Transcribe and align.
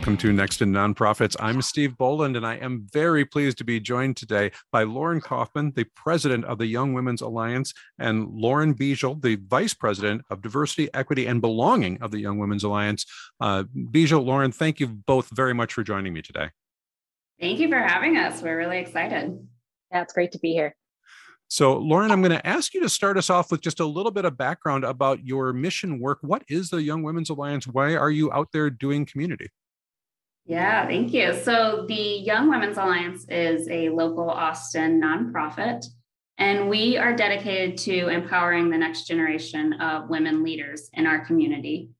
Welcome 0.00 0.16
to 0.16 0.32
Next 0.32 0.62
in 0.62 0.72
Nonprofits. 0.72 1.36
I'm 1.38 1.60
Steve 1.60 1.98
Boland, 1.98 2.34
and 2.34 2.46
I 2.46 2.54
am 2.54 2.86
very 2.90 3.26
pleased 3.26 3.58
to 3.58 3.64
be 3.64 3.78
joined 3.78 4.16
today 4.16 4.50
by 4.72 4.84
Lauren 4.84 5.20
Kaufman, 5.20 5.72
the 5.76 5.84
president 5.94 6.46
of 6.46 6.56
the 6.56 6.64
Young 6.64 6.94
Women's 6.94 7.20
Alliance, 7.20 7.74
and 7.98 8.26
Lauren 8.30 8.72
Bijal, 8.72 9.20
the 9.20 9.34
vice 9.34 9.74
president 9.74 10.22
of 10.30 10.40
Diversity, 10.40 10.88
Equity, 10.94 11.26
and 11.26 11.42
Belonging 11.42 12.00
of 12.00 12.12
the 12.12 12.18
Young 12.18 12.38
Women's 12.38 12.64
Alliance. 12.64 13.04
Uh, 13.42 13.64
Bijal, 13.74 14.24
Lauren, 14.24 14.52
thank 14.52 14.80
you 14.80 14.86
both 14.86 15.28
very 15.34 15.52
much 15.52 15.74
for 15.74 15.84
joining 15.84 16.14
me 16.14 16.22
today. 16.22 16.48
Thank 17.38 17.58
you 17.58 17.68
for 17.68 17.78
having 17.78 18.16
us. 18.16 18.40
We're 18.40 18.56
really 18.56 18.78
excited. 18.78 19.38
Yeah, 19.92 20.00
it's 20.00 20.14
great 20.14 20.32
to 20.32 20.38
be 20.38 20.54
here. 20.54 20.74
So, 21.48 21.76
Lauren, 21.76 22.10
I'm 22.10 22.22
going 22.22 22.32
to 22.32 22.46
ask 22.46 22.72
you 22.72 22.80
to 22.80 22.88
start 22.88 23.18
us 23.18 23.28
off 23.28 23.50
with 23.50 23.60
just 23.60 23.80
a 23.80 23.84
little 23.84 24.12
bit 24.12 24.24
of 24.24 24.38
background 24.38 24.82
about 24.84 25.26
your 25.26 25.52
mission 25.52 26.00
work. 26.00 26.20
What 26.22 26.42
is 26.48 26.70
the 26.70 26.80
Young 26.80 27.02
Women's 27.02 27.28
Alliance? 27.28 27.66
Why 27.66 27.96
are 27.96 28.10
you 28.10 28.32
out 28.32 28.48
there 28.54 28.70
doing 28.70 29.04
community? 29.04 29.50
Yeah, 30.50 30.84
thank 30.88 31.12
you. 31.12 31.32
So, 31.44 31.84
the 31.86 31.94
Young 31.94 32.50
Women's 32.50 32.76
Alliance 32.76 33.24
is 33.28 33.68
a 33.68 33.88
local 33.90 34.28
Austin 34.28 35.00
nonprofit, 35.00 35.86
and 36.38 36.68
we 36.68 36.98
are 36.98 37.14
dedicated 37.14 37.78
to 37.78 38.08
empowering 38.08 38.68
the 38.68 38.76
next 38.76 39.06
generation 39.06 39.74
of 39.74 40.10
women 40.10 40.42
leaders 40.42 40.90
in 40.94 41.06
our 41.06 41.24
community. 41.24 41.90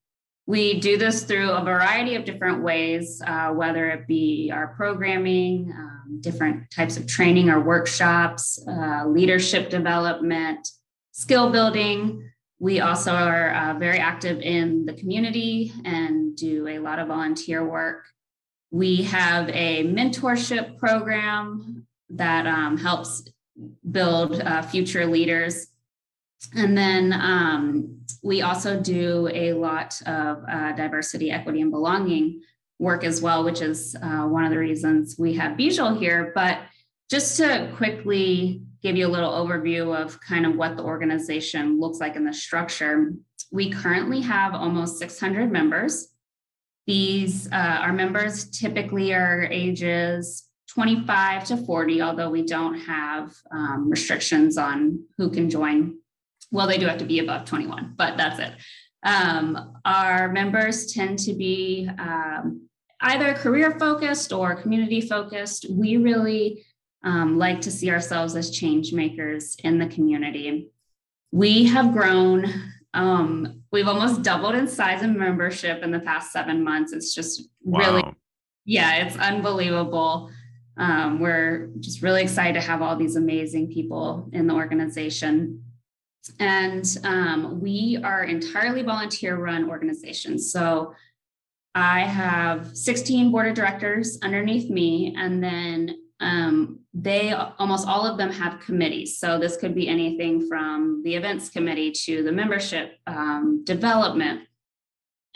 We 0.46 0.80
do 0.80 0.98
this 0.98 1.22
through 1.22 1.52
a 1.52 1.62
variety 1.62 2.16
of 2.16 2.24
different 2.24 2.60
ways, 2.64 3.22
uh, 3.24 3.50
whether 3.50 3.88
it 3.90 4.08
be 4.08 4.50
our 4.52 4.74
programming, 4.74 5.72
um, 5.72 6.18
different 6.20 6.72
types 6.72 6.96
of 6.96 7.06
training 7.06 7.50
or 7.50 7.60
workshops, 7.60 8.58
uh, 8.66 9.04
leadership 9.06 9.70
development, 9.70 10.66
skill 11.12 11.50
building. 11.50 12.28
We 12.58 12.80
also 12.80 13.12
are 13.12 13.54
uh, 13.54 13.78
very 13.78 13.98
active 13.98 14.40
in 14.40 14.86
the 14.86 14.94
community 14.94 15.72
and 15.84 16.34
do 16.34 16.66
a 16.66 16.80
lot 16.80 16.98
of 16.98 17.06
volunteer 17.06 17.64
work. 17.64 18.06
We 18.70 19.02
have 19.02 19.48
a 19.48 19.84
mentorship 19.84 20.78
program 20.78 21.86
that 22.10 22.46
um, 22.46 22.76
helps 22.76 23.24
build 23.90 24.40
uh, 24.40 24.62
future 24.62 25.06
leaders. 25.06 25.68
And 26.54 26.76
then 26.76 27.12
um, 27.12 28.00
we 28.22 28.42
also 28.42 28.80
do 28.80 29.28
a 29.32 29.52
lot 29.52 30.00
of 30.06 30.44
uh, 30.48 30.72
diversity, 30.72 31.30
equity, 31.30 31.60
and 31.60 31.70
belonging 31.70 32.42
work 32.78 33.04
as 33.04 33.20
well, 33.20 33.44
which 33.44 33.60
is 33.60 33.94
uh, 34.02 34.22
one 34.22 34.44
of 34.44 34.50
the 34.50 34.58
reasons 34.58 35.16
we 35.18 35.34
have 35.34 35.56
Bijal 35.56 35.98
here. 35.98 36.32
But 36.34 36.60
just 37.10 37.36
to 37.36 37.70
quickly 37.76 38.62
give 38.82 38.96
you 38.96 39.06
a 39.06 39.08
little 39.08 39.32
overview 39.32 39.94
of 39.94 40.18
kind 40.20 40.46
of 40.46 40.56
what 40.56 40.76
the 40.76 40.82
organization 40.82 41.78
looks 41.78 41.98
like 41.98 42.16
in 42.16 42.24
the 42.24 42.32
structure, 42.32 43.12
we 43.52 43.70
currently 43.70 44.22
have 44.22 44.54
almost 44.54 44.98
600 44.98 45.52
members. 45.52 46.08
These, 46.90 47.48
uh, 47.52 47.78
our 47.82 47.92
members 47.92 48.50
typically 48.50 49.14
are 49.14 49.44
ages 49.44 50.48
25 50.74 51.44
to 51.44 51.56
40, 51.56 52.02
although 52.02 52.30
we 52.30 52.44
don't 52.44 52.78
have 52.80 53.32
um, 53.52 53.88
restrictions 53.88 54.58
on 54.58 55.04
who 55.16 55.30
can 55.30 55.48
join 55.48 56.00
well, 56.50 56.66
they 56.66 56.78
do 56.78 56.86
have 56.86 56.98
to 56.98 57.04
be 57.04 57.20
above 57.20 57.44
21, 57.44 57.94
but 57.96 58.16
that's 58.16 58.38
it. 58.38 58.52
Um, 59.04 59.74
our 59.84 60.32
members 60.32 60.92
tend 60.92 61.18
to 61.20 61.32
be 61.32 61.88
um, 61.98 62.68
either 63.00 63.34
career 63.34 63.78
focused 63.78 64.32
or 64.32 64.60
community 64.60 65.00
focused. 65.00 65.66
We 65.70 65.96
really 65.96 66.64
um, 67.04 67.38
like 67.38 67.60
to 67.62 67.70
see 67.70 67.90
ourselves 67.90 68.34
as 68.36 68.50
change 68.50 68.92
makers 68.92 69.56
in 69.62 69.78
the 69.78 69.86
community. 69.86 70.70
We 71.30 71.64
have 71.66 71.92
grown, 71.92 72.46
um, 72.92 73.59
we've 73.72 73.88
almost 73.88 74.22
doubled 74.22 74.54
in 74.54 74.66
size 74.66 75.02
and 75.02 75.16
membership 75.16 75.82
in 75.82 75.90
the 75.90 76.00
past 76.00 76.32
seven 76.32 76.62
months. 76.62 76.92
It's 76.92 77.14
just 77.14 77.48
wow. 77.62 77.78
really, 77.78 78.04
yeah, 78.64 79.04
it's 79.04 79.16
unbelievable. 79.16 80.30
Um, 80.76 81.20
we're 81.20 81.70
just 81.80 82.02
really 82.02 82.22
excited 82.22 82.54
to 82.54 82.66
have 82.66 82.82
all 82.82 82.96
these 82.96 83.16
amazing 83.16 83.70
people 83.72 84.28
in 84.32 84.46
the 84.46 84.54
organization. 84.54 85.64
And 86.38 86.84
um, 87.04 87.60
we 87.60 87.98
are 88.02 88.24
entirely 88.24 88.82
volunteer 88.82 89.36
run 89.36 89.68
organizations. 89.68 90.52
So 90.52 90.94
I 91.74 92.00
have 92.00 92.76
16 92.76 93.30
board 93.30 93.48
of 93.48 93.54
directors 93.54 94.18
underneath 94.22 94.70
me, 94.70 95.14
and 95.16 95.42
then 95.42 95.96
um, 96.18 96.79
they 96.92 97.32
almost 97.32 97.86
all 97.86 98.04
of 98.04 98.18
them 98.18 98.32
have 98.32 98.60
committees. 98.60 99.18
So 99.18 99.38
this 99.38 99.56
could 99.56 99.74
be 99.74 99.88
anything 99.88 100.48
from 100.48 101.02
the 101.04 101.14
events 101.14 101.48
committee 101.48 101.92
to 102.04 102.22
the 102.22 102.32
membership 102.32 102.98
um, 103.06 103.62
development. 103.64 104.42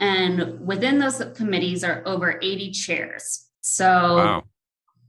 And 0.00 0.66
within 0.66 0.98
those 0.98 1.22
committees 1.36 1.84
are 1.84 2.02
over 2.06 2.40
80 2.42 2.72
chairs. 2.72 3.46
So, 3.60 3.86
wow. 4.16 4.44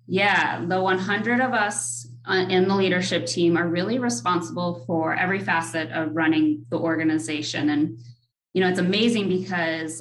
yeah, 0.07 0.63
the 0.63 0.79
100 0.79 1.41
of 1.41 1.53
us 1.53 2.07
uh, 2.27 2.45
in 2.47 2.67
the 2.67 2.75
leadership 2.75 3.25
team 3.25 3.57
are 3.57 3.67
really 3.67 3.97
responsible 3.97 4.83
for 4.85 5.15
every 5.15 5.39
facet 5.39 5.91
of 5.91 6.15
running 6.15 6.65
the 6.69 6.77
organization. 6.77 7.71
And, 7.71 7.97
you 8.53 8.61
know, 8.61 8.69
it's 8.69 8.79
amazing 8.79 9.29
because 9.29 9.99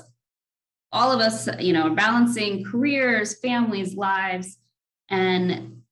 all 0.93 1.11
of 1.11 1.21
us, 1.21 1.49
you 1.59 1.73
know, 1.73 1.89
are 1.89 1.95
balancing 1.95 2.65
careers, 2.65 3.39
families, 3.41 3.95
lives, 3.95 4.59
and 5.09 5.83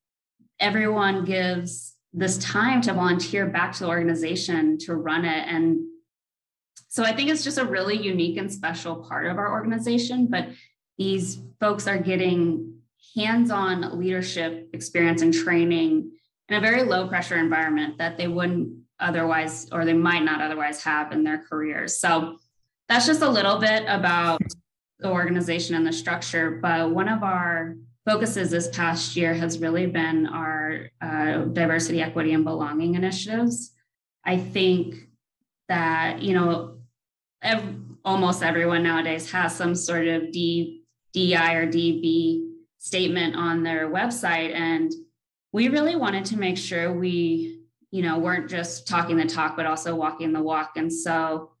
everyone 0.63 1.25
gives 1.25 1.93
this 2.13 2.37
time 2.37 2.81
to 2.81 2.93
volunteer 2.93 3.45
back 3.45 3.73
to 3.73 3.83
the 3.83 3.89
organization 3.89 4.77
to 4.77 4.95
run 4.95 5.25
it. 5.25 5.45
And 5.47 5.81
so 6.87 7.03
I 7.03 7.13
think 7.13 7.29
it's 7.29 7.43
just 7.43 7.57
a 7.57 7.65
really 7.65 7.97
unique 7.97 8.37
and 8.37 8.51
special 8.51 8.95
part 8.95 9.27
of 9.27 9.37
our 9.37 9.51
organization. 9.51 10.27
But 10.27 10.47
these 10.97 11.39
folks 11.59 11.85
are 11.85 11.97
getting 11.97 12.77
hands 13.15 13.51
on 13.51 13.99
leadership 13.99 14.69
experience 14.73 15.21
and 15.21 15.33
training 15.33 16.11
in 16.47 16.55
a 16.55 16.61
very 16.61 16.83
low 16.83 17.07
pressure 17.09 17.37
environment 17.37 17.97
that 17.97 18.17
they 18.17 18.27
wouldn't 18.27 18.77
otherwise 18.99 19.67
or 19.71 19.83
they 19.83 19.93
might 19.93 20.23
not 20.23 20.41
otherwise 20.41 20.81
have 20.83 21.11
in 21.11 21.23
their 21.23 21.43
careers. 21.49 21.97
So 21.97 22.37
that's 22.87 23.05
just 23.05 23.21
a 23.21 23.29
little 23.29 23.57
bit 23.57 23.83
about 23.87 24.41
the 24.99 25.09
organization 25.11 25.75
and 25.75 25.85
the 25.85 25.91
structure. 25.91 26.59
But 26.61 26.91
one 26.91 27.09
of 27.09 27.21
our 27.21 27.75
focuses 28.05 28.51
this 28.51 28.67
past 28.69 29.15
year 29.15 29.33
has 29.33 29.59
really 29.59 29.85
been 29.85 30.27
our 30.27 30.89
uh, 31.01 31.45
diversity, 31.45 32.01
equity, 32.01 32.33
and 32.33 32.43
belonging 32.43 32.95
initiatives. 32.95 33.71
I 34.25 34.37
think 34.37 34.95
that, 35.69 36.21
you 36.21 36.33
know, 36.33 36.79
ev- 37.41 37.75
almost 38.03 38.43
everyone 38.43 38.83
nowadays 38.83 39.31
has 39.31 39.55
some 39.55 39.75
sort 39.75 40.07
of 40.07 40.31
D, 40.31 40.83
DI 41.13 41.53
or 41.53 41.67
DB 41.67 42.49
statement 42.77 43.35
on 43.35 43.63
their 43.63 43.89
website. 43.89 44.53
And 44.53 44.91
we 45.53 45.69
really 45.69 45.95
wanted 45.95 46.25
to 46.25 46.37
make 46.37 46.57
sure 46.57 46.91
we, 46.91 47.61
you 47.91 48.01
know, 48.01 48.19
weren't 48.19 48.49
just 48.49 48.87
talking 48.87 49.15
the 49.15 49.25
talk, 49.25 49.55
but 49.55 49.65
also 49.65 49.95
walking 49.95 50.33
the 50.33 50.41
walk. 50.41 50.73
And 50.75 50.91
so 50.91 51.51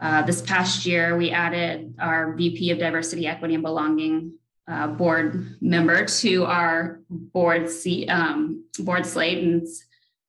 uh, 0.00 0.22
this 0.22 0.42
past 0.42 0.84
year, 0.84 1.16
we 1.16 1.30
added 1.30 1.94
our 2.00 2.34
VP 2.34 2.72
of 2.72 2.78
Diversity, 2.78 3.26
Equity, 3.26 3.54
and 3.54 3.62
Belonging 3.62 4.32
uh, 4.68 4.88
board 4.88 5.56
member 5.60 6.04
to 6.04 6.44
our 6.44 7.00
board 7.08 7.70
seat, 7.70 8.08
um, 8.08 8.64
board 8.80 9.06
slate, 9.06 9.42
and 9.42 9.66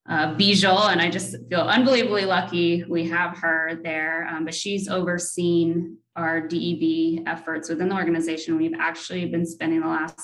uh, 0.07 0.33
Bijal, 0.35 0.91
and 0.91 1.01
I 1.01 1.09
just 1.09 1.35
feel 1.49 1.61
unbelievably 1.61 2.25
lucky 2.25 2.83
we 2.85 3.07
have 3.09 3.37
her 3.39 3.79
there. 3.83 4.27
Um, 4.27 4.45
but 4.45 4.53
she's 4.53 4.87
overseen 4.87 5.97
our 6.15 6.39
DEB 6.39 7.27
efforts 7.27 7.69
within 7.69 7.89
the 7.89 7.95
organization. 7.95 8.57
We've 8.57 8.77
actually 8.79 9.25
been 9.25 9.45
spending 9.45 9.81
the 9.81 9.87
last 9.87 10.19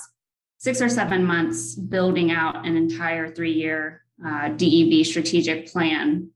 six 0.58 0.82
or 0.82 0.90
seven 0.90 1.26
months 1.26 1.76
building 1.76 2.32
out 2.32 2.66
an 2.66 2.78
entire 2.78 3.30
three 3.30 3.52
year 3.52 4.04
uh, 4.26 4.50
DEB 4.50 5.06
strategic 5.06 5.68
plan. 5.68 6.30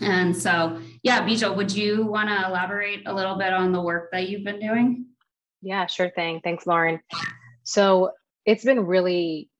And 0.00 0.36
so, 0.36 0.80
yeah, 1.02 1.26
Bijal, 1.26 1.56
would 1.56 1.74
you 1.74 2.06
want 2.06 2.28
to 2.28 2.46
elaborate 2.46 3.06
a 3.06 3.14
little 3.14 3.36
bit 3.36 3.52
on 3.52 3.72
the 3.72 3.80
work 3.80 4.10
that 4.12 4.28
you've 4.28 4.44
been 4.44 4.60
doing? 4.60 5.07
Yeah, 5.60 5.86
sure 5.86 6.10
thing. 6.10 6.40
Thanks, 6.42 6.66
Lauren. 6.66 7.00
So 7.64 8.12
it's 8.44 8.64
been 8.64 8.86
really 8.86 9.50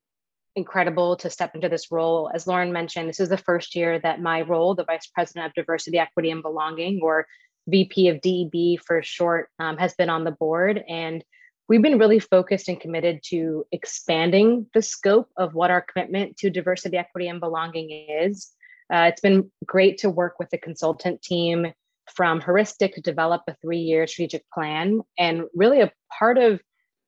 incredible 0.57 1.17
to 1.17 1.31
step 1.31 1.55
into 1.55 1.69
this 1.69 1.91
role. 1.91 2.31
As 2.35 2.47
Lauren 2.47 2.73
mentioned, 2.73 3.09
this 3.09 3.21
is 3.21 3.29
the 3.29 3.37
first 3.37 3.75
year 3.75 3.99
that 4.01 4.21
my 4.21 4.43
role, 4.43 4.75
the 4.75 4.85
Vice 4.85 5.07
President 5.07 5.47
of 5.47 5.55
Diversity, 5.55 5.99
Equity, 5.99 6.31
and 6.31 6.43
Belonging, 6.43 7.01
or 7.03 7.27
VP 7.69 8.09
of 8.09 8.21
DEB 8.21 8.81
for 8.85 9.03
short, 9.03 9.49
um, 9.59 9.77
has 9.77 9.95
been 9.95 10.11
on 10.11 10.25
the 10.25 10.31
board. 10.31 10.83
And 10.89 11.25
we've 11.69 11.83
been 11.83 11.99
really 11.99 12.19
focused 12.19 12.69
and 12.69 12.81
committed 12.81 13.21
to 13.27 13.67
expanding 13.73 14.67
the 14.75 14.83
scope 14.83 15.29
of 15.37 15.55
what 15.55 15.71
our 15.71 15.83
commitment 15.83 16.37
to 16.39 16.51
diversity, 16.51 16.97
equity, 16.97 17.29
and 17.29 17.41
belonging 17.41 17.91
is. 17.91 18.51
Uh, 18.93 19.11
it's 19.13 19.21
been 19.21 19.51
great 19.67 19.99
to 19.99 20.11
work 20.11 20.39
with 20.39 20.49
the 20.51 20.59
consultant 20.59 21.21
team 21.23 21.73
from 22.15 22.41
Heuristic 22.41 22.95
to 22.95 23.01
develop 23.01 23.43
a 23.49 23.57
three 23.63 23.79
year 23.79 24.07
strategic 24.07 24.45
plan. 24.53 25.01
And 25.19 25.45
really, 25.55 25.81
a 25.81 25.93
part 26.17 26.39
of 26.39 26.61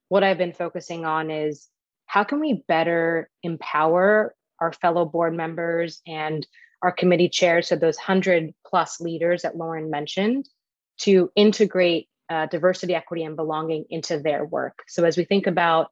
what 0.09 0.25
I've 0.25 0.39
been 0.39 0.53
focusing 0.53 1.05
on 1.05 1.31
is 1.31 1.69
how 2.07 2.25
can 2.25 2.41
we 2.41 2.65
better 2.67 3.31
empower 3.43 4.35
our 4.61 4.73
fellow 4.73 5.05
board 5.05 5.35
members 5.35 6.01
and 6.07 6.47
our 6.83 6.93
committee 6.93 7.29
chairs, 7.29 7.69
so 7.69 7.77
those 7.77 7.97
100 7.97 8.53
plus 8.67 9.01
leaders 9.01 9.43
that 9.43 9.57
Lauren 9.57 9.91
mentioned, 9.91 10.49
to 10.99 11.31
integrate 11.37 12.09
uh, 12.31 12.47
diversity, 12.47 12.95
equity, 12.95 13.25
and 13.25 13.37
belonging 13.37 13.85
into 13.91 14.19
their 14.19 14.45
work. 14.45 14.83
So 14.89 15.05
as 15.05 15.17
we 15.17 15.25
think 15.25 15.47
about 15.47 15.89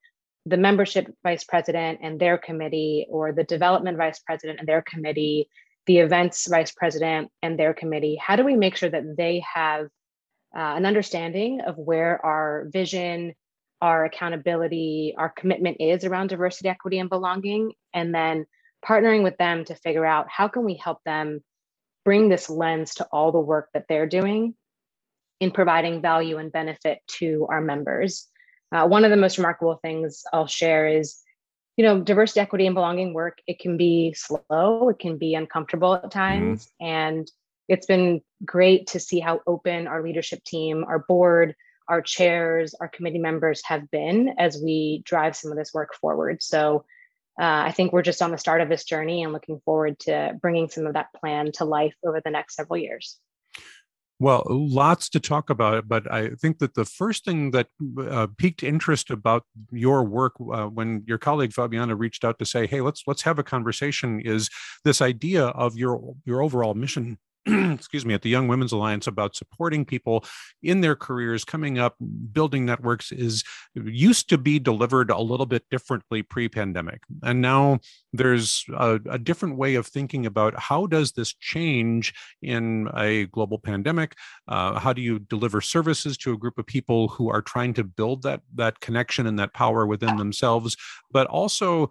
the 0.47 0.57
membership 0.57 1.13
vice 1.23 1.45
president 1.45 2.01
and 2.03 2.19
their 2.19 2.39
committee, 2.39 3.07
or 3.11 3.33
the 3.33 3.45
development 3.45 3.99
vice 3.99 4.21
president 4.21 4.61
and 4.61 4.69
their 4.69 4.83
committee, 4.83 5.49
the 5.89 5.99
events 5.99 6.47
vice 6.47 6.71
president 6.71 7.31
and 7.43 7.59
their 7.59 7.73
committee, 7.73 8.17
how 8.21 8.37
do 8.37 8.45
we 8.45 8.55
make 8.55 8.77
sure 8.77 8.91
that 8.91 9.17
they 9.17 9.43
have 9.55 9.87
uh, 10.55 10.75
an 10.77 10.85
understanding 10.85 11.63
of 11.63 11.77
where 11.79 12.25
our 12.25 12.67
vision, 12.71 13.35
our 13.81 14.05
accountability, 14.05 15.15
our 15.17 15.31
commitment 15.31 15.79
is 15.81 16.05
around 16.05 16.29
diversity, 16.29 16.69
equity, 16.69 16.99
and 16.99 17.09
belonging, 17.09 17.73
and 17.95 18.15
then 18.15 18.45
partnering 18.87 19.23
with 19.25 19.37
them 19.39 19.65
to 19.65 19.75
figure 19.75 20.05
out 20.05 20.27
how 20.29 20.47
can 20.47 20.65
we 20.65 20.75
help 20.75 20.99
them 21.05 21.41
bring 22.05 22.29
this 22.29 22.51
lens 22.51 22.95
to 22.97 23.07
all 23.11 23.33
the 23.33 23.41
work 23.41 23.71
that 23.73 23.87
they're 23.89 24.07
doing 24.07 24.55
in 25.41 25.51
providing 25.51 26.03
value 26.03 26.37
and 26.37 26.53
benefit 26.53 26.99
to 27.07 27.47
our 27.51 27.63
members. 27.63 28.27
Uh, 28.73 28.87
one 28.87 29.05
of 29.05 29.11
the 29.11 29.17
most 29.17 29.39
remarkable 29.39 29.79
things 29.81 30.23
I'll 30.35 30.47
share 30.47 30.87
is, 30.87 31.23
you 31.79 31.85
know, 31.85 32.01
diversity, 32.01 32.41
equity, 32.41 32.67
and 32.67 32.75
belonging 32.75 33.15
work. 33.15 33.39
It 33.47 33.61
can 33.61 33.77
be 33.77 34.13
slow, 34.13 34.89
it 34.89 34.99
can 34.99 35.17
be 35.17 35.35
uncomfortable 35.35 35.95
at 35.95 36.11
times, 36.11 36.67
mm-hmm. 36.67 36.87
and 36.87 37.31
it's 37.69 37.87
been 37.87 38.21
great 38.45 38.89
to 38.89 39.01
see 39.01 39.21
how 39.21 39.41
open 39.47 39.87
our 39.87 40.03
leadership 40.03 40.43
team, 40.43 40.85
our 40.85 40.99
board, 40.99 41.55
our 41.89 42.03
chairs, 42.03 42.75
our 42.81 42.89
committee 42.89 43.21
members 43.21 43.63
have 43.65 43.89
been 43.93 44.35
as 44.39 44.61
we 44.61 45.03
drive 45.05 45.37
some 45.37 45.53
of 45.53 45.57
this 45.57 45.73
work 45.73 45.95
forward. 45.95 46.43
So 46.43 46.85
uh, 47.41 47.63
I 47.67 47.73
think 47.73 47.93
we're 47.93 48.03
just 48.03 48.23
on 48.23 48.33
the 48.33 48.39
start 48.39 48.61
of 48.61 48.69
this 48.69 48.85
journey 48.85 49.23
and 49.23 49.33
looking 49.33 49.61
forward 49.65 50.01
to 50.01 50.37
bringing 50.43 50.69
some 50.69 50.87
of 50.87 50.95
that 50.95 51.13
plan 51.21 51.53
to 51.53 51.65
life 51.65 51.95
over 52.05 52.21
the 52.21 52.31
next 52.31 52.57
several 52.57 52.79
years. 52.79 53.19
Well, 54.21 54.45
lots 54.49 55.09
to 55.11 55.21
talk 55.21 55.49
about, 55.49 55.87
but 55.87 56.11
I 56.13 56.31
think 56.31 56.59
that 56.59 56.75
the 56.75 56.85
first 56.85 57.25
thing 57.25 57.53
that 57.53 57.69
uh, 58.01 58.27
piqued 58.37 58.65
interest 58.65 59.11
about 59.11 59.45
your 59.71 60.03
work 60.03 60.33
uh, 60.53 60.67
when 60.67 61.05
your 61.07 61.19
colleague 61.19 61.53
Fabiana 61.53 61.97
reached 61.97 62.25
out 62.25 62.39
to 62.41 62.45
say, 62.45 62.67
"Hey, 62.67 62.81
let's 62.81 63.05
let's 63.07 63.23
have 63.23 63.39
a 63.39 63.45
conversation," 63.45 64.21
is 64.21 64.51
this 64.85 65.01
idea 65.01 65.47
of 65.47 65.77
your 65.77 66.17
your 66.25 66.43
overall 66.43 66.75
mission 66.75 67.19
excuse 67.75 68.05
me, 68.05 68.15
at 68.15 68.23
the 68.23 68.29
Young 68.29 68.49
Women's 68.49 68.73
Alliance 68.73 69.07
about 69.07 69.37
supporting 69.37 69.85
people 69.85 70.25
in 70.63 70.81
their 70.81 70.97
careers 70.97 71.45
coming 71.45 71.79
up, 71.79 71.95
building 72.33 72.65
networks 72.65 73.13
is 73.13 73.45
used 73.75 74.29
to 74.31 74.39
be 74.39 74.59
delivered 74.59 75.11
a 75.11 75.21
little 75.21 75.47
bit 75.47 75.65
differently 75.71 76.23
pre-pandemic. 76.23 77.03
And 77.23 77.41
now 77.41 77.81
there's 78.19 78.65
a, 78.77 79.01
a 79.09 79.19
different 79.19 79.57
way 79.57 79.77
of 79.77 79.87
thinking 79.87 80.27
about 80.27 80.59
how 80.59 80.87
does 80.87 81.13
this 81.13 81.33
change 81.35 82.13
in 82.43 82.89
a 82.95 83.27
global 83.27 83.59
pandemic? 83.59 84.15
Uh, 84.47 84.79
how 84.79 84.93
do 84.93 85.01
you 85.01 85.19
deliver 85.21 85.61
services 85.61 86.17
to 86.19 86.33
a 86.33 86.37
group 86.37 86.59
of 86.59 86.67
people 86.67 87.09
who 87.09 87.31
are 87.31 87.41
trying 87.41 87.73
to 87.75 87.85
build 87.85 88.23
that, 88.23 88.43
that 88.55 88.81
connection 88.81 89.27
and 89.27 89.39
that 89.39 89.55
power 89.55 89.87
within 89.87 90.17
themselves? 90.17 90.77
But 91.11 91.27
also, 91.29 91.91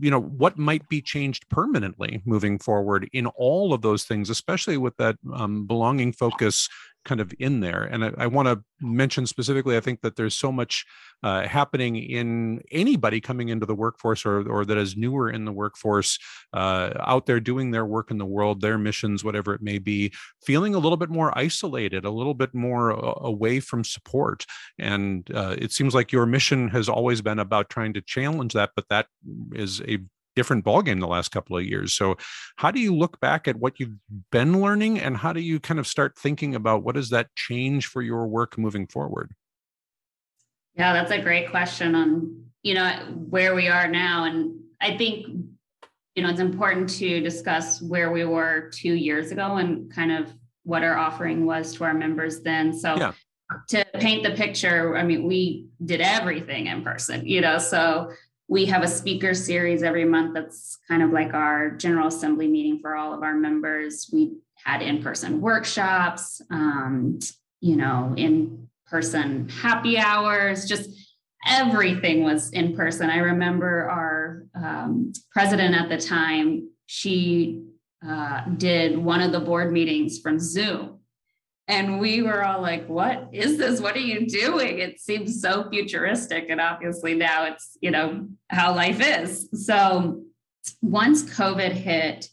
you 0.00 0.10
know, 0.10 0.20
what 0.20 0.56
might 0.56 0.88
be 0.88 1.02
changed 1.02 1.48
permanently 1.50 2.22
moving 2.24 2.58
forward 2.58 3.08
in 3.12 3.26
all 3.26 3.74
of 3.74 3.82
those 3.82 4.04
things, 4.04 4.30
especially 4.30 4.76
with 4.76 4.96
that 4.96 5.16
um, 5.34 5.66
belonging 5.66 6.12
focus 6.12 6.68
kind 7.04 7.20
of 7.20 7.32
in 7.38 7.60
there. 7.60 7.84
And 7.84 8.04
I, 8.04 8.12
I 8.18 8.26
want 8.26 8.48
to 8.48 8.62
mention 8.80 9.26
specifically, 9.26 9.76
I 9.76 9.80
think 9.80 10.00
that 10.02 10.16
there's 10.16 10.34
so 10.34 10.50
much 10.50 10.84
uh, 11.22 11.46
happening 11.46 11.96
in 11.96 12.62
anybody 12.70 13.20
coming 13.20 13.48
into 13.48 13.66
the 13.66 13.74
workforce 13.74 14.26
or, 14.26 14.48
or 14.50 14.64
that 14.64 14.76
is 14.76 14.96
newer 14.96 15.30
in 15.30 15.44
the 15.44 15.52
workforce 15.52 16.18
uh, 16.52 16.92
out 17.00 17.26
there 17.26 17.40
doing 17.40 17.70
their 17.70 17.86
work 17.86 18.10
in 18.10 18.18
the 18.18 18.26
world, 18.26 18.60
their 18.60 18.78
missions, 18.78 19.24
whatever 19.24 19.54
it 19.54 19.62
may 19.62 19.78
be, 19.78 20.12
feeling 20.42 20.74
a 20.74 20.78
little 20.78 20.96
bit 20.96 21.10
more 21.10 21.36
isolated, 21.36 22.04
a 22.04 22.10
little 22.10 22.34
bit 22.34 22.54
more 22.54 22.92
uh, 22.92 23.26
away 23.26 23.60
from 23.60 23.84
support. 23.84 24.44
And 24.78 25.28
uh, 25.34 25.56
it 25.58 25.72
seems 25.72 25.94
like 25.94 26.12
your 26.12 26.26
mission 26.26 26.68
has 26.68 26.88
always 26.88 27.22
been 27.22 27.38
about 27.38 27.70
trying 27.70 27.94
to 27.94 28.00
challenge 28.00 28.52
that, 28.54 28.70
but 28.76 28.88
that 28.88 29.06
is 29.52 29.80
a 29.82 29.98
different 30.34 30.64
ballgame 30.64 31.00
the 31.00 31.06
last 31.06 31.30
couple 31.30 31.56
of 31.56 31.64
years. 31.64 31.94
So, 31.94 32.16
how 32.56 32.70
do 32.70 32.80
you 32.80 32.94
look 32.94 33.20
back 33.20 33.48
at 33.48 33.56
what 33.56 33.78
you've 33.78 33.96
been 34.30 34.60
learning, 34.60 35.00
and 35.00 35.16
how 35.16 35.32
do 35.32 35.40
you 35.40 35.60
kind 35.60 35.80
of 35.80 35.86
start 35.86 36.18
thinking 36.18 36.54
about 36.54 36.82
what 36.82 36.94
does 36.94 37.10
that 37.10 37.34
change 37.34 37.86
for 37.86 38.02
your 38.02 38.26
work 38.26 38.58
moving 38.58 38.86
forward? 38.86 39.32
Yeah, 40.76 40.92
that's 40.92 41.12
a 41.12 41.20
great 41.20 41.50
question 41.50 41.94
on 41.94 42.44
you 42.62 42.74
know 42.74 42.90
where 43.28 43.54
we 43.54 43.68
are 43.68 43.88
now, 43.88 44.24
and 44.24 44.60
I 44.80 44.96
think 44.96 45.26
you 46.14 46.22
know 46.22 46.30
it's 46.30 46.40
important 46.40 46.88
to 46.90 47.20
discuss 47.20 47.80
where 47.80 48.10
we 48.10 48.24
were 48.24 48.70
two 48.72 48.94
years 48.94 49.30
ago 49.30 49.56
and 49.56 49.92
kind 49.92 50.12
of 50.12 50.32
what 50.64 50.82
our 50.82 50.96
offering 50.96 51.44
was 51.44 51.74
to 51.74 51.84
our 51.84 51.94
members 51.94 52.40
then. 52.40 52.72
So. 52.72 52.96
Yeah. 52.96 53.12
To 53.68 53.84
paint 53.96 54.24
the 54.24 54.30
picture, 54.30 54.96
I 54.96 55.04
mean, 55.04 55.24
we 55.24 55.66
did 55.84 56.00
everything 56.00 56.66
in 56.66 56.82
person, 56.82 57.26
you 57.26 57.42
know, 57.42 57.58
so 57.58 58.10
we 58.54 58.66
have 58.66 58.84
a 58.84 58.88
speaker 58.88 59.34
series 59.34 59.82
every 59.82 60.04
month 60.04 60.32
that's 60.32 60.78
kind 60.86 61.02
of 61.02 61.10
like 61.10 61.34
our 61.34 61.72
general 61.72 62.06
assembly 62.06 62.46
meeting 62.46 62.78
for 62.80 62.94
all 62.94 63.12
of 63.12 63.24
our 63.24 63.34
members. 63.34 64.08
We 64.12 64.36
had 64.64 64.80
in-person 64.80 65.40
workshops 65.40 66.40
um, 66.52 67.18
you 67.60 67.74
know 67.74 68.14
in-person 68.16 69.48
happy 69.48 69.98
hours 69.98 70.66
just 70.66 70.88
everything 71.44 72.22
was 72.22 72.52
in 72.52 72.76
person. 72.76 73.10
I 73.10 73.18
remember 73.18 73.90
our 73.90 74.46
um, 74.54 75.12
president 75.32 75.74
at 75.74 75.88
the 75.88 75.98
time 75.98 76.70
she 76.86 77.64
uh, 78.06 78.44
did 78.56 78.96
one 78.96 79.20
of 79.20 79.32
the 79.32 79.40
board 79.40 79.72
meetings 79.72 80.20
from 80.20 80.38
zoom 80.38 80.93
and 81.66 81.98
we 81.98 82.22
were 82.22 82.44
all 82.44 82.60
like, 82.60 82.86
what 82.88 83.28
is 83.32 83.56
this? 83.56 83.80
What 83.80 83.96
are 83.96 84.00
you 84.00 84.26
doing? 84.26 84.80
It 84.80 85.00
seems 85.00 85.40
so 85.40 85.68
futuristic. 85.70 86.50
And 86.50 86.60
obviously 86.60 87.14
now 87.14 87.44
it's, 87.44 87.78
you 87.80 87.90
know, 87.90 88.28
how 88.50 88.74
life 88.74 89.00
is. 89.00 89.48
So 89.64 90.22
once 90.82 91.24
COVID 91.24 91.72
hit, 91.72 92.28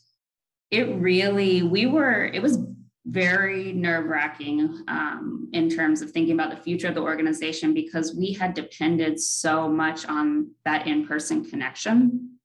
it 0.69 0.95
really, 0.95 1.63
we 1.63 1.85
were, 1.85 2.25
it 2.25 2.41
was 2.41 2.57
very 3.05 3.71
nerve 3.71 4.05
wracking 4.05 4.83
um, 4.87 5.49
in 5.53 5.69
terms 5.69 6.01
of 6.01 6.11
thinking 6.11 6.33
about 6.33 6.49
the 6.49 6.61
future 6.61 6.87
of 6.87 6.95
the 6.95 7.01
organization 7.01 7.73
because 7.73 8.13
we 8.13 8.33
had 8.33 8.53
depended 8.53 9.19
so 9.19 9.67
much 9.67 10.05
on 10.05 10.51
that 10.65 10.87
in 10.87 11.07
person 11.07 11.43
connection. 11.43 12.37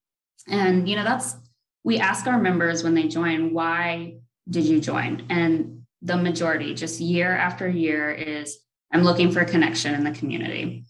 And, 0.48 0.88
you 0.88 0.94
know, 0.94 1.04
that's, 1.04 1.36
we 1.82 1.98
ask 1.98 2.26
our 2.26 2.40
members 2.40 2.84
when 2.84 2.94
they 2.94 3.08
join, 3.08 3.52
why 3.52 4.18
did 4.48 4.64
you 4.64 4.80
join? 4.80 5.26
And 5.30 5.85
the 6.02 6.16
majority, 6.16 6.74
just 6.74 7.00
year 7.00 7.36
after 7.36 7.68
year, 7.68 8.10
is 8.10 8.58
I'm 8.92 9.02
looking 9.02 9.30
for 9.30 9.40
a 9.40 9.44
connection 9.44 9.94
in 9.94 10.04
the 10.04 10.12
community. 10.12 10.84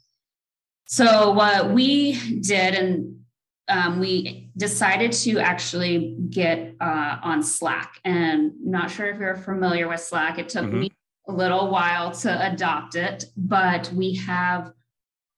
So, 0.86 1.32
what 1.32 1.70
we 1.70 2.40
did, 2.40 2.74
and 2.74 3.20
um, 3.68 3.98
we 3.98 4.50
decided 4.56 5.12
to 5.12 5.38
actually 5.38 6.16
get 6.30 6.76
uh, 6.80 7.18
on 7.22 7.42
Slack. 7.42 8.00
And 8.04 8.52
not 8.64 8.90
sure 8.90 9.06
if 9.06 9.18
you're 9.18 9.36
familiar 9.36 9.88
with 9.88 10.00
Slack. 10.00 10.38
It 10.38 10.48
took 10.48 10.64
mm-hmm. 10.66 10.80
me 10.80 10.92
a 11.28 11.32
little 11.32 11.70
while 11.70 12.12
to 12.12 12.52
adopt 12.52 12.94
it, 12.94 13.24
but 13.36 13.90
we 13.92 14.14
have 14.14 14.72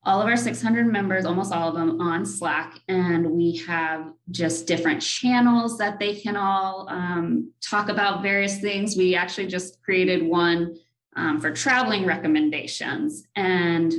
all 0.09 0.23
of 0.23 0.27
our 0.27 0.39
600 0.39 0.87
members, 0.87 1.27
almost 1.27 1.53
all 1.53 1.69
of 1.69 1.75
them 1.75 2.01
on 2.01 2.25
Slack, 2.25 2.81
and 2.89 3.31
we 3.31 3.59
have 3.59 4.11
just 4.31 4.67
different 4.67 5.03
channels 5.03 5.77
that 5.77 5.99
they 5.99 6.15
can 6.15 6.35
all 6.35 6.89
um, 6.89 7.53
talk 7.61 7.91
about 7.91 8.23
various 8.23 8.59
things. 8.59 8.97
We 8.97 9.15
actually 9.15 9.49
just 9.49 9.83
created 9.83 10.27
one 10.27 10.79
um, 11.15 11.43
for 11.43 11.51
traveling 11.51 12.07
recommendations. 12.07 13.25
And 13.37 13.93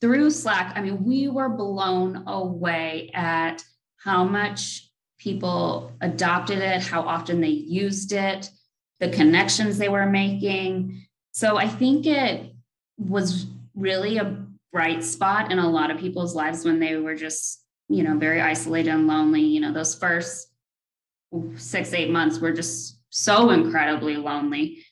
through 0.00 0.30
Slack, 0.30 0.72
I 0.76 0.80
mean, 0.80 1.04
we 1.04 1.28
were 1.28 1.50
blown 1.50 2.26
away 2.26 3.10
at 3.12 3.62
how 3.98 4.24
much 4.24 4.88
people 5.18 5.92
adopted 6.00 6.60
it, 6.60 6.80
how 6.80 7.02
often 7.02 7.42
they 7.42 7.48
used 7.48 8.12
it, 8.12 8.48
the 8.98 9.10
connections 9.10 9.76
they 9.76 9.90
were 9.90 10.06
making. 10.06 11.06
So 11.32 11.58
I 11.58 11.68
think 11.68 12.06
it 12.06 12.54
was 12.96 13.44
really 13.74 14.16
a 14.16 14.46
bright 14.72 15.04
spot 15.04 15.52
in 15.52 15.58
a 15.58 15.68
lot 15.68 15.90
of 15.90 15.98
people's 15.98 16.34
lives 16.34 16.64
when 16.64 16.80
they 16.80 16.96
were 16.96 17.14
just, 17.14 17.62
you 17.88 18.02
know, 18.02 18.16
very 18.16 18.40
isolated 18.40 18.90
and 18.90 19.06
lonely. 19.06 19.42
You 19.42 19.60
know, 19.60 19.72
those 19.72 19.94
first 19.94 20.48
six, 21.56 21.92
eight 21.92 22.10
months 22.10 22.38
were 22.38 22.52
just 22.52 22.98
so 23.10 23.50
incredibly 23.50 24.16
lonely. 24.16 24.84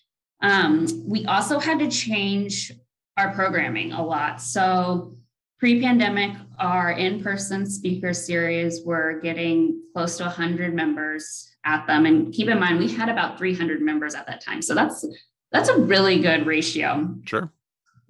Um, 0.43 0.87
we 1.07 1.25
also 1.27 1.59
had 1.59 1.79
to 1.79 1.89
change 1.89 2.73
our 3.17 3.33
programming 3.33 3.93
a 3.93 4.05
lot. 4.05 4.41
So, 4.41 5.17
pre 5.59 5.81
pandemic, 5.81 6.37
our 6.59 6.93
in 6.93 7.23
person 7.23 7.69
speaker 7.69 8.15
series 8.15 8.83
were 8.85 9.21
getting 9.21 9.83
close 9.95 10.17
to 10.19 10.25
100 10.25 10.75
members 10.75 11.51
at 11.65 11.87
them. 11.87 12.07
And 12.07 12.33
keep 12.33 12.49
in 12.49 12.59
mind, 12.59 12.79
we 12.79 12.91
had 12.91 13.09
about 13.09 13.37
300 13.39 13.83
members 13.83 14.15
at 14.15 14.27
that 14.27 14.43
time. 14.43 14.63
So, 14.63 14.75
that's 14.75 15.07
that's 15.53 15.69
a 15.69 15.79
really 15.79 16.21
good 16.21 16.47
ratio. 16.47 17.15
Sure 17.25 17.51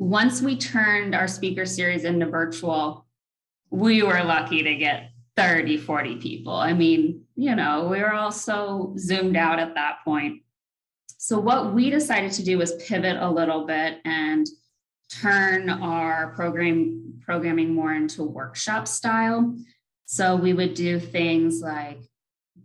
once 0.00 0.40
we 0.40 0.56
turned 0.56 1.14
our 1.14 1.28
speaker 1.28 1.66
series 1.66 2.04
into 2.04 2.24
virtual, 2.24 3.06
we 3.68 4.02
were 4.02 4.24
lucky 4.24 4.62
to 4.62 4.74
get 4.74 5.10
30, 5.36 5.76
40 5.76 6.16
people. 6.16 6.54
I 6.54 6.72
mean, 6.72 7.24
you 7.36 7.54
know, 7.54 7.86
we 7.86 8.00
were 8.00 8.14
all 8.14 8.32
so 8.32 8.94
zoomed 8.98 9.36
out 9.36 9.58
at 9.58 9.74
that 9.74 9.98
point. 10.02 10.40
So, 11.18 11.38
what 11.38 11.74
we 11.74 11.90
decided 11.90 12.32
to 12.32 12.42
do 12.42 12.56
was 12.56 12.82
pivot 12.82 13.18
a 13.18 13.30
little 13.30 13.66
bit 13.66 13.98
and 14.06 14.46
turn 15.10 15.68
our 15.68 16.32
program 16.34 17.20
programming 17.20 17.74
more 17.74 17.92
into 17.92 18.22
workshop 18.22 18.88
style. 18.88 19.54
So 20.06 20.34
we 20.34 20.54
would 20.54 20.72
do 20.74 20.98
things 20.98 21.60
like 21.60 22.00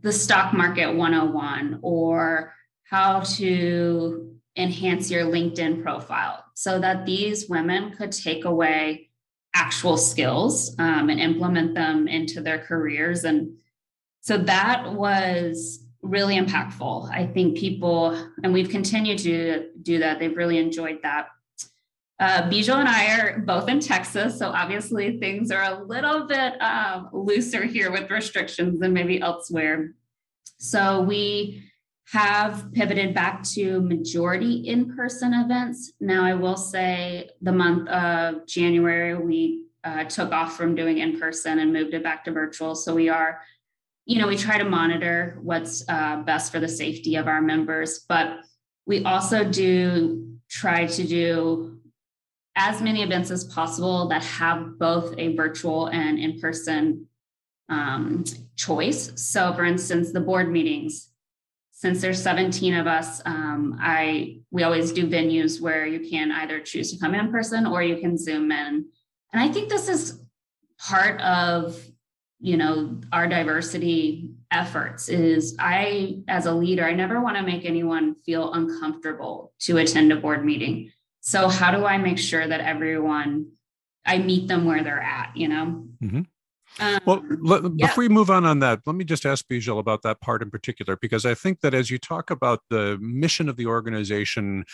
the 0.01 0.13
stock 0.13 0.53
market 0.53 0.95
101 0.95 1.79
or 1.81 2.53
how 2.85 3.19
to 3.19 4.34
enhance 4.57 5.11
your 5.11 5.25
LinkedIn 5.25 5.83
profile 5.83 6.43
so 6.53 6.79
that 6.79 7.05
these 7.05 7.49
women 7.49 7.91
could 7.91 8.11
take 8.11 8.45
away 8.45 9.09
actual 9.53 9.97
skills 9.97 10.75
um, 10.79 11.09
and 11.09 11.19
implement 11.19 11.73
them 11.73 12.07
into 12.07 12.41
their 12.41 12.59
careers. 12.59 13.23
And 13.23 13.57
so 14.21 14.37
that 14.37 14.93
was 14.93 15.85
really 16.01 16.35
impactful. 16.35 17.09
I 17.11 17.25
think 17.25 17.57
people, 17.57 18.29
and 18.43 18.53
we've 18.53 18.69
continued 18.69 19.19
to 19.19 19.69
do 19.81 19.99
that, 19.99 20.19
they've 20.19 20.35
really 20.35 20.57
enjoyed 20.57 20.99
that. 21.03 21.27
Uh, 22.17 22.49
Bijal 22.49 22.79
and 22.79 22.87
I 22.87 23.19
are 23.19 23.39
both 23.39 23.67
in 23.67 23.81
Texas, 23.81 24.39
so 24.39 24.49
obviously 24.49 25.19
things 25.19 25.51
are 25.51 25.63
a 25.63 25.83
little 25.83 26.27
bit 26.27 26.61
um, 26.61 27.09
looser 27.11 27.65
here 27.65 27.91
with 27.91 28.09
restrictions 28.09 28.79
than 28.79 28.93
maybe 28.93 29.19
elsewhere. 29.19 29.91
So 30.57 31.01
we 31.01 31.63
have 32.11 32.71
pivoted 32.71 33.13
back 33.13 33.43
to 33.43 33.81
majority 33.81 34.67
in-person 34.67 35.33
events. 35.33 35.93
Now, 35.99 36.23
I 36.23 36.35
will 36.35 36.57
say 36.57 37.29
the 37.41 37.51
month 37.51 37.89
of 37.89 38.45
January 38.45 39.15
we 39.15 39.63
uh, 39.83 40.03
took 40.05 40.31
off 40.31 40.55
from 40.55 40.75
doing 40.75 40.99
in-person 40.99 41.59
and 41.59 41.73
moved 41.73 41.93
it 41.93 42.03
back 42.03 42.23
to 42.25 42.31
virtual. 42.31 42.75
So 42.75 42.93
we 42.93 43.09
are, 43.09 43.41
you 44.05 44.19
know, 44.19 44.27
we 44.27 44.37
try 44.37 44.57
to 44.57 44.63
monitor 44.63 45.39
what's 45.41 45.83
uh, 45.89 46.17
best 46.17 46.51
for 46.51 46.59
the 46.59 46.67
safety 46.67 47.15
of 47.15 47.27
our 47.27 47.41
members, 47.41 48.05
but 48.07 48.37
we 48.85 49.03
also 49.03 49.43
do 49.43 50.37
try 50.47 50.85
to 50.85 51.03
do 51.07 51.79
as 52.55 52.81
many 52.81 53.03
events 53.03 53.31
as 53.31 53.43
possible 53.43 54.07
that 54.09 54.23
have 54.23 54.77
both 54.77 55.13
a 55.17 55.35
virtual 55.35 55.87
and 55.87 56.19
in 56.19 56.39
person 56.39 57.07
um, 57.67 58.23
choice. 58.55 59.11
So, 59.15 59.53
for 59.53 59.65
instance, 59.65 60.11
the 60.11 60.19
board 60.19 60.51
meetings, 60.51 61.09
since 61.85 62.01
there's 62.01 62.21
17 62.21 62.73
of 62.73 62.87
us, 62.87 63.21
um, 63.25 63.77
I 63.79 64.39
we 64.49 64.63
always 64.63 64.91
do 64.91 65.07
venues 65.07 65.61
where 65.61 65.85
you 65.85 66.09
can 66.09 66.31
either 66.31 66.59
choose 66.59 66.91
to 66.91 66.99
come 66.99 67.13
in 67.13 67.31
person 67.31 67.67
or 67.67 67.83
you 67.83 67.97
can 67.97 68.17
Zoom 68.17 68.51
in. 68.51 68.85
And 69.31 69.43
I 69.43 69.49
think 69.49 69.69
this 69.69 69.87
is 69.87 70.19
part 70.79 71.21
of 71.21 71.79
you 72.39 72.57
know 72.57 72.99
our 73.13 73.27
diversity 73.29 74.31
efforts 74.51 75.07
is 75.07 75.55
i 75.57 76.21
as 76.27 76.45
a 76.47 76.53
leader 76.53 76.83
i 76.83 76.91
never 76.91 77.21
want 77.21 77.37
to 77.37 77.41
make 77.41 77.63
anyone 77.63 78.13
feel 78.13 78.51
uncomfortable 78.51 79.53
to 79.57 79.77
attend 79.77 80.11
a 80.11 80.17
board 80.17 80.43
meeting 80.43 80.91
so 81.25 81.47
how 81.47 81.71
do 81.71 81.85
I 81.85 81.97
make 81.97 82.19
sure 82.19 82.47
that 82.47 82.61
everyone 82.61 83.47
I 84.05 84.19
meet 84.19 84.47
them 84.47 84.65
where 84.65 84.83
they're 84.83 85.01
at, 85.01 85.35
you 85.35 85.47
know? 85.47 85.87
Mm-hmm. 86.03 86.21
Um, 86.79 86.99
well, 87.05 87.23
let, 87.41 87.63
yeah. 87.63 87.87
before 87.87 88.03
we 88.03 88.09
move 88.09 88.29
on 88.29 88.45
on 88.45 88.59
that, 88.59 88.81
let 88.85 88.95
me 88.95 89.05
just 89.05 89.25
ask 89.25 89.47
Bijal 89.47 89.79
about 89.79 90.01
that 90.01 90.19
part 90.19 90.41
in 90.41 90.49
particular, 90.49 90.97
because 90.97 91.25
I 91.25 91.33
think 91.33 91.61
that 91.61 91.73
as 91.73 91.89
you 91.89 91.97
talk 91.97 92.29
about 92.29 92.61
the 92.69 92.97
mission 92.99 93.47
of 93.47 93.55
the 93.55 93.67
organization 93.67 94.65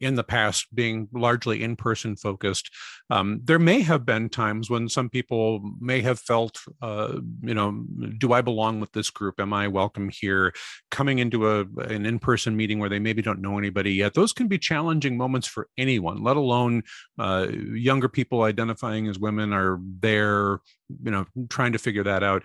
in 0.00 0.14
the 0.14 0.24
past 0.24 0.66
being 0.74 1.08
largely 1.12 1.62
in 1.62 1.76
person 1.76 2.16
focused, 2.16 2.70
um, 3.10 3.40
there 3.42 3.58
may 3.58 3.80
have 3.80 4.04
been 4.04 4.28
times 4.28 4.70
when 4.70 4.88
some 4.88 5.08
people 5.08 5.60
may 5.80 6.00
have 6.00 6.20
felt, 6.20 6.60
uh, 6.82 7.18
you 7.42 7.54
know, 7.54 7.84
do 8.18 8.32
I 8.32 8.40
belong 8.40 8.80
with 8.80 8.92
this 8.92 9.10
group? 9.10 9.40
Am 9.40 9.52
I 9.52 9.66
welcome 9.68 10.10
here? 10.10 10.52
Coming 10.90 11.18
into 11.18 11.48
a, 11.48 11.60
an 11.88 12.06
in 12.06 12.18
person 12.18 12.56
meeting 12.56 12.78
where 12.78 12.90
they 12.90 12.98
maybe 12.98 13.22
don't 13.22 13.40
know 13.40 13.58
anybody 13.58 13.94
yet, 13.94 14.14
those 14.14 14.32
can 14.32 14.46
be 14.46 14.58
challenging 14.58 15.16
moments 15.16 15.48
for 15.48 15.68
anyone, 15.76 16.22
let 16.22 16.36
alone 16.36 16.82
uh, 17.18 17.48
younger 17.50 18.08
people 18.08 18.42
identifying 18.42 19.08
as 19.08 19.18
women 19.18 19.52
are 19.52 19.80
there 20.00 20.60
you 21.02 21.10
know 21.10 21.26
trying 21.48 21.72
to 21.72 21.78
figure 21.78 22.02
that 22.04 22.22
out. 22.22 22.44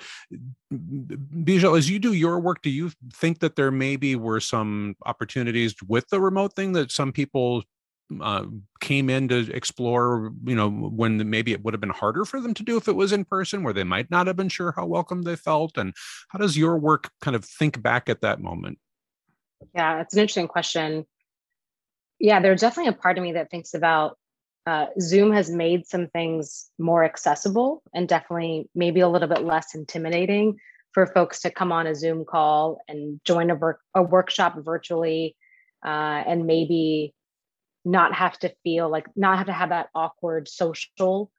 Bijal 0.72 1.78
as 1.78 1.90
you 1.90 2.00
do 2.00 2.14
your 2.14 2.40
work 2.40 2.62
do 2.62 2.70
you 2.70 2.92
think 3.14 3.40
that 3.40 3.56
there 3.56 3.72
maybe 3.72 4.16
were 4.16 4.40
some 4.40 4.96
opportunities 5.06 5.76
with 5.88 6.08
the 6.10 6.20
remote 6.20 6.56
thing 6.56 6.74
that 6.74 6.92
some 6.92 7.12
people 7.12 7.64
uh, 8.22 8.46
came 8.80 9.10
in 9.10 9.28
to 9.28 9.50
explore 9.54 10.32
you 10.44 10.56
know 10.56 10.70
when 10.70 11.30
maybe 11.30 11.54
it 11.54 11.64
would 11.64 11.74
have 11.74 11.82
been 11.82 11.90
harder 11.90 12.26
for 12.26 12.42
them 12.42 12.54
to 12.54 12.64
do 12.64 12.78
if 12.78 12.88
it 12.88 12.96
was 12.96 13.12
in 13.12 13.26
person 13.26 13.64
where 13.64 13.74
they 13.74 13.84
might 13.84 14.12
not 14.12 14.28
have 14.28 14.36
been 14.36 14.50
sure 14.50 14.74
how 14.76 14.86
welcome 14.86 15.24
they 15.24 15.36
felt? 15.36 15.78
And 15.78 15.94
how 16.30 16.40
does 16.40 16.58
your 16.58 16.78
work 16.78 17.10
kind 17.22 17.36
of 17.36 17.46
think 17.46 17.82
back 17.82 18.10
at 18.10 18.22
that 18.22 18.42
moment? 18.42 18.78
Yeah 19.74 20.02
it's 20.02 20.14
an 20.14 20.20
interesting 20.20 20.48
question. 20.48 21.06
Yeah 22.20 22.40
there's 22.42 22.62
definitely 22.62 22.90
a 22.90 22.94
part 22.94 23.18
of 23.18 23.24
me 23.24 23.34
that 23.34 23.50
thinks 23.50 23.74
about 23.74 24.18
uh, 24.66 24.88
Zoom 25.00 25.32
has 25.34 25.50
made 25.50 25.86
some 25.86 26.08
things 26.08 26.70
more 26.80 27.04
accessible 27.04 27.84
and 27.94 28.08
definitely 28.08 28.70
maybe 28.74 29.02
a 29.02 29.10
little 29.10 29.28
bit 29.28 29.44
less 29.44 29.76
intimidating 29.76 30.58
for 30.94 31.08
folks 31.08 31.42
to 31.42 31.52
come 31.52 31.72
on 31.72 31.88
a 31.88 31.96
Zoom 31.96 32.24
call 32.24 32.80
and 32.88 33.20
join 33.26 33.50
a, 33.50 33.56
work, 33.56 33.82
a 33.94 34.02
workshop 34.02 34.56
virtually 34.60 35.36
uh, 35.84 36.24
and 36.26 36.46
maybe 36.46 37.14
not 37.84 38.14
have 38.14 38.38
to 38.40 38.54
feel 38.64 38.90
like 38.90 39.06
not 39.16 39.38
have 39.38 39.48
to 39.48 39.54
have 39.54 39.70
that 39.70 39.90
awkward 39.94 40.48
social 40.48 41.30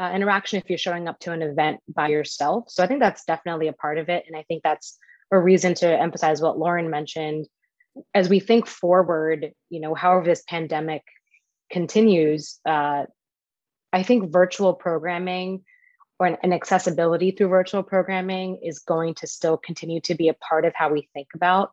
uh, 0.00 0.12
interaction 0.14 0.60
if 0.60 0.68
you're 0.68 0.78
showing 0.78 1.08
up 1.08 1.18
to 1.18 1.32
an 1.32 1.42
event 1.42 1.80
by 1.92 2.06
yourself. 2.06 2.70
So 2.70 2.84
I 2.84 2.86
think 2.86 3.00
that's 3.00 3.24
definitely 3.24 3.66
a 3.66 3.72
part 3.72 3.98
of 3.98 4.08
it. 4.08 4.24
And 4.28 4.36
I 4.36 4.44
think 4.44 4.62
that's 4.62 4.96
a 5.32 5.38
reason 5.38 5.74
to 5.74 5.88
emphasize 5.88 6.40
what 6.40 6.58
Lauren 6.58 6.88
mentioned. 6.88 7.48
As 8.14 8.28
we 8.28 8.38
think 8.38 8.68
forward, 8.68 9.52
you 9.70 9.80
know, 9.80 9.94
however 9.94 10.24
this 10.24 10.44
pandemic 10.48 11.02
continues, 11.70 12.58
uh, 12.66 13.04
I 13.92 14.02
think 14.02 14.32
virtual 14.32 14.74
programming 14.74 15.64
or 16.18 16.26
an, 16.26 16.36
an, 16.42 16.52
accessibility 16.52 17.30
through 17.30 17.48
virtual 17.48 17.82
programming 17.82 18.60
is 18.62 18.80
going 18.80 19.14
to 19.14 19.26
still 19.26 19.56
continue 19.56 20.00
to 20.02 20.14
be 20.14 20.28
a 20.28 20.34
part 20.34 20.64
of 20.64 20.72
how 20.74 20.92
we 20.92 21.08
think 21.14 21.28
about 21.34 21.70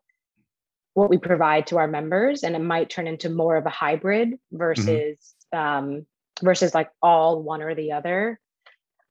what 0.96 1.10
we 1.10 1.18
provide 1.18 1.68
to 1.68 1.78
our 1.78 1.88
members, 1.88 2.44
and 2.44 2.56
it 2.56 2.62
might 2.62 2.90
turn 2.90 3.06
into 3.06 3.30
more 3.30 3.58
of 3.58 3.66
a 3.66 3.70
hybrid 3.70 4.36
versus 4.52 5.18
mm-hmm. 5.54 5.58
um, 5.58 6.06
versus 6.42 6.74
like 6.74 6.90
all 7.02 7.44
one 7.44 7.62
or 7.62 7.76
the 7.76 7.92
other. 7.92 8.40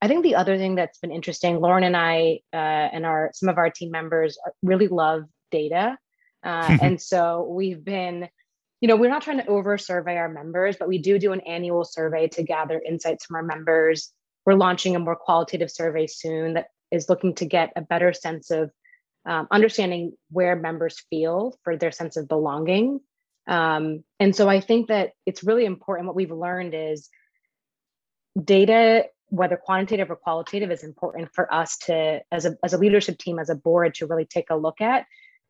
I 0.01 0.07
think 0.07 0.23
the 0.23 0.35
other 0.35 0.57
thing 0.57 0.75
that's 0.75 0.97
been 0.97 1.11
interesting, 1.11 1.59
Lauren 1.59 1.83
and 1.83 1.95
I 1.95 2.39
uh, 2.51 2.89
and 2.91 3.05
our 3.05 3.29
some 3.33 3.49
of 3.49 3.57
our 3.57 3.69
team 3.69 3.91
members 3.91 4.37
really 4.63 4.87
love 4.87 5.25
data, 5.51 5.97
uh, 6.43 6.77
and 6.81 6.99
so 6.99 7.47
we've 7.49 7.83
been 7.85 8.29
you 8.81 8.87
know, 8.87 8.95
we're 8.95 9.09
not 9.09 9.21
trying 9.21 9.37
to 9.37 9.47
over 9.47 9.77
survey 9.77 10.17
our 10.17 10.29
members, 10.29 10.75
but 10.77 10.87
we 10.87 10.97
do 10.97 11.17
do 11.17 11.31
an 11.31 11.41
annual 11.41 11.83
survey 11.83 12.27
to 12.29 12.43
gather 12.43 12.81
insights 12.85 13.25
from 13.25 13.37
our 13.37 13.43
members. 13.43 14.11
We're 14.45 14.55
launching 14.55 14.95
a 14.95 14.99
more 14.99 15.15
qualitative 15.15 15.71
survey 15.71 16.07
soon 16.07 16.53
that 16.53 16.67
is 16.91 17.09
looking 17.09 17.35
to 17.35 17.45
get 17.45 17.73
a 17.75 17.81
better 17.81 18.13
sense 18.13 18.51
of 18.51 18.71
um, 19.25 19.47
understanding 19.49 20.13
where 20.29 20.55
members 20.55 21.03
feel 21.09 21.57
for 21.63 21.77
their 21.77 21.91
sense 21.91 22.15
of 22.15 22.27
belonging. 22.27 22.99
Um, 23.47 24.03
and 24.19 24.35
so 24.35 24.49
I 24.49 24.59
think 24.59 24.87
that 24.87 25.11
it's 25.25 25.43
really 25.43 25.65
important. 25.65 26.07
What 26.07 26.15
we've 26.15 26.31
learned 26.31 26.73
is 26.75 27.09
data, 28.41 29.05
whether 29.29 29.57
quantitative 29.57 30.11
or 30.11 30.15
qualitative, 30.15 30.71
is 30.71 30.83
important 30.83 31.29
for 31.33 31.51
us 31.51 31.77
to, 31.85 32.21
as 32.31 32.45
a, 32.45 32.57
as 32.63 32.73
a 32.73 32.77
leadership 32.77 33.17
team, 33.17 33.39
as 33.39 33.49
a 33.49 33.55
board, 33.55 33.95
to 33.95 34.05
really 34.05 34.25
take 34.25 34.49
a 34.49 34.55
look 34.55 34.81
at 34.81 35.05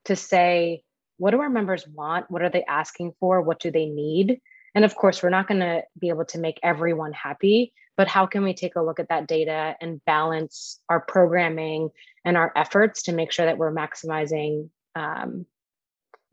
to 0.05 0.15
say, 0.15 0.83
what 1.17 1.31
do 1.31 1.41
our 1.41 1.49
members 1.49 1.87
want? 1.87 2.29
What 2.29 2.41
are 2.41 2.49
they 2.49 2.63
asking 2.65 3.13
for? 3.19 3.41
What 3.41 3.59
do 3.59 3.71
they 3.71 3.85
need? 3.85 4.41
And 4.73 4.83
of 4.83 4.95
course, 4.95 5.23
we're 5.23 5.29
not 5.29 5.47
going 5.47 5.61
to 5.61 5.83
be 5.97 6.09
able 6.09 6.25
to 6.25 6.39
make 6.39 6.59
everyone 6.61 7.13
happy, 7.13 7.73
but 7.95 8.09
how 8.09 8.25
can 8.25 8.43
we 8.43 8.53
take 8.53 8.75
a 8.75 8.81
look 8.81 8.99
at 8.99 9.07
that 9.07 9.27
data 9.27 9.75
and 9.79 10.03
balance 10.03 10.81
our 10.89 10.99
programming 10.99 11.89
and 12.25 12.35
our 12.35 12.51
efforts 12.55 13.03
to 13.03 13.13
make 13.13 13.31
sure 13.31 13.45
that 13.45 13.57
we're 13.57 13.73
maximizing 13.73 14.69
um, 14.95 15.45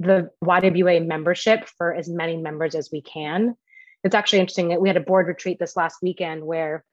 the 0.01 0.31
YWA 0.45 1.07
membership 1.07 1.69
for 1.79 1.95
as 1.95 2.09
many 2.09 2.37
members 2.37 2.75
as 2.75 2.91
we 2.91 3.01
can? 3.01 3.57
It's 4.03 4.17
actually 4.17 4.41
interesting 4.41 4.69
that 4.69 4.81
we 4.81 4.89
had 4.89 4.97
a 4.97 5.01
board 5.01 5.29
retreat 5.29 5.61
this 5.61 5.77
last 5.77 5.99
weekend 6.03 6.45
where 6.45 6.85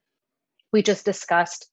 we 0.72 0.84
just 0.84 1.03
discussed, 1.03 1.65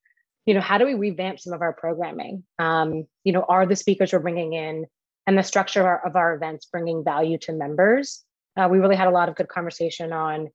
you 0.47 0.55
know, 0.55 0.63
how 0.63 0.79
do 0.79 0.87
we 0.87 0.95
revamp 0.95 1.39
some 1.39 1.53
of 1.53 1.61
our 1.61 1.75
programming? 1.75 2.45
Um, 2.59 3.07
you 3.25 3.35
know, 3.35 3.45
are 3.47 3.67
the 3.67 3.77
speakers 3.77 4.15
we're 4.15 4.21
bringing 4.21 4.55
in 4.55 4.87
and 5.27 5.37
the 5.37 5.43
structure 5.43 5.81
of 5.81 5.87
our, 5.87 6.07
of 6.07 6.17
our 6.17 6.35
events 6.35 6.67
bringing 6.67 7.05
value 7.05 7.39
to 7.39 7.53
members. 7.53 8.25
Uh, 8.57 8.69
we 8.71 8.79
really 8.79 8.97
had 8.97 9.09
a 9.09 9.11
lot 9.11 9.29
of 9.29 9.35
good 9.35 9.49
conversation 9.49 10.13
on 10.13 10.49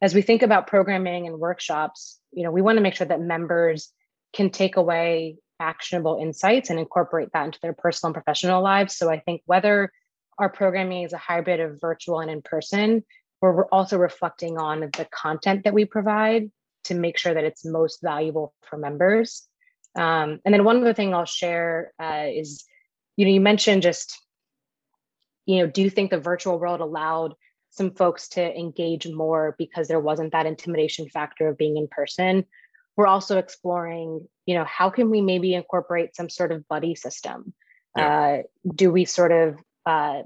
as 0.00 0.14
we 0.14 0.22
think 0.22 0.42
about 0.42 0.66
programming 0.66 1.26
and 1.26 1.38
workshops, 1.38 2.20
you 2.32 2.44
know, 2.44 2.50
we 2.50 2.62
want 2.62 2.76
to 2.76 2.82
make 2.82 2.94
sure 2.94 3.06
that 3.06 3.20
members 3.20 3.92
can 4.32 4.50
take 4.50 4.76
away 4.76 5.36
actionable 5.60 6.18
insights 6.20 6.70
and 6.70 6.78
incorporate 6.78 7.30
that 7.32 7.46
into 7.46 7.58
their 7.60 7.72
personal 7.72 8.10
and 8.10 8.14
professional 8.14 8.62
lives. 8.62 8.96
So 8.96 9.10
I 9.10 9.18
think 9.18 9.42
whether 9.46 9.92
our 10.38 10.48
programming 10.48 11.02
is 11.02 11.12
a 11.12 11.18
hybrid 11.18 11.58
of 11.58 11.80
virtual 11.80 12.20
and 12.20 12.30
in 12.30 12.42
person, 12.42 13.02
we're 13.40 13.66
also 13.66 13.98
reflecting 13.98 14.56
on 14.58 14.80
the 14.80 15.08
content 15.10 15.64
that 15.64 15.74
we 15.74 15.84
provide 15.84 16.50
to 16.84 16.94
make 16.94 17.18
sure 17.18 17.34
that 17.34 17.44
it's 17.44 17.64
most 17.64 18.00
valuable 18.02 18.54
for 18.62 18.76
members. 18.78 19.48
Um, 19.96 20.40
and 20.44 20.54
then 20.54 20.64
one 20.64 20.80
other 20.80 20.94
thing 20.94 21.12
I'll 21.12 21.24
share 21.24 21.92
uh, 22.00 22.26
is 22.28 22.64
you 23.18 23.26
know 23.26 23.30
you 23.30 23.40
mentioned 23.42 23.82
just 23.82 24.18
you 25.44 25.58
know 25.58 25.66
do 25.66 25.82
you 25.82 25.90
think 25.90 26.10
the 26.10 26.18
virtual 26.18 26.58
world 26.58 26.80
allowed 26.80 27.34
some 27.70 27.90
folks 27.92 28.28
to 28.28 28.58
engage 28.58 29.08
more 29.08 29.54
because 29.58 29.88
there 29.88 30.00
wasn't 30.00 30.32
that 30.32 30.46
intimidation 30.46 31.08
factor 31.08 31.48
of 31.48 31.58
being 31.58 31.76
in 31.76 31.88
person. 31.88 32.44
We're 32.96 33.06
also 33.06 33.38
exploring, 33.38 34.26
you 34.46 34.54
know, 34.54 34.64
how 34.64 34.90
can 34.90 35.10
we 35.10 35.20
maybe 35.20 35.54
incorporate 35.54 36.16
some 36.16 36.28
sort 36.28 36.50
of 36.50 36.66
buddy 36.68 36.94
system? 36.94 37.54
Yeah. 37.96 38.20
Uh, 38.20 38.42
do 38.74 38.90
we 38.90 39.04
sort 39.04 39.32
of 39.32 39.58
uh, 39.86 40.22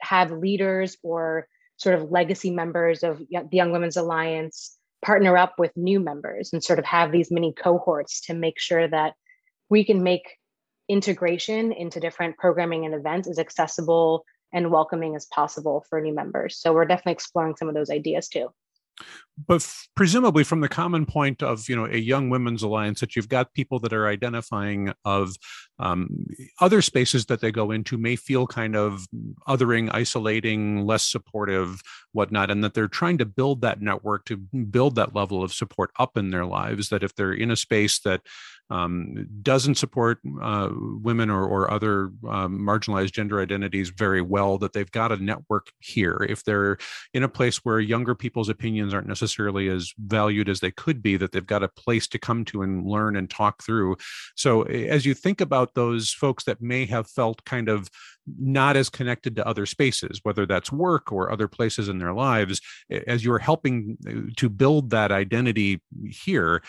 have 0.00 0.30
leaders 0.30 0.96
or 1.02 1.46
sort 1.76 1.96
of 1.96 2.10
legacy 2.10 2.50
members 2.50 3.02
of 3.02 3.18
the 3.18 3.46
Young 3.50 3.72
Women's 3.72 3.96
Alliance 3.96 4.78
partner 5.02 5.36
up 5.36 5.54
with 5.58 5.76
new 5.76 6.00
members 6.00 6.50
and 6.52 6.64
sort 6.64 6.78
of 6.78 6.84
have 6.86 7.12
these 7.12 7.30
mini 7.30 7.52
cohorts 7.52 8.22
to 8.22 8.34
make 8.34 8.58
sure 8.58 8.88
that 8.88 9.14
we 9.68 9.84
can 9.84 10.02
make 10.02 10.38
integration 10.88 11.72
into 11.72 12.00
different 12.00 12.36
programming 12.36 12.84
and 12.84 12.94
events 12.94 13.28
as 13.28 13.38
accessible 13.38 14.24
and 14.52 14.70
welcoming 14.70 15.16
as 15.16 15.26
possible 15.26 15.84
for 15.88 16.00
new 16.00 16.14
members. 16.14 16.58
So 16.58 16.72
we're 16.72 16.84
definitely 16.84 17.12
exploring 17.12 17.56
some 17.56 17.68
of 17.68 17.74
those 17.74 17.90
ideas 17.90 18.28
too 18.28 18.50
but 19.46 19.56
f- 19.56 19.88
presumably 19.94 20.44
from 20.44 20.60
the 20.60 20.68
common 20.68 21.04
point 21.04 21.42
of 21.42 21.68
you 21.68 21.76
know 21.76 21.86
a 21.86 21.98
young 21.98 22.30
women's 22.30 22.62
alliance 22.62 23.00
that 23.00 23.14
you've 23.14 23.28
got 23.28 23.52
people 23.52 23.78
that 23.78 23.92
are 23.92 24.08
identifying 24.08 24.92
of 25.04 25.34
um, 25.78 26.26
other 26.60 26.80
spaces 26.80 27.26
that 27.26 27.40
they 27.40 27.52
go 27.52 27.70
into 27.70 27.98
may 27.98 28.16
feel 28.16 28.46
kind 28.46 28.74
of 28.74 29.06
othering 29.46 29.90
isolating 29.92 30.86
less 30.86 31.06
supportive 31.06 31.80
whatnot 32.12 32.50
and 32.50 32.64
that 32.64 32.74
they're 32.74 32.88
trying 32.88 33.18
to 33.18 33.26
build 33.26 33.60
that 33.60 33.82
network 33.82 34.24
to 34.24 34.36
build 34.36 34.94
that 34.94 35.14
level 35.14 35.42
of 35.42 35.52
support 35.52 35.90
up 35.98 36.16
in 36.16 36.30
their 36.30 36.46
lives 36.46 36.88
that 36.88 37.02
if 37.02 37.14
they're 37.14 37.32
in 37.32 37.50
a 37.50 37.56
space 37.56 37.98
that 38.00 38.22
um, 38.70 39.28
doesn't 39.42 39.76
support 39.76 40.18
uh, 40.42 40.70
women 40.72 41.30
or, 41.30 41.44
or 41.44 41.70
other 41.70 42.10
um, 42.28 42.58
marginalized 42.58 43.12
gender 43.12 43.40
identities 43.40 43.90
very 43.90 44.20
well, 44.20 44.58
that 44.58 44.72
they've 44.72 44.90
got 44.90 45.12
a 45.12 45.22
network 45.22 45.68
here. 45.78 46.26
If 46.28 46.44
they're 46.44 46.78
in 47.14 47.22
a 47.22 47.28
place 47.28 47.58
where 47.58 47.80
younger 47.80 48.14
people's 48.14 48.48
opinions 48.48 48.92
aren't 48.92 49.08
necessarily 49.08 49.68
as 49.68 49.92
valued 49.98 50.48
as 50.48 50.60
they 50.60 50.70
could 50.70 51.02
be, 51.02 51.16
that 51.16 51.32
they've 51.32 51.46
got 51.46 51.62
a 51.62 51.68
place 51.68 52.08
to 52.08 52.18
come 52.18 52.44
to 52.46 52.62
and 52.62 52.86
learn 52.86 53.16
and 53.16 53.30
talk 53.30 53.62
through. 53.62 53.96
So, 54.34 54.62
as 54.62 55.06
you 55.06 55.14
think 55.14 55.40
about 55.40 55.74
those 55.74 56.12
folks 56.12 56.44
that 56.44 56.60
may 56.60 56.86
have 56.86 57.08
felt 57.08 57.44
kind 57.44 57.68
of 57.68 57.88
not 58.38 58.76
as 58.76 58.88
connected 58.88 59.36
to 59.36 59.46
other 59.46 59.66
spaces, 59.66 60.20
whether 60.22 60.46
that's 60.46 60.72
work 60.72 61.12
or 61.12 61.30
other 61.30 61.48
places 61.48 61.88
in 61.88 61.98
their 61.98 62.12
lives, 62.12 62.60
as 63.06 63.24
you're 63.24 63.38
helping 63.38 63.96
uh, 64.06 64.30
to 64.36 64.48
build 64.48 64.90
that 64.90 65.12
identity 65.12 65.80
here, 66.10 66.62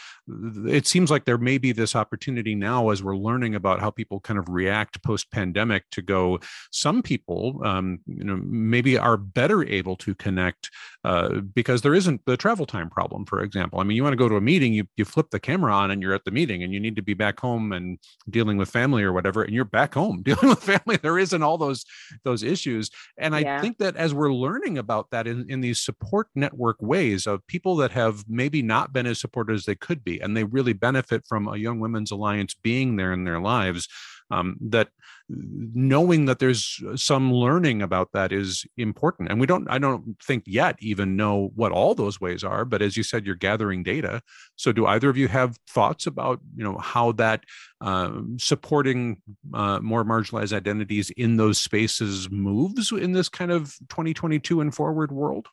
it 0.66 0.86
seems 0.86 1.10
like 1.10 1.26
there 1.26 1.38
may 1.38 1.58
be 1.58 1.72
this 1.72 1.96
opportunity 1.96 2.56
now 2.56 2.90
as 2.90 3.04
we're 3.04 3.18
learning 3.18 3.56
about 3.56 3.80
how 3.80 3.90
people 3.90 4.20
kind 4.20 4.40
of 4.40 4.48
react 4.50 5.02
post 5.04 5.32
pandemic 5.32 5.84
to 5.92 6.02
go, 6.02 6.40
some 6.72 7.02
people, 7.02 7.62
um, 7.64 8.00
you 8.06 8.24
know, 8.24 8.40
maybe 8.44 8.98
are 8.98 9.18
better 9.18 9.68
able 9.68 9.96
to 9.96 10.14
connect 10.16 10.70
uh, 11.04 11.40
because 11.54 11.82
there 11.82 11.96
isn't 11.96 12.22
the 12.26 12.38
travel 12.38 12.66
time 12.66 12.90
problem, 12.90 13.26
for 13.26 13.42
example. 13.42 13.80
I 13.80 13.84
mean, 13.84 13.96
you 13.96 14.04
want 14.04 14.14
to 14.14 14.18
go 14.18 14.30
to 14.30 14.36
a 14.36 14.42
meeting, 14.42 14.74
you, 14.74 14.88
you 14.98 15.06
flip 15.06 15.30
the 15.32 15.40
camera 15.40 15.74
on 15.74 15.92
and 15.92 16.02
you're 16.02 16.14
at 16.14 16.26
the 16.26 16.32
meeting 16.32 16.64
and 16.64 16.74
you 16.74 16.80
need 16.80 16.96
to 16.96 17.02
be 17.02 17.14
back 17.14 17.40
home 17.40 17.72
and 17.72 17.98
dealing 18.30 18.58
with 18.58 18.70
family 18.70 19.04
or 19.04 19.14
whatever, 19.14 19.44
and 19.44 19.54
you're 19.54 19.66
back 19.66 19.94
home 19.94 20.22
dealing 20.24 20.50
with 20.50 20.64
family. 20.64 20.98
There 20.98 21.18
isn't 21.18 21.44
all 21.48 21.58
those 21.58 21.86
those 22.24 22.44
issues 22.44 22.90
and 23.18 23.36
i 23.36 23.40
yeah. 23.40 23.62
think 23.62 23.78
that 23.78 23.96
as 23.96 24.14
we're 24.14 24.34
learning 24.34 24.78
about 24.78 25.10
that 25.12 25.28
in, 25.28 25.50
in 25.50 25.62
these 25.62 25.80
support 25.80 26.28
network 26.36 26.78
ways 26.82 27.26
of 27.26 27.46
people 27.48 27.76
that 27.76 27.92
have 27.92 28.24
maybe 28.28 28.62
not 28.62 28.94
been 28.94 29.08
as 29.08 29.20
supported 29.20 29.54
as 29.54 29.66
they 29.66 29.76
could 29.76 30.04
be 30.04 30.20
and 30.20 30.36
they 30.36 30.44
really 30.44 30.74
benefit 30.74 31.26
from 31.28 31.48
a 31.48 31.58
young 31.58 31.80
women's 31.80 32.12
alliance 32.12 32.54
being 32.54 32.96
there 32.96 33.14
in 33.14 33.24
their 33.24 33.40
lives 33.40 33.88
um, 34.32 34.58
that 34.62 34.90
knowing 35.30 36.26
that 36.26 36.40
there's 36.40 36.82
some 36.96 37.34
learning 37.34 37.82
about 37.82 38.12
that 38.14 38.32
is 38.32 38.66
important. 38.78 39.30
And 39.30 39.40
we 39.40 39.46
don't 39.46 39.70
i 39.70 39.78
don't 39.78 40.16
think 40.24 40.44
yet 40.46 40.76
even 40.80 41.16
know 41.16 41.52
what 41.56 41.72
all 41.72 41.96
those 41.96 42.22
ways 42.22 42.44
are 42.44 42.64
but 42.66 42.82
as 42.82 42.96
you 42.96 43.04
said 43.04 43.26
you're 43.26 43.36
gathering 43.36 43.84
data. 43.84 44.22
So 44.56 44.72
do 44.72 44.86
either 44.86 45.10
of 45.10 45.18
you 45.18 45.28
have 45.28 45.58
thoughts 45.70 46.08
about 46.08 46.40
you 46.56 46.64
know 46.64 46.78
how 46.78 47.12
that 47.14 47.44
uh, 47.82 48.12
supporting 48.38 49.22
uh, 49.54 49.80
more 49.80 50.04
marginalized 50.04 50.54
identities 50.54 51.10
in 51.12 51.38
those 51.38 51.60
spaces 51.60 52.30
moves 52.30 52.92
in 52.92 53.12
this 53.12 53.30
kind 53.30 53.52
of 53.52 53.76
2022 53.90 54.62
and 54.62 54.74
forward 54.74 55.12
world? 55.12 55.48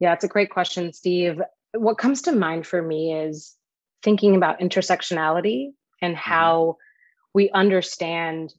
Yeah 0.00 0.12
it's 0.12 0.24
a 0.24 0.28
great 0.28 0.50
question 0.50 0.92
steve. 0.92 1.40
What 1.72 1.98
comes 1.98 2.22
to 2.22 2.32
mind 2.32 2.66
for 2.66 2.80
me 2.80 3.12
is 3.12 3.54
thinking 4.02 4.36
about 4.36 4.60
intersectionality 4.60 5.70
and 6.00 6.14
mm-hmm. 6.14 6.30
how 6.30 6.76
we 7.34 7.50
understand 7.50 8.52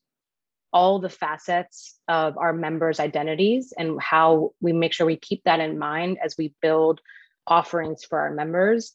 all 0.71 0.99
the 0.99 1.10
facets 1.10 1.97
of 2.08 2.38
our 2.38 2.53
members' 2.53 2.99
identities 2.99 3.73
and 3.77 4.01
how 4.01 4.51
we 4.62 4.71
make 4.71 4.93
sure 4.93 5.05
we 5.05 5.17
keep 5.17 5.43
that 5.43 5.60
in 5.60 5.79
mind 5.79 6.17
as 6.23 6.36
we 6.38 6.53
build 6.62 7.01
offerings 7.47 8.03
for 8.03 8.19
our 8.19 8.32
members. 8.32 8.93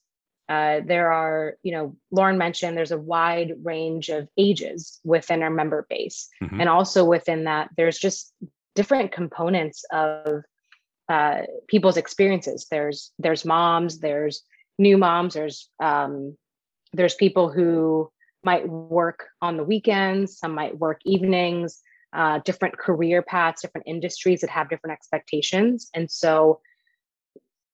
Uh, 0.48 0.80
there 0.86 1.10
are, 1.10 1.54
you 1.62 1.72
know, 1.72 1.96
Lauren 2.10 2.38
mentioned 2.38 2.76
there's 2.76 2.92
a 2.92 2.98
wide 2.98 3.54
range 3.62 4.08
of 4.10 4.28
ages 4.36 5.00
within 5.02 5.42
our 5.42 5.50
member 5.50 5.86
base. 5.88 6.28
Mm-hmm. 6.42 6.60
And 6.60 6.68
also 6.68 7.04
within 7.04 7.44
that, 7.44 7.70
there's 7.76 7.98
just 7.98 8.32
different 8.74 9.10
components 9.10 9.84
of 9.90 10.44
uh, 11.08 11.42
people's 11.66 11.96
experiences. 11.96 12.66
There's 12.70 13.12
there's 13.18 13.44
moms, 13.44 13.98
there's 13.98 14.42
new 14.78 14.98
moms, 14.98 15.34
there's 15.34 15.68
um, 15.82 16.36
there's 16.92 17.14
people 17.14 17.50
who 17.50 18.10
might 18.44 18.68
work 18.68 19.26
on 19.42 19.56
the 19.56 19.64
weekends, 19.64 20.38
some 20.38 20.54
might 20.54 20.78
work 20.78 21.00
evenings, 21.04 21.80
uh, 22.12 22.40
different 22.44 22.78
career 22.78 23.22
paths, 23.22 23.62
different 23.62 23.86
industries 23.86 24.40
that 24.40 24.50
have 24.50 24.68
different 24.68 24.92
expectations. 24.92 25.90
And 25.94 26.10
so 26.10 26.60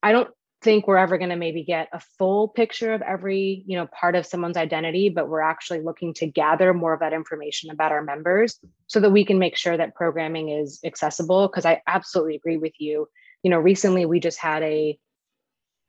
I 0.03 0.13
don't 0.13 0.31
think 0.63 0.87
we're 0.87 0.97
ever 0.97 1.17
going 1.17 1.31
to 1.31 1.37
maybe 1.37 1.65
get 1.65 1.89
a 1.93 2.01
full 2.19 2.49
picture 2.49 2.93
of 2.93 3.03
every 3.03 3.65
you 3.67 3.77
know 3.77 3.87
part 3.99 4.15
of 4.15 4.27
someone's 4.27 4.57
identity 4.57 5.09
but 5.09 5.29
we're 5.29 5.41
actually 5.41 5.81
looking 5.81 6.13
to 6.13 6.27
gather 6.27 6.75
more 6.75 6.93
of 6.93 7.01
that 7.01 7.13
information 7.13 7.71
about 7.71 7.93
our 7.93 8.03
members 8.03 8.59
so 8.87 9.01
that 9.01 9.11
we 9.11 9.25
can 9.25 9.39
make 9.39 9.57
sure 9.57 9.77
that 9.77 9.95
programming 9.95 10.51
is 10.51 10.79
accessible 10.85 11.49
because 11.49 11.65
i 11.65 11.81
absolutely 11.87 12.35
agree 12.35 12.59
with 12.59 12.75
you 12.79 13.09
you 13.43 13.51
know 13.51 13.59
recently 13.59 14.05
we 14.05 14.21
just 14.21 14.39
had 14.39 14.63
a 14.63 14.99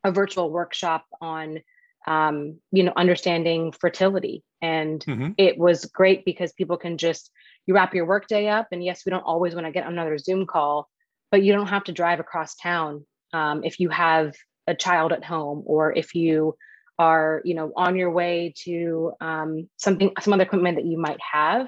a 0.03 0.11
virtual 0.11 0.49
workshop 0.49 1.05
on 1.19 1.59
um, 2.07 2.59
you 2.71 2.83
know, 2.83 2.93
understanding 2.95 3.71
fertility. 3.71 4.43
And 4.61 5.03
mm-hmm. 5.05 5.29
it 5.37 5.57
was 5.57 5.85
great 5.85 6.25
because 6.25 6.53
people 6.53 6.77
can 6.77 6.97
just, 6.97 7.31
you 7.65 7.73
wrap 7.73 7.93
your 7.93 8.05
workday 8.05 8.47
up. 8.47 8.67
And 8.71 8.83
yes, 8.83 9.03
we 9.05 9.11
don't 9.11 9.23
always 9.23 9.53
want 9.53 9.65
to 9.65 9.71
get 9.71 9.87
another 9.87 10.17
Zoom 10.17 10.45
call, 10.45 10.89
but 11.29 11.43
you 11.43 11.53
don't 11.53 11.67
have 11.67 11.83
to 11.85 11.91
drive 11.91 12.19
across 12.19 12.55
town 12.55 13.05
um, 13.33 13.63
if 13.63 13.79
you 13.79 13.89
have 13.89 14.33
a 14.67 14.75
child 14.75 15.11
at 15.11 15.23
home 15.23 15.63
or 15.65 15.95
if 15.95 16.15
you 16.15 16.55
are, 16.99 17.41
you 17.45 17.55
know, 17.55 17.71
on 17.75 17.95
your 17.95 18.11
way 18.11 18.53
to 18.63 19.13
um, 19.21 19.69
something, 19.77 20.11
some 20.21 20.33
other 20.33 20.43
equipment 20.43 20.77
that 20.77 20.85
you 20.85 20.99
might 20.99 21.19
have. 21.31 21.67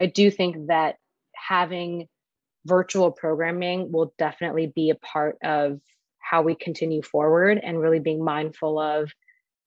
I 0.00 0.06
do 0.06 0.30
think 0.30 0.66
that 0.68 0.96
having 1.34 2.08
virtual 2.66 3.10
programming 3.10 3.92
will 3.92 4.14
definitely 4.18 4.72
be 4.74 4.90
a 4.90 4.94
part 4.94 5.36
of 5.42 5.80
how 6.18 6.42
we 6.42 6.54
continue 6.54 7.02
forward 7.02 7.60
and 7.62 7.78
really 7.78 8.00
being 8.00 8.24
mindful 8.24 8.78
of 8.78 9.12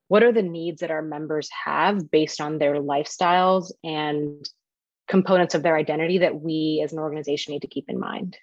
what 0.07 0.23
are 0.23 0.31
the 0.31 0.41
needs 0.41 0.81
that 0.81 0.91
our 0.91 1.01
members 1.01 1.49
have 1.65 2.09
based 2.09 2.39
on 2.39 2.57
their 2.57 2.75
lifestyles 2.75 3.71
and 3.83 4.47
components 5.07 5.55
of 5.55 5.63
their 5.63 5.77
identity 5.77 6.19
that 6.19 6.39
we 6.39 6.81
as 6.83 6.93
an 6.93 6.99
organization 6.99 7.53
need 7.53 7.61
to 7.61 7.67
keep 7.67 7.85
in 7.89 7.99
mind? 7.99 8.37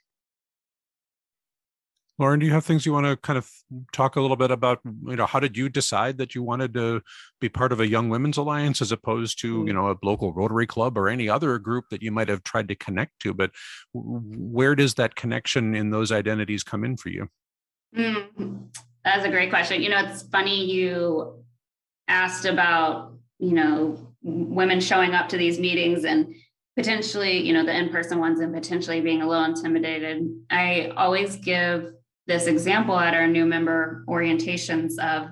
Lauren 2.18 2.38
do 2.38 2.46
you 2.46 2.52
have 2.52 2.64
things 2.64 2.86
you 2.86 2.92
want 2.92 3.06
to 3.06 3.16
kind 3.16 3.36
of 3.36 3.50
talk 3.92 4.14
a 4.14 4.20
little 4.20 4.36
bit 4.36 4.50
about 4.50 4.78
you 4.84 5.16
know 5.16 5.26
how 5.26 5.40
did 5.40 5.56
you 5.56 5.68
decide 5.68 6.16
that 6.18 6.34
you 6.34 6.42
wanted 6.42 6.72
to 6.74 7.02
be 7.40 7.48
part 7.48 7.72
of 7.72 7.80
a 7.80 7.88
young 7.88 8.08
women's 8.08 8.36
alliance 8.36 8.80
as 8.80 8.92
opposed 8.92 9.40
to 9.40 9.48
you 9.48 9.64
mm. 9.64 9.74
know 9.74 9.90
a 9.90 9.96
local 10.02 10.32
rotary 10.32 10.66
club 10.66 10.96
or 10.96 11.08
any 11.08 11.28
other 11.28 11.58
group 11.58 11.86
that 11.90 12.02
you 12.02 12.12
might 12.12 12.28
have 12.28 12.44
tried 12.44 12.68
to 12.68 12.76
connect 12.76 13.18
to? 13.20 13.34
But 13.34 13.50
where 13.92 14.74
does 14.76 14.94
that 14.94 15.16
connection 15.16 15.74
in 15.74 15.90
those 15.90 16.12
identities 16.12 16.62
come 16.62 16.84
in 16.84 16.96
for 16.96 17.08
you? 17.08 17.28
Mm, 17.96 18.68
that's 19.04 19.24
a 19.24 19.30
great 19.30 19.50
question. 19.50 19.82
You 19.82 19.90
know 19.90 20.04
it's 20.04 20.22
funny 20.22 20.70
you 20.70 21.43
asked 22.08 22.44
about, 22.44 23.14
you 23.38 23.52
know, 23.52 24.14
women 24.22 24.80
showing 24.80 25.14
up 25.14 25.28
to 25.28 25.36
these 25.36 25.58
meetings 25.58 26.04
and 26.04 26.34
potentially, 26.76 27.46
you 27.46 27.52
know, 27.52 27.64
the 27.64 27.76
in-person 27.76 28.18
ones 28.18 28.40
and 28.40 28.52
potentially 28.52 29.00
being 29.00 29.22
a 29.22 29.28
little 29.28 29.44
intimidated. 29.44 30.26
I 30.50 30.92
always 30.96 31.36
give 31.36 31.92
this 32.26 32.46
example 32.46 32.98
at 32.98 33.14
our 33.14 33.26
new 33.26 33.44
member 33.44 34.04
orientations 34.08 34.98
of 34.98 35.28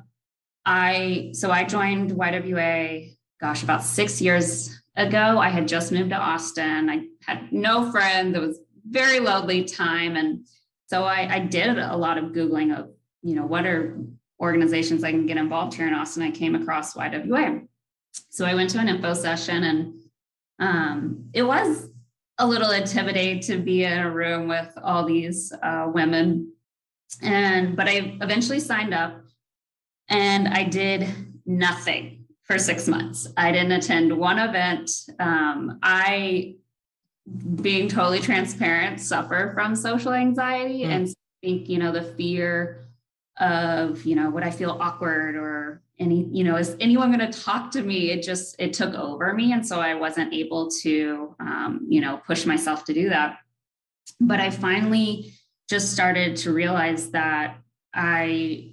I 0.64 1.30
so 1.32 1.50
I 1.50 1.64
joined 1.64 2.12
YWA 2.12 3.16
gosh 3.40 3.64
about 3.64 3.82
6 3.82 4.20
years 4.20 4.80
ago. 4.94 5.38
I 5.38 5.48
had 5.48 5.66
just 5.66 5.90
moved 5.90 6.11
to 6.11 6.16
Austin. 6.16 6.88
I 6.88 7.06
had 7.26 7.52
no 7.52 7.90
friends. 7.90 8.37
It 8.37 8.40
was 8.40 8.61
very 8.88 9.18
lonely 9.18 9.64
time 9.64 10.16
and 10.16 10.46
so 10.87 11.04
I, 11.04 11.37
I 11.37 11.38
did 11.38 11.78
a 11.78 11.96
lot 11.96 12.18
of 12.18 12.26
googling 12.26 12.78
of 12.78 12.90
you 13.22 13.35
know 13.35 13.46
what 13.46 13.66
are 13.66 13.98
organizations 14.42 15.05
I 15.05 15.12
can 15.12 15.24
get 15.24 15.37
involved 15.37 15.74
here 15.74 15.87
in 15.87 15.94
Austin, 15.94 16.24
I 16.24 16.31
came 16.33 16.55
across 16.55 16.94
YWA. 16.94 17.66
So 18.28 18.44
I 18.44 18.55
went 18.55 18.70
to 18.70 18.78
an 18.78 18.88
info 18.88 19.14
session 19.14 19.64
and 19.64 19.94
um, 20.59 21.31
it 21.33 21.42
was 21.44 21.88
a 22.38 22.46
little 22.46 22.72
intimidating 22.72 23.40
to 23.40 23.59
be 23.59 23.85
in 23.85 23.98
a 23.98 24.11
room 24.11 24.48
with 24.48 24.76
all 24.83 25.07
these 25.07 25.52
uh, 25.62 25.88
women. 25.94 26.52
And, 27.22 27.76
but 27.76 27.88
I 27.88 28.18
eventually 28.20 28.59
signed 28.59 28.92
up 28.92 29.22
and 30.09 30.48
I 30.48 30.64
did 30.64 31.09
nothing 31.46 32.24
for 32.42 32.59
six 32.59 32.88
months. 32.88 33.28
I 33.37 33.52
didn't 33.52 33.72
attend 33.72 34.16
one 34.16 34.38
event. 34.38 34.90
Um, 35.20 35.78
I, 35.83 36.57
being 37.62 37.88
totally 37.88 38.18
transparent, 38.18 39.00
suffer 39.00 39.52
from 39.55 39.76
social 39.76 40.12
anxiety 40.12 40.81
mm. 40.81 40.88
and 40.88 41.14
think, 41.42 41.68
you 41.68 41.78
know, 41.78 41.92
the 41.92 42.02
fear 42.02 42.81
of, 43.38 44.04
you 44.04 44.14
know, 44.14 44.30
would 44.30 44.42
I 44.42 44.50
feel 44.50 44.76
awkward 44.80 45.36
or 45.36 45.82
any, 45.98 46.28
you 46.30 46.44
know, 46.44 46.56
is 46.56 46.76
anyone 46.80 47.12
going 47.12 47.30
to 47.30 47.40
talk 47.40 47.70
to 47.72 47.82
me? 47.82 48.10
It 48.10 48.22
just, 48.22 48.56
it 48.58 48.72
took 48.72 48.94
over 48.94 49.32
me. 49.32 49.52
And 49.52 49.66
so 49.66 49.80
I 49.80 49.94
wasn't 49.94 50.32
able 50.32 50.70
to, 50.82 51.34
um, 51.40 51.86
you 51.88 52.00
know, 52.00 52.20
push 52.26 52.44
myself 52.44 52.84
to 52.86 52.94
do 52.94 53.08
that. 53.08 53.38
But 54.20 54.40
I 54.40 54.50
finally 54.50 55.32
just 55.68 55.92
started 55.92 56.36
to 56.36 56.52
realize 56.52 57.10
that 57.12 57.58
I, 57.94 58.72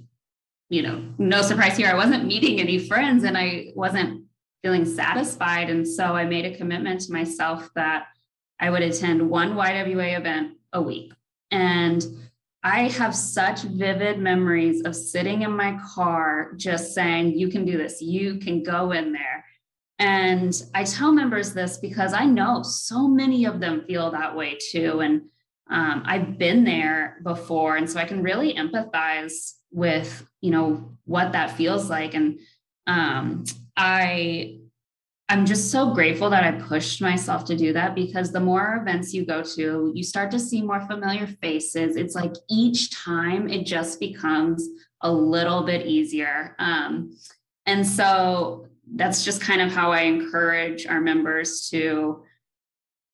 you 0.69 0.81
know, 0.81 1.03
no 1.17 1.41
surprise 1.41 1.77
here, 1.77 1.87
I 1.87 1.95
wasn't 1.95 2.25
meeting 2.25 2.59
any 2.59 2.79
friends 2.79 3.23
and 3.23 3.37
I 3.37 3.71
wasn't 3.75 4.25
feeling 4.61 4.85
satisfied. 4.85 5.69
And 5.69 5.87
so 5.87 6.15
I 6.15 6.25
made 6.25 6.45
a 6.45 6.55
commitment 6.55 7.01
to 7.01 7.13
myself 7.13 7.69
that 7.75 8.07
I 8.59 8.69
would 8.69 8.81
attend 8.81 9.29
one 9.29 9.53
YWA 9.53 10.17
event 10.17 10.57
a 10.73 10.81
week. 10.81 11.13
And 11.51 12.05
I 12.63 12.89
have 12.89 13.15
such 13.15 13.61
vivid 13.61 14.19
memories 14.19 14.81
of 14.81 14.95
sitting 14.95 15.43
in 15.43 15.55
my 15.55 15.79
car 15.93 16.53
just 16.57 16.93
saying, 16.93 17.37
You 17.37 17.47
can 17.47 17.65
do 17.65 17.77
this, 17.77 18.01
you 18.01 18.37
can 18.37 18.63
go 18.63 18.91
in 18.91 19.13
there. 19.13 19.45
And 19.97 20.53
I 20.73 20.83
tell 20.83 21.11
members 21.11 21.53
this 21.53 21.77
because 21.77 22.13
I 22.13 22.25
know 22.25 22.63
so 22.63 23.07
many 23.07 23.45
of 23.45 23.59
them 23.59 23.83
feel 23.85 24.11
that 24.11 24.35
way 24.35 24.57
too. 24.71 25.01
And 25.01 25.23
um, 25.69 26.03
I've 26.05 26.37
been 26.37 26.63
there 26.63 27.17
before. 27.23 27.75
And 27.75 27.89
so 27.89 27.99
I 27.99 28.05
can 28.05 28.23
really 28.23 28.53
empathize 28.53 29.53
with, 29.71 30.25
you 30.41 30.51
know, 30.51 30.97
what 31.05 31.33
that 31.33 31.51
feels 31.51 31.89
like. 31.89 32.13
And 32.13 32.39
um, 32.87 33.43
I 33.75 34.59
I'm 35.31 35.45
just 35.45 35.71
so 35.71 35.93
grateful 35.93 36.31
that 36.31 36.43
I 36.43 36.59
pushed 36.59 37.01
myself 37.01 37.45
to 37.45 37.55
do 37.55 37.71
that 37.73 37.93
because 37.93 38.31
the 38.31 38.39
more 38.39 38.79
events 38.81 39.13
you 39.13 39.27
go 39.27 39.43
to, 39.43 39.91
you 39.93 40.03
start 40.03 40.31
to 40.31 40.39
see 40.39 40.63
more 40.63 40.81
familiar 40.81 41.27
faces. 41.27 41.95
It's 41.97 42.15
like 42.15 42.33
each 42.49 42.91
time 42.91 43.47
it 43.47 43.63
just 43.63 43.99
becomes 43.99 44.67
a 45.01 45.11
little 45.11 45.61
bit 45.61 45.85
easier. 45.85 46.55
Um, 46.57 47.15
and 47.67 47.85
so 47.85 48.65
that's 48.95 49.23
just 49.23 49.39
kind 49.39 49.61
of 49.61 49.71
how 49.71 49.91
I 49.91 50.01
encourage 50.01 50.87
our 50.87 50.99
members 50.99 51.69
to, 51.69 52.23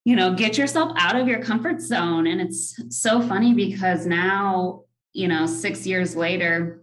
you 0.06 0.15
know, 0.15 0.34
get 0.34 0.58
yourself 0.58 0.93
out 0.97 1.17
of 1.17 1.28
your 1.28 1.43
comfort 1.43 1.82
zone. 1.82 2.28
And 2.28 2.39
it's 2.39 2.80
so 2.97 3.21
funny 3.21 3.54
because 3.54 4.06
now, 4.06 4.84
you 5.12 5.28
know, 5.28 5.45
six 5.45 5.86
years 5.86 6.15
later, 6.15 6.82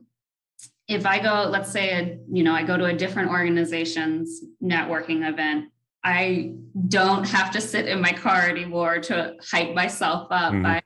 if 0.93 1.07
I 1.07 1.19
go, 1.19 1.49
let's 1.49 1.71
say, 1.71 1.91
a, 1.91 2.19
you 2.31 2.43
know, 2.43 2.55
I 2.55 2.63
go 2.63 2.77
to 2.77 2.85
a 2.85 2.93
different 2.93 3.31
organization's 3.31 4.43
networking 4.63 5.29
event, 5.29 5.71
I 6.05 6.55
don't 6.89 7.25
have 7.29 7.51
to 7.53 7.61
sit 7.61 7.87
in 7.87 8.01
my 8.01 8.13
car 8.13 8.43
anymore 8.49 8.99
to 9.01 9.35
hype 9.41 9.75
myself 9.75 10.29
up. 10.31 10.53
Mm-hmm. 10.53 10.67
I, 10.67 10.83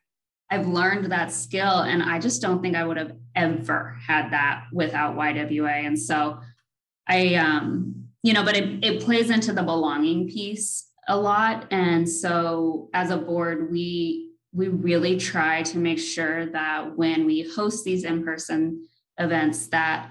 I've 0.50 0.68
learned 0.68 1.10
that 1.10 1.32
skill, 1.32 1.80
and 1.80 2.02
I 2.02 2.18
just 2.20 2.40
don't 2.40 2.62
think 2.62 2.76
I 2.76 2.84
would 2.84 2.96
have 2.96 3.12
ever 3.34 3.96
had 4.06 4.30
that 4.30 4.64
without 4.72 5.16
YWA. 5.16 5.86
And 5.86 5.98
so, 5.98 6.38
I, 7.08 7.34
um, 7.34 8.08
you 8.22 8.32
know, 8.32 8.44
but 8.44 8.56
it, 8.56 8.84
it 8.84 9.02
plays 9.02 9.30
into 9.30 9.52
the 9.52 9.62
belonging 9.62 10.28
piece 10.28 10.88
a 11.08 11.16
lot. 11.16 11.66
And 11.70 12.08
so, 12.08 12.90
as 12.94 13.10
a 13.10 13.16
board, 13.16 13.70
we 13.70 14.30
we 14.52 14.68
really 14.68 15.18
try 15.18 15.62
to 15.62 15.78
make 15.78 15.98
sure 15.98 16.46
that 16.46 16.96
when 16.96 17.26
we 17.26 17.42
host 17.54 17.84
these 17.84 18.04
in 18.04 18.24
person 18.24 18.86
events 19.18 19.68
that 19.68 20.10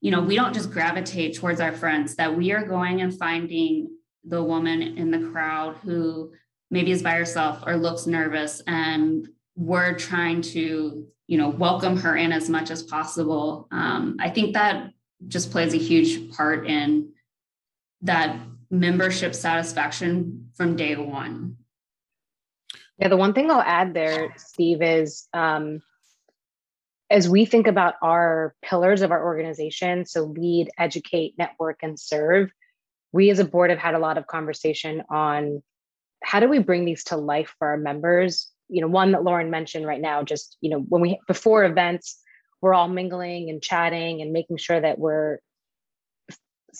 you 0.00 0.10
know 0.10 0.20
we 0.20 0.36
don't 0.36 0.54
just 0.54 0.70
gravitate 0.70 1.36
towards 1.36 1.60
our 1.60 1.72
friends 1.72 2.14
that 2.16 2.36
we 2.36 2.52
are 2.52 2.64
going 2.64 3.00
and 3.00 3.18
finding 3.18 3.88
the 4.24 4.42
woman 4.42 4.82
in 4.82 5.10
the 5.10 5.30
crowd 5.30 5.76
who 5.82 6.32
maybe 6.70 6.90
is 6.90 7.02
by 7.02 7.12
herself 7.12 7.62
or 7.66 7.76
looks 7.76 8.06
nervous 8.06 8.62
and 8.66 9.28
we're 9.56 9.94
trying 9.94 10.40
to 10.40 11.06
you 11.26 11.38
know 11.38 11.48
welcome 11.48 11.96
her 11.96 12.16
in 12.16 12.32
as 12.32 12.48
much 12.48 12.70
as 12.70 12.82
possible. 12.82 13.68
Um, 13.70 14.16
i 14.20 14.30
think 14.30 14.54
that 14.54 14.90
just 15.26 15.50
plays 15.50 15.74
a 15.74 15.78
huge 15.78 16.30
part 16.32 16.66
in 16.66 17.12
that 18.02 18.36
membership 18.70 19.34
satisfaction 19.34 20.50
from 20.54 20.76
day 20.76 20.94
one. 20.94 21.56
Yeah 22.98 23.08
the 23.08 23.16
one 23.16 23.32
thing 23.32 23.50
i'll 23.50 23.60
add 23.60 23.94
there 23.94 24.34
steve 24.36 24.80
is 24.82 25.26
um, 25.32 25.82
as 27.10 27.28
we 27.28 27.46
think 27.46 27.66
about 27.66 27.94
our 28.02 28.54
pillars 28.62 29.02
of 29.02 29.10
our 29.10 29.24
organization, 29.24 30.04
so 30.04 30.24
lead, 30.24 30.70
educate, 30.78 31.34
network, 31.38 31.78
and 31.82 31.98
serve, 31.98 32.50
we 33.12 33.30
as 33.30 33.38
a 33.38 33.44
board 33.44 33.70
have 33.70 33.78
had 33.78 33.94
a 33.94 33.98
lot 33.98 34.18
of 34.18 34.26
conversation 34.26 35.02
on 35.08 35.62
how 36.22 36.40
do 36.40 36.48
we 36.48 36.58
bring 36.58 36.84
these 36.84 37.04
to 37.04 37.16
life 37.16 37.54
for 37.58 37.68
our 37.68 37.78
members. 37.78 38.50
You 38.68 38.82
know, 38.82 38.88
one 38.88 39.12
that 39.12 39.24
Lauren 39.24 39.50
mentioned 39.50 39.86
right 39.86 40.00
now, 40.00 40.22
just, 40.22 40.58
you 40.60 40.68
know, 40.68 40.80
when 40.80 41.00
we, 41.00 41.18
before 41.26 41.64
events, 41.64 42.20
we're 42.60 42.74
all 42.74 42.88
mingling 42.88 43.48
and 43.48 43.62
chatting 43.62 44.20
and 44.20 44.32
making 44.32 44.58
sure 44.58 44.78
that 44.78 44.98
we're, 44.98 45.38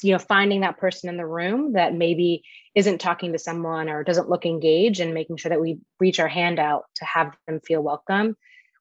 you 0.02 0.12
know, 0.12 0.18
finding 0.18 0.60
that 0.60 0.76
person 0.76 1.08
in 1.08 1.16
the 1.16 1.26
room 1.26 1.72
that 1.72 1.94
maybe 1.94 2.42
isn't 2.74 3.00
talking 3.00 3.32
to 3.32 3.38
someone 3.38 3.88
or 3.88 4.04
doesn't 4.04 4.28
look 4.28 4.44
engaged 4.44 5.00
and 5.00 5.14
making 5.14 5.38
sure 5.38 5.48
that 5.48 5.60
we 5.60 5.78
reach 5.98 6.20
our 6.20 6.28
hand 6.28 6.58
out 6.58 6.84
to 6.96 7.06
have 7.06 7.34
them 7.46 7.60
feel 7.60 7.80
welcome 7.80 8.36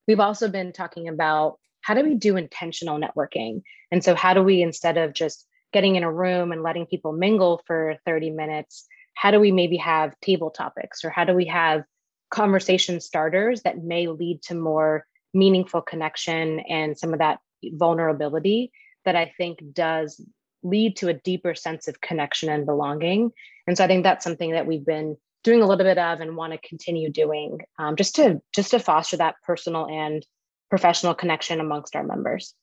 We've 0.08 0.20
also 0.20 0.48
been 0.48 0.72
talking 0.72 1.08
about 1.08 1.58
how 1.82 1.93
do 1.93 2.04
we 2.04 2.15
do 2.15 2.38
intentional 2.38 3.00
networking? 3.00 3.62
And 3.91 4.04
so, 4.04 4.15
how 4.15 4.34
do 4.34 4.43
we, 4.43 4.62
instead 4.62 4.98
of 4.98 5.13
just 5.13 5.46
getting 5.74 5.96
in 5.96 6.04
a 6.04 6.12
room 6.12 6.52
and 6.52 6.63
letting 6.63 6.86
people 6.86 7.12
mingle 7.12 7.62
for 7.67 7.96
30 8.06 8.32
minutes, 8.32 8.88
how 9.13 9.32
do 9.32 9.39
we 9.39 9.52
maybe 9.52 9.78
have 9.78 10.20
table 10.22 10.50
topics 10.50 11.04
or 11.04 11.10
how 11.10 11.24
do 11.24 11.34
we 11.34 11.46
have 11.46 11.84
conversation 12.30 13.00
starters 13.00 13.62
that 13.63 13.84
may 13.84 14.08
lead 14.08 14.41
to 14.43 14.56
more 14.56 15.06
meaningful 15.34 15.82
connection 15.82 16.60
and 16.60 16.98
some 16.98 17.13
of 17.13 17.20
that 17.20 17.39
vulnerability 17.63 18.72
that 19.06 19.15
I 19.15 19.32
think 19.38 19.60
does 19.74 20.22
lead 20.63 20.98
to 20.98 21.08
a 21.08 21.13
deeper 21.13 21.56
sense 21.56 21.88
of 21.88 22.02
connection 22.02 22.50
and 22.50 22.65
belonging. 22.65 23.32
And 23.65 23.78
so 23.78 23.84
I 23.84 23.88
think 23.88 24.04
that's 24.04 24.24
something 24.24 24.52
that 24.52 24.67
we've 24.67 24.86
been 24.86 25.17
doing 25.43 25.62
a 25.62 25.67
little 25.67 25.84
bit 25.84 25.97
of 25.97 26.19
and 26.19 26.36
want 26.36 26.54
to 26.54 26.67
continue 26.67 27.10
doing 27.10 27.60
um, 27.80 27.95
just 27.95 28.15
to 28.15 28.41
just 28.54 28.71
to 28.71 28.80
foster 28.80 29.17
that 29.17 29.36
personal 29.45 29.88
and 29.88 30.26
professional 30.69 31.15
connection 31.15 31.60
amongst 31.60 31.95
our 31.95 32.04
members. 32.04 32.54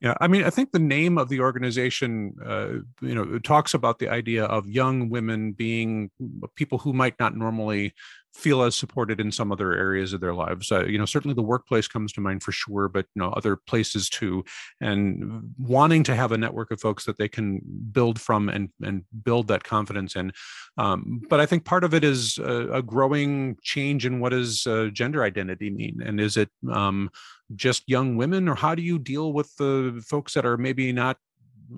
Yeah, 0.00 0.14
I 0.20 0.28
mean, 0.28 0.44
I 0.44 0.50
think 0.50 0.72
the 0.72 0.78
name 0.78 1.16
of 1.16 1.30
the 1.30 1.40
organization, 1.40 2.34
uh, 2.44 2.72
you 3.00 3.14
know, 3.14 3.38
talks 3.38 3.72
about 3.72 3.98
the 3.98 4.08
idea 4.08 4.44
of 4.44 4.68
young 4.68 5.08
women 5.08 5.52
being 5.52 6.10
people 6.56 6.76
who 6.78 6.92
might 6.92 7.18
not 7.18 7.36
normally 7.36 7.94
feel 8.34 8.62
as 8.62 8.74
supported 8.74 9.20
in 9.20 9.30
some 9.30 9.52
other 9.52 9.72
areas 9.72 10.12
of 10.12 10.20
their 10.20 10.34
lives. 10.34 10.70
Uh, 10.72 10.84
you 10.84 10.98
know, 10.98 11.04
certainly 11.04 11.34
the 11.34 11.42
workplace 11.42 11.86
comes 11.86 12.12
to 12.12 12.20
mind 12.20 12.42
for 12.42 12.52
sure, 12.52 12.88
but 12.88 13.06
you 13.14 13.22
know, 13.22 13.30
other 13.30 13.56
places 13.56 14.08
too. 14.08 14.44
And 14.80 15.54
wanting 15.58 16.02
to 16.04 16.14
have 16.14 16.32
a 16.32 16.38
network 16.38 16.70
of 16.70 16.80
folks 16.80 17.04
that 17.04 17.16
they 17.16 17.28
can 17.28 17.60
build 17.92 18.20
from 18.20 18.48
and 18.48 18.70
and 18.82 19.04
build 19.22 19.48
that 19.48 19.64
confidence 19.64 20.16
in. 20.16 20.32
Um, 20.76 21.22
but 21.30 21.40
I 21.40 21.46
think 21.46 21.64
part 21.64 21.84
of 21.84 21.94
it 21.94 22.02
is 22.02 22.38
a, 22.38 22.74
a 22.74 22.82
growing 22.82 23.56
change 23.62 24.04
in 24.04 24.20
what 24.20 24.30
does 24.30 24.66
uh, 24.66 24.88
gender 24.92 25.22
identity 25.22 25.70
mean, 25.70 26.02
and 26.04 26.20
is 26.20 26.36
it 26.36 26.50
um, 26.70 27.10
just 27.54 27.88
young 27.88 28.16
women, 28.16 28.48
or 28.48 28.56
how 28.56 28.74
do 28.74 28.82
you 28.82 28.98
deal 28.98 29.32
with 29.32 29.54
the 29.56 30.02
folks 30.06 30.34
that 30.34 30.44
are 30.44 30.56
maybe 30.56 30.92
not 30.92 31.18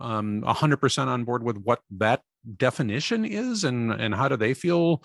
um, 0.01 0.42
100% 0.42 1.07
on 1.07 1.25
board 1.25 1.42
with 1.42 1.59
what 1.59 1.81
that 1.90 2.23
definition 2.57 3.25
is 3.25 3.64
and 3.64 3.90
and 3.92 4.14
how 4.14 4.29
do 4.29 4.37
they 4.37 4.55
feel 4.55 5.03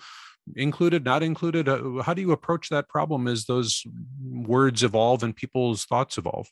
included, 0.56 1.04
not 1.04 1.22
included? 1.22 1.68
Uh, 1.68 2.02
how 2.02 2.14
do 2.14 2.22
you 2.22 2.32
approach 2.32 2.68
that 2.68 2.88
problem 2.88 3.28
as 3.28 3.44
those 3.46 3.84
words 4.22 4.82
evolve 4.82 5.22
and 5.22 5.34
people's 5.34 5.84
thoughts 5.84 6.18
evolve? 6.18 6.48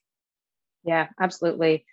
Yeah, 0.85 1.09
absolutely. 1.20 1.85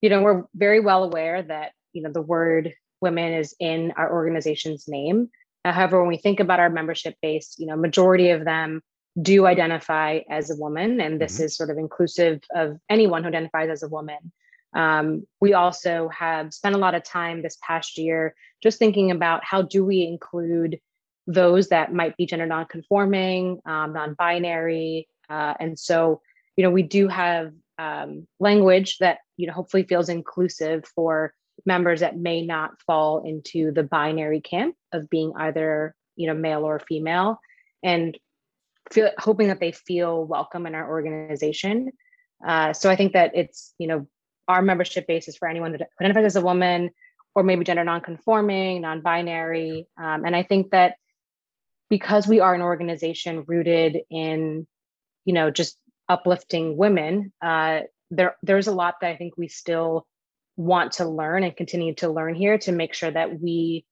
You 0.00 0.10
know, 0.10 0.22
we're 0.22 0.44
very 0.54 0.80
well 0.80 1.04
aware 1.04 1.42
that, 1.42 1.72
you 1.92 2.02
know, 2.02 2.12
the 2.12 2.22
word 2.22 2.74
women 3.00 3.32
is 3.32 3.54
in 3.58 3.92
our 3.96 4.12
organization's 4.12 4.86
name. 4.88 5.30
However, 5.64 6.00
when 6.00 6.08
we 6.08 6.16
think 6.16 6.40
about 6.40 6.60
our 6.60 6.70
membership 6.70 7.16
base, 7.20 7.56
you 7.58 7.66
know, 7.66 7.76
majority 7.76 8.30
of 8.30 8.44
them 8.44 8.80
do 9.20 9.46
identify 9.46 10.20
as 10.30 10.50
a 10.50 10.56
woman, 10.56 11.00
and 11.00 11.20
this 11.20 11.36
mm-hmm. 11.36 11.44
is 11.44 11.56
sort 11.56 11.70
of 11.70 11.78
inclusive 11.78 12.40
of 12.54 12.78
anyone 12.88 13.22
who 13.22 13.28
identifies 13.28 13.68
as 13.68 13.82
a 13.82 13.88
woman. 13.88 14.32
Um, 14.74 15.26
we 15.40 15.54
also 15.54 16.08
have 16.16 16.52
spent 16.52 16.74
a 16.74 16.78
lot 16.78 16.94
of 16.94 17.02
time 17.02 17.42
this 17.42 17.58
past 17.66 17.98
year 17.98 18.34
just 18.62 18.78
thinking 18.78 19.10
about 19.10 19.44
how 19.44 19.62
do 19.62 19.84
we 19.84 20.06
include 20.06 20.78
those 21.28 21.68
that 21.68 21.92
might 21.92 22.16
be 22.16 22.26
gender 22.26 22.46
nonconforming, 22.46 23.60
um, 23.64 23.92
non-binary, 23.92 25.08
uh, 25.30 25.54
and 25.60 25.78
so 25.78 26.20
you 26.56 26.64
know 26.64 26.70
we 26.70 26.82
do 26.82 27.06
have 27.06 27.52
um, 27.78 28.26
language 28.40 28.98
that 28.98 29.18
you 29.36 29.46
know 29.46 29.52
hopefully 29.52 29.84
feels 29.84 30.08
inclusive 30.08 30.84
for 30.96 31.32
members 31.64 32.00
that 32.00 32.16
may 32.16 32.44
not 32.44 32.80
fall 32.82 33.22
into 33.24 33.70
the 33.70 33.84
binary 33.84 34.40
camp 34.40 34.74
of 34.92 35.08
being 35.10 35.32
either 35.36 35.94
you 36.18 36.26
know, 36.26 36.34
male 36.34 36.64
or 36.64 36.80
female, 36.80 37.40
and 37.82 38.18
feel, 38.90 39.10
hoping 39.18 39.48
that 39.48 39.60
they 39.60 39.72
feel 39.72 40.24
welcome 40.24 40.66
in 40.66 40.74
our 40.74 40.86
organization. 40.86 41.90
Uh, 42.46 42.72
so 42.72 42.90
I 42.90 42.96
think 42.96 43.12
that 43.14 43.30
it's, 43.34 43.72
you 43.78 43.86
know, 43.86 44.06
our 44.48 44.60
membership 44.60 45.06
base 45.06 45.28
is 45.28 45.36
for 45.36 45.48
anyone 45.48 45.72
that 45.72 45.88
identifies 46.00 46.26
as 46.26 46.36
a 46.36 46.40
woman 46.40 46.90
or 47.34 47.42
maybe 47.42 47.64
gender 47.64 47.84
nonconforming, 47.84 48.80
non-binary. 48.80 49.86
Um, 49.96 50.24
and 50.24 50.34
I 50.34 50.42
think 50.42 50.70
that 50.72 50.96
because 51.88 52.26
we 52.26 52.40
are 52.40 52.54
an 52.54 52.62
organization 52.62 53.44
rooted 53.46 53.98
in, 54.10 54.66
you 55.24 55.32
know, 55.32 55.50
just 55.50 55.78
uplifting 56.08 56.76
women, 56.76 57.32
uh, 57.42 57.80
there 58.10 58.36
there's 58.42 58.66
a 58.66 58.72
lot 58.72 58.96
that 59.00 59.10
I 59.10 59.16
think 59.16 59.36
we 59.36 59.48
still 59.48 60.06
want 60.56 60.92
to 60.92 61.06
learn 61.06 61.44
and 61.44 61.56
continue 61.56 61.94
to 61.96 62.08
learn 62.08 62.34
here 62.34 62.58
to 62.58 62.72
make 62.72 62.94
sure 62.94 63.10
that 63.10 63.40
we 63.40 63.84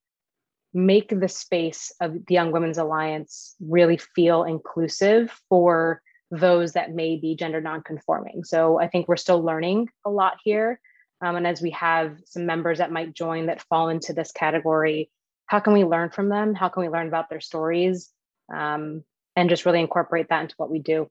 make 0.74 1.08
the 1.08 1.28
space 1.28 1.92
of 2.00 2.26
the 2.26 2.34
Young 2.34 2.52
Women's 2.52 2.78
Alliance 2.78 3.54
really 3.60 3.96
feel 3.96 4.44
inclusive 4.44 5.38
for 5.48 6.02
those 6.30 6.72
that 6.72 6.92
may 6.92 7.16
be 7.16 7.36
gender 7.36 7.60
nonconforming. 7.60 8.44
So 8.44 8.80
I 8.80 8.88
think 8.88 9.06
we're 9.06 9.16
still 9.16 9.42
learning 9.42 9.88
a 10.04 10.10
lot 10.10 10.38
here. 10.44 10.80
Um, 11.22 11.36
and 11.36 11.46
as 11.46 11.62
we 11.62 11.70
have 11.70 12.18
some 12.26 12.46
members 12.46 12.78
that 12.78 12.92
might 12.92 13.14
join 13.14 13.46
that 13.46 13.62
fall 13.62 13.88
into 13.88 14.12
this 14.12 14.32
category, 14.32 15.10
how 15.46 15.60
can 15.60 15.72
we 15.72 15.84
learn 15.84 16.10
from 16.10 16.28
them? 16.28 16.54
How 16.54 16.68
can 16.68 16.82
we 16.82 16.88
learn 16.88 17.08
about 17.08 17.30
their 17.30 17.40
stories? 17.40 18.10
Um, 18.52 19.04
and 19.34 19.50
just 19.50 19.66
really 19.66 19.80
incorporate 19.80 20.28
that 20.30 20.42
into 20.42 20.54
what 20.56 20.70
we 20.70 20.78
do. 20.78 21.08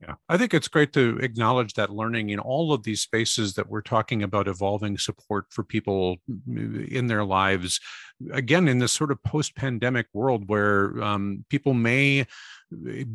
Yeah, 0.00 0.14
I 0.28 0.36
think 0.36 0.54
it's 0.54 0.68
great 0.68 0.92
to 0.92 1.18
acknowledge 1.20 1.74
that 1.74 1.90
learning 1.90 2.30
in 2.30 2.38
all 2.38 2.72
of 2.72 2.84
these 2.84 3.00
spaces 3.00 3.54
that 3.54 3.68
we're 3.68 3.82
talking 3.82 4.22
about 4.22 4.46
evolving 4.46 4.96
support 4.96 5.46
for 5.50 5.64
people 5.64 6.18
in 6.46 7.08
their 7.08 7.24
lives. 7.24 7.80
Again, 8.32 8.68
in 8.68 8.78
this 8.78 8.92
sort 8.92 9.10
of 9.10 9.22
post 9.24 9.56
pandemic 9.56 10.06
world 10.12 10.48
where 10.48 11.02
um, 11.02 11.44
people 11.48 11.74
may 11.74 12.26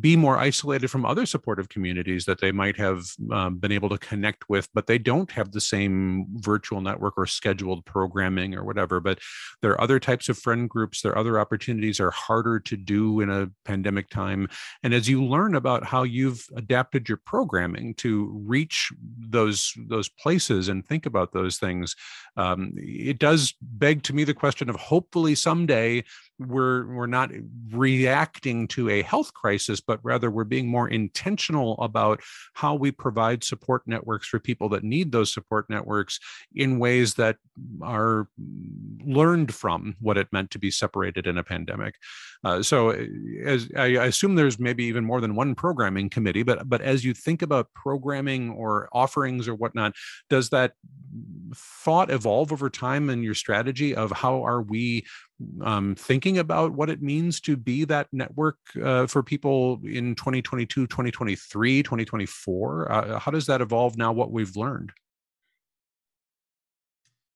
be 0.00 0.16
more 0.16 0.36
isolated 0.36 0.88
from 0.88 1.04
other 1.04 1.26
supportive 1.26 1.68
communities 1.68 2.24
that 2.24 2.40
they 2.40 2.50
might 2.50 2.76
have 2.76 3.04
um, 3.30 3.58
been 3.58 3.70
able 3.70 3.88
to 3.88 3.98
connect 3.98 4.48
with, 4.48 4.68
but 4.74 4.86
they 4.86 4.98
don't 4.98 5.30
have 5.30 5.52
the 5.52 5.60
same 5.60 6.26
virtual 6.34 6.80
network 6.80 7.14
or 7.16 7.26
scheduled 7.26 7.84
programming 7.84 8.54
or 8.54 8.64
whatever. 8.64 8.98
But 9.00 9.20
there 9.62 9.70
are 9.70 9.80
other 9.80 10.00
types 10.00 10.28
of 10.28 10.38
friend 10.38 10.68
groups, 10.68 11.02
there 11.02 11.12
are 11.12 11.18
other 11.18 11.38
opportunities 11.38 12.00
are 12.00 12.10
harder 12.10 12.58
to 12.60 12.76
do 12.76 13.20
in 13.20 13.30
a 13.30 13.48
pandemic 13.64 14.10
time. 14.10 14.48
And 14.82 14.92
as 14.92 15.08
you 15.08 15.24
learn 15.24 15.54
about 15.54 15.84
how 15.84 16.02
you've 16.02 16.44
adapted 16.56 17.08
your 17.08 17.20
programming 17.24 17.94
to 17.94 18.42
reach 18.44 18.92
those 19.18 19.72
those 19.88 20.08
places 20.08 20.68
and 20.68 20.84
think 20.84 21.06
about 21.06 21.32
those 21.32 21.58
things, 21.58 21.94
um, 22.36 22.72
it 22.76 23.18
does 23.18 23.54
beg 23.60 24.02
to 24.04 24.14
me 24.14 24.24
the 24.24 24.34
question 24.34 24.68
of 24.68 24.76
hopefully 24.76 25.36
someday 25.36 26.02
we're 26.38 26.92
we're 26.92 27.06
not 27.06 27.30
reacting 27.70 28.66
to 28.66 28.88
a 28.88 29.02
health 29.02 29.32
crisis 29.34 29.80
but 29.80 30.00
rather 30.02 30.30
we're 30.30 30.44
being 30.44 30.66
more 30.66 30.88
intentional 30.88 31.78
about 31.80 32.20
how 32.54 32.74
we 32.74 32.90
provide 32.90 33.44
support 33.44 33.82
networks 33.86 34.26
for 34.26 34.40
people 34.40 34.68
that 34.68 34.82
need 34.82 35.12
those 35.12 35.32
support 35.32 35.68
networks 35.70 36.18
in 36.54 36.78
ways 36.78 37.14
that 37.14 37.36
are 37.82 38.28
learned 39.04 39.54
from 39.54 39.94
what 40.00 40.18
it 40.18 40.26
meant 40.32 40.50
to 40.50 40.58
be 40.58 40.70
separated 40.70 41.26
in 41.26 41.38
a 41.38 41.44
pandemic. 41.44 41.94
Uh, 42.42 42.62
so 42.62 42.90
uh, 42.90 43.06
as 43.44 43.68
I 43.76 43.86
assume 43.86 44.34
there's 44.34 44.58
maybe 44.58 44.84
even 44.84 45.04
more 45.04 45.20
than 45.20 45.36
one 45.36 45.54
programming 45.54 46.10
committee 46.10 46.42
but 46.42 46.68
but 46.68 46.80
as 46.80 47.04
you 47.04 47.14
think 47.14 47.42
about 47.42 47.72
programming 47.74 48.50
or 48.50 48.88
offerings 48.92 49.46
or 49.46 49.54
whatnot 49.54 49.94
does 50.28 50.50
that 50.50 50.72
thought 51.54 52.10
evolve 52.10 52.52
over 52.52 52.68
time 52.68 53.08
in 53.08 53.22
your 53.22 53.34
strategy 53.34 53.94
of 53.94 54.10
how 54.10 54.42
are 54.42 54.62
we 54.62 55.04
um, 55.62 55.94
thinking 55.94 56.38
about 56.38 56.72
what 56.72 56.88
it 56.88 57.02
means 57.02 57.40
to 57.40 57.56
be 57.56 57.84
that 57.84 58.08
network 58.12 58.56
uh, 58.82 59.06
for 59.06 59.22
people 59.22 59.80
in 59.84 60.14
2022 60.14 60.86
2023 60.86 61.82
2024 61.82 62.92
uh, 62.92 63.18
how 63.18 63.30
does 63.30 63.46
that 63.46 63.60
evolve 63.60 63.96
now 63.96 64.12
what 64.12 64.30
we've 64.30 64.56
learned? 64.56 64.92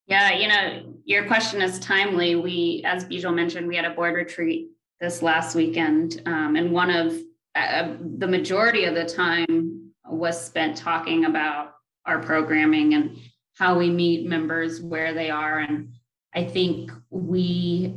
Yeah 0.07 0.33
you 0.33 0.49
know 0.49 0.95
your 1.05 1.27
question 1.27 1.61
is 1.61 1.79
timely. 1.81 2.37
We 2.37 2.83
as 2.85 3.05
bijal 3.05 3.35
mentioned 3.35 3.67
we 3.67 3.77
had 3.77 3.85
a 3.85 3.91
board 3.91 4.15
retreat 4.15 4.71
this 5.01 5.23
last 5.23 5.55
weekend 5.55 6.23
um, 6.27 6.57
and 6.57 6.73
one 6.73 6.91
of 6.91 7.15
uh, 7.55 7.95
the 8.19 8.27
majority 8.27 8.85
of 8.85 8.95
the 8.95 9.05
time 9.05 9.91
was 10.05 10.43
spent 10.43 10.77
talking 10.77 11.25
about 11.25 11.75
our 12.07 12.21
programming 12.21 12.95
and 12.95 13.19
how 13.57 13.77
we 13.77 13.91
meet 13.91 14.27
members 14.27 14.81
where 14.81 15.13
they 15.13 15.31
are 15.31 15.59
and 15.59 15.93
i 16.35 16.45
think 16.45 16.91
we 17.11 17.95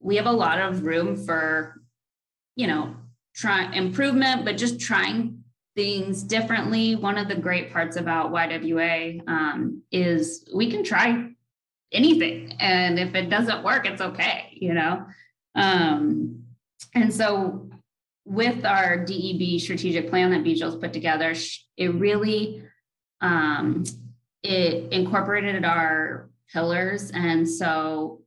we 0.00 0.16
have 0.16 0.26
a 0.26 0.32
lot 0.32 0.60
of 0.60 0.84
room 0.84 1.16
for 1.16 1.80
you 2.56 2.66
know 2.66 2.94
try 3.34 3.72
improvement 3.72 4.44
but 4.44 4.56
just 4.56 4.80
trying 4.80 5.38
things 5.78 6.24
differently. 6.24 6.96
One 6.96 7.18
of 7.18 7.28
the 7.28 7.36
great 7.36 7.72
parts 7.72 7.96
about 7.96 8.32
ywa 8.32 9.28
um, 9.28 9.80
is 9.92 10.44
we 10.52 10.68
can 10.72 10.82
try 10.82 11.30
anything 11.92 12.52
and 12.58 12.98
if 12.98 13.14
it 13.14 13.30
doesn't 13.30 13.62
work 13.62 13.86
it's 13.86 14.00
okay 14.02 14.48
you 14.60 14.74
know? 14.74 15.06
Um, 15.54 16.42
and 16.96 17.14
so 17.14 17.70
with 18.24 18.64
our 18.64 19.04
deb 19.04 19.60
strategic 19.60 20.10
plan 20.10 20.32
that 20.32 20.42
bijal's 20.42 20.74
put 20.74 20.92
together 20.92 21.32
it 21.76 21.94
really 21.94 22.64
um, 23.20 23.84
it 24.42 24.92
incorporated 24.92 25.64
our 25.64 26.27
pillars. 26.52 27.10
And 27.12 27.48
so 27.48 28.22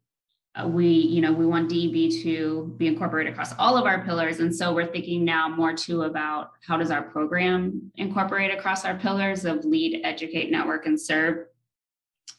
uh, 0.55 0.67
we, 0.67 0.87
you 0.87 1.21
know, 1.21 1.31
we 1.31 1.45
want 1.45 1.69
DEB 1.69 2.11
to 2.23 2.73
be 2.77 2.87
incorporated 2.87 3.31
across 3.31 3.53
all 3.57 3.77
of 3.77 3.85
our 3.85 4.03
pillars. 4.03 4.39
And 4.39 4.53
so 4.53 4.73
we're 4.73 4.91
thinking 4.91 5.23
now 5.23 5.47
more 5.47 5.73
too 5.73 6.03
about 6.03 6.51
how 6.67 6.77
does 6.77 6.91
our 6.91 7.01
program 7.01 7.91
incorporate 7.95 8.53
across 8.53 8.83
our 8.83 8.97
pillars 8.97 9.45
of 9.45 9.63
lead, 9.63 10.01
educate, 10.03 10.51
network, 10.51 10.85
and 10.85 10.99
serve. 10.99 11.45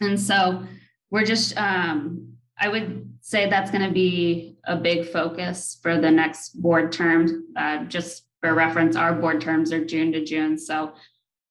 And 0.00 0.20
so 0.20 0.62
we're 1.10 1.24
just, 1.24 1.56
um, 1.56 2.34
I 2.58 2.68
would 2.68 3.10
say 3.22 3.48
that's 3.48 3.70
going 3.70 3.86
to 3.86 3.92
be 3.92 4.56
a 4.64 4.76
big 4.76 5.08
focus 5.10 5.78
for 5.82 5.98
the 5.98 6.10
next 6.10 6.60
board 6.60 6.92
term. 6.92 7.46
Uh, 7.56 7.84
just 7.84 8.26
for 8.40 8.54
reference, 8.54 8.94
our 8.94 9.14
board 9.14 9.40
terms 9.40 9.72
are 9.72 9.84
June 9.84 10.12
to 10.12 10.24
June. 10.24 10.58
So 10.58 10.92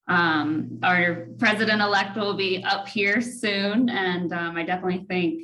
um, 0.07 0.79
our 0.83 1.27
president 1.37 1.81
elect 1.81 2.17
will 2.17 2.35
be 2.35 2.63
up 2.63 2.87
here 2.87 3.21
soon. 3.21 3.89
And 3.89 4.33
um, 4.33 4.57
I 4.57 4.63
definitely 4.63 5.05
think 5.07 5.43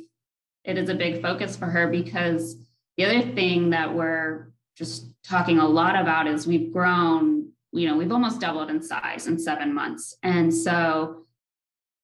it 0.64 0.76
is 0.76 0.88
a 0.88 0.94
big 0.94 1.22
focus 1.22 1.56
for 1.56 1.66
her 1.66 1.88
because 1.88 2.56
the 2.96 3.04
other 3.04 3.22
thing 3.34 3.70
that 3.70 3.94
we're 3.94 4.52
just 4.76 5.10
talking 5.24 5.58
a 5.58 5.66
lot 5.66 5.98
about 5.98 6.26
is 6.26 6.46
we've 6.46 6.72
grown, 6.72 7.50
you 7.72 7.88
know, 7.88 7.96
we've 7.96 8.12
almost 8.12 8.40
doubled 8.40 8.70
in 8.70 8.82
size 8.82 9.26
in 9.26 9.38
seven 9.38 9.72
months. 9.72 10.16
And 10.22 10.52
so, 10.52 11.24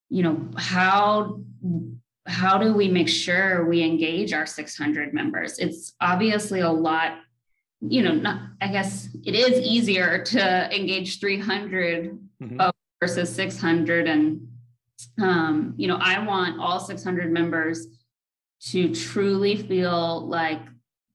you 0.09 0.23
know, 0.23 0.49
how 0.57 1.39
how 2.27 2.57
do 2.57 2.73
we 2.73 2.87
make 2.87 3.07
sure 3.07 3.67
we 3.67 3.83
engage 3.83 4.33
our 4.33 4.47
600 4.47 5.13
members? 5.13 5.59
It's 5.59 5.93
obviously 6.01 6.61
a 6.61 6.71
lot 6.71 7.19
you 7.81 8.01
know, 8.01 8.13
not, 8.13 8.41
I 8.61 8.69
guess 8.69 9.09
it 9.25 9.35
is 9.35 9.59
easier 9.59 10.23
to 10.23 10.75
engage 10.75 11.19
300 11.19 12.17
mm-hmm. 12.41 12.69
versus 13.01 13.33
600. 13.33 14.07
And, 14.07 14.47
um, 15.21 15.73
you 15.77 15.87
know, 15.87 15.97
I 15.99 16.19
want 16.25 16.59
all 16.59 16.79
600 16.79 17.31
members 17.31 17.87
to 18.67 18.93
truly 18.93 19.55
feel 19.55 20.27
like 20.27 20.61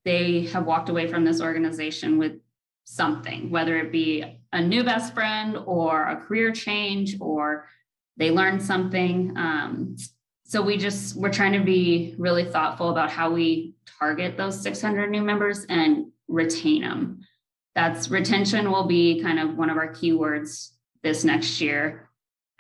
they 0.04 0.46
have 0.46 0.66
walked 0.66 0.88
away 0.88 1.06
from 1.09 1.24
this 1.24 1.40
organization 1.40 2.18
with 2.18 2.33
something, 2.85 3.50
whether 3.50 3.76
it 3.78 3.92
be 3.92 4.40
a 4.52 4.61
new 4.61 4.83
best 4.83 5.14
friend 5.14 5.56
or 5.66 6.09
a 6.09 6.16
career 6.16 6.52
change 6.52 7.16
or 7.20 7.66
they 8.16 8.30
learned 8.30 8.62
something. 8.62 9.33
Um, 9.37 9.96
so 10.44 10.61
we 10.61 10.76
just 10.76 11.16
we're 11.16 11.33
trying 11.33 11.52
to 11.52 11.61
be 11.61 12.14
really 12.18 12.44
thoughtful 12.44 12.90
about 12.90 13.11
how 13.11 13.30
we 13.30 13.74
target 13.98 14.37
those 14.37 14.61
600 14.61 15.11
new 15.11 15.22
members 15.22 15.64
and 15.68 16.06
retain 16.28 16.83
them. 16.83 17.20
That's 17.74 18.11
retention 18.11 18.70
will 18.70 18.87
be 18.87 19.22
kind 19.22 19.38
of 19.38 19.56
one 19.56 19.70
of 19.70 19.76
our 19.76 19.92
keywords 19.92 20.70
this 21.02 21.24
next 21.24 21.60
year. 21.60 22.08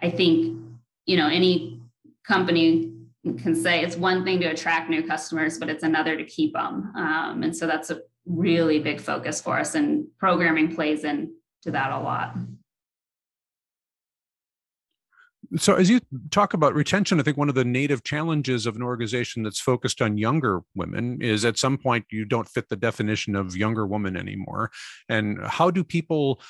I 0.02 0.10
think, 0.10 0.58
you 1.06 1.16
know, 1.16 1.28
any 1.28 1.80
company 2.26 2.92
can 3.42 3.54
say 3.54 3.82
it's 3.82 3.96
one 3.96 4.24
thing 4.24 4.40
to 4.40 4.46
attract 4.46 4.88
new 4.88 5.06
customers, 5.06 5.58
but 5.58 5.68
it's 5.68 5.82
another 5.82 6.16
to 6.16 6.24
keep 6.24 6.54
them. 6.54 6.92
Um, 6.96 7.42
and 7.42 7.54
so 7.54 7.66
that's 7.66 7.90
a 7.90 8.00
really 8.26 8.78
big 8.78 9.00
focus 9.00 9.40
for 9.42 9.58
us, 9.58 9.74
and 9.74 10.06
programming 10.18 10.74
plays 10.74 11.04
into 11.04 11.30
that 11.66 11.90
a 11.92 11.98
lot. 11.98 12.36
So, 15.56 15.74
as 15.74 15.90
you 15.90 16.00
talk 16.30 16.54
about 16.54 16.74
retention, 16.74 17.18
I 17.18 17.24
think 17.24 17.36
one 17.36 17.48
of 17.48 17.56
the 17.56 17.64
native 17.64 18.04
challenges 18.04 18.66
of 18.66 18.76
an 18.76 18.82
organization 18.82 19.42
that's 19.42 19.60
focused 19.60 20.00
on 20.00 20.16
younger 20.16 20.60
women 20.76 21.20
is 21.20 21.44
at 21.44 21.58
some 21.58 21.76
point 21.76 22.06
you 22.10 22.24
don't 22.24 22.48
fit 22.48 22.68
the 22.68 22.76
definition 22.76 23.34
of 23.34 23.56
younger 23.56 23.84
woman 23.84 24.16
anymore. 24.16 24.70
And 25.08 25.44
how 25.44 25.70
do 25.70 25.82
people 25.82 26.40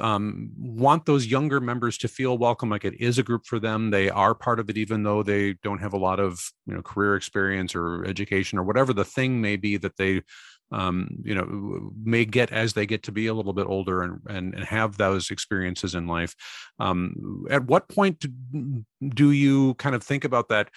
um, 0.00 0.50
want 0.56 1.04
those 1.04 1.26
younger 1.26 1.60
members 1.60 1.98
to 1.98 2.08
feel 2.08 2.38
welcome 2.38 2.70
like 2.70 2.84
it 2.84 3.00
is 3.00 3.18
a 3.18 3.22
group 3.22 3.44
for 3.44 3.58
them 3.58 3.90
they 3.90 4.08
are 4.08 4.34
part 4.34 4.58
of 4.58 4.70
it 4.70 4.78
even 4.78 5.02
though 5.02 5.22
they 5.22 5.54
don't 5.62 5.80
have 5.80 5.92
a 5.92 5.98
lot 5.98 6.18
of 6.18 6.50
you 6.66 6.74
know 6.74 6.80
career 6.80 7.16
experience 7.16 7.74
or 7.74 8.02
education 8.06 8.58
or 8.58 8.62
whatever 8.62 8.94
the 8.94 9.04
thing 9.04 9.42
may 9.42 9.56
be 9.56 9.76
that 9.76 9.98
they 9.98 10.22
um, 10.70 11.08
you 11.22 11.34
know 11.34 11.90
may 12.02 12.24
get 12.24 12.52
as 12.52 12.72
they 12.72 12.86
get 12.86 13.02
to 13.04 13.12
be 13.12 13.26
a 13.26 13.34
little 13.34 13.52
bit 13.52 13.66
older 13.66 14.02
and 14.02 14.20
and, 14.28 14.54
and 14.54 14.64
have 14.64 14.96
those 14.96 15.30
experiences 15.30 15.94
in 15.94 16.06
life 16.06 16.34
um, 16.78 17.44
at 17.50 17.64
what 17.64 17.88
point 17.88 18.18
do, 18.20 18.84
do 19.08 19.30
you 19.30 19.74
kind 19.74 19.94
of 19.94 20.02
think 20.02 20.24
about 20.24 20.48
that 20.48 20.68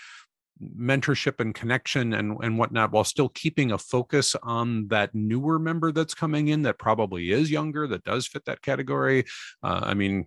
mentorship 0.77 1.39
and 1.39 1.55
connection 1.55 2.13
and, 2.13 2.37
and 2.43 2.57
whatnot 2.57 2.91
while 2.91 3.03
still 3.03 3.29
keeping 3.29 3.71
a 3.71 3.77
focus 3.77 4.35
on 4.43 4.87
that 4.87 5.13
newer 5.13 5.57
member 5.59 5.91
that's 5.91 6.13
coming 6.13 6.49
in 6.49 6.61
that 6.61 6.77
probably 6.77 7.31
is 7.31 7.49
younger 7.49 7.87
that 7.87 8.03
does 8.03 8.27
fit 8.27 8.45
that 8.45 8.61
category. 8.61 9.25
Uh, 9.63 9.81
i 9.83 9.93
mean 9.93 10.25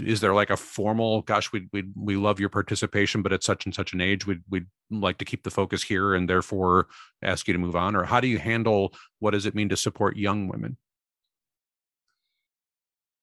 is 0.00 0.20
there 0.20 0.34
like 0.34 0.50
a 0.50 0.56
formal 0.56 1.22
gosh 1.22 1.52
we 1.52 1.68
we 1.72 1.84
we 1.96 2.16
love 2.16 2.40
your 2.40 2.48
participation 2.48 3.22
but 3.22 3.32
at 3.32 3.42
such 3.42 3.64
and 3.64 3.74
such 3.74 3.92
an 3.92 4.00
age 4.00 4.26
we'd, 4.26 4.42
we'd 4.48 4.66
like 4.90 5.18
to 5.18 5.24
keep 5.24 5.42
the 5.42 5.50
focus 5.50 5.82
here 5.82 6.14
and 6.14 6.28
therefore 6.28 6.88
ask 7.22 7.46
you 7.46 7.52
to 7.52 7.58
move 7.58 7.76
on 7.76 7.94
or 7.96 8.04
how 8.04 8.20
do 8.20 8.28
you 8.28 8.38
handle 8.38 8.94
what 9.18 9.32
does 9.32 9.46
it 9.46 9.54
mean 9.54 9.68
to 9.68 9.76
support 9.76 10.16
young 10.16 10.48
women? 10.48 10.76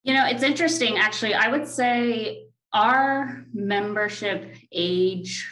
You 0.04 0.14
know 0.14 0.26
it's 0.28 0.44
interesting 0.44 0.98
actually. 0.98 1.34
I 1.34 1.50
would 1.50 1.68
say 1.68 2.46
our 2.74 3.46
membership 3.54 4.56
age 4.72 5.48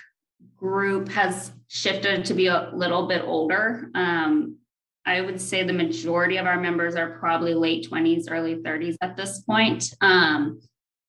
group 0.58 1.10
has 1.10 1.52
shifted 1.68 2.26
to 2.26 2.34
be 2.34 2.48
a 2.48 2.72
little 2.74 3.08
bit 3.08 3.24
older. 3.24 3.90
Um, 3.94 4.58
I 5.06 5.22
would 5.22 5.40
say 5.40 5.64
the 5.64 5.74
majority 5.74 6.38
of 6.38 6.46
our 6.46 6.60
members 6.60 6.96
are 6.96 7.18
probably 7.20 7.54
late 7.54 7.90
20s, 7.90 8.26
early 8.30 8.56
30s 8.56 8.96
at 9.02 9.16
this 9.16 9.40
point. 9.42 9.94
Um, 10.02 10.60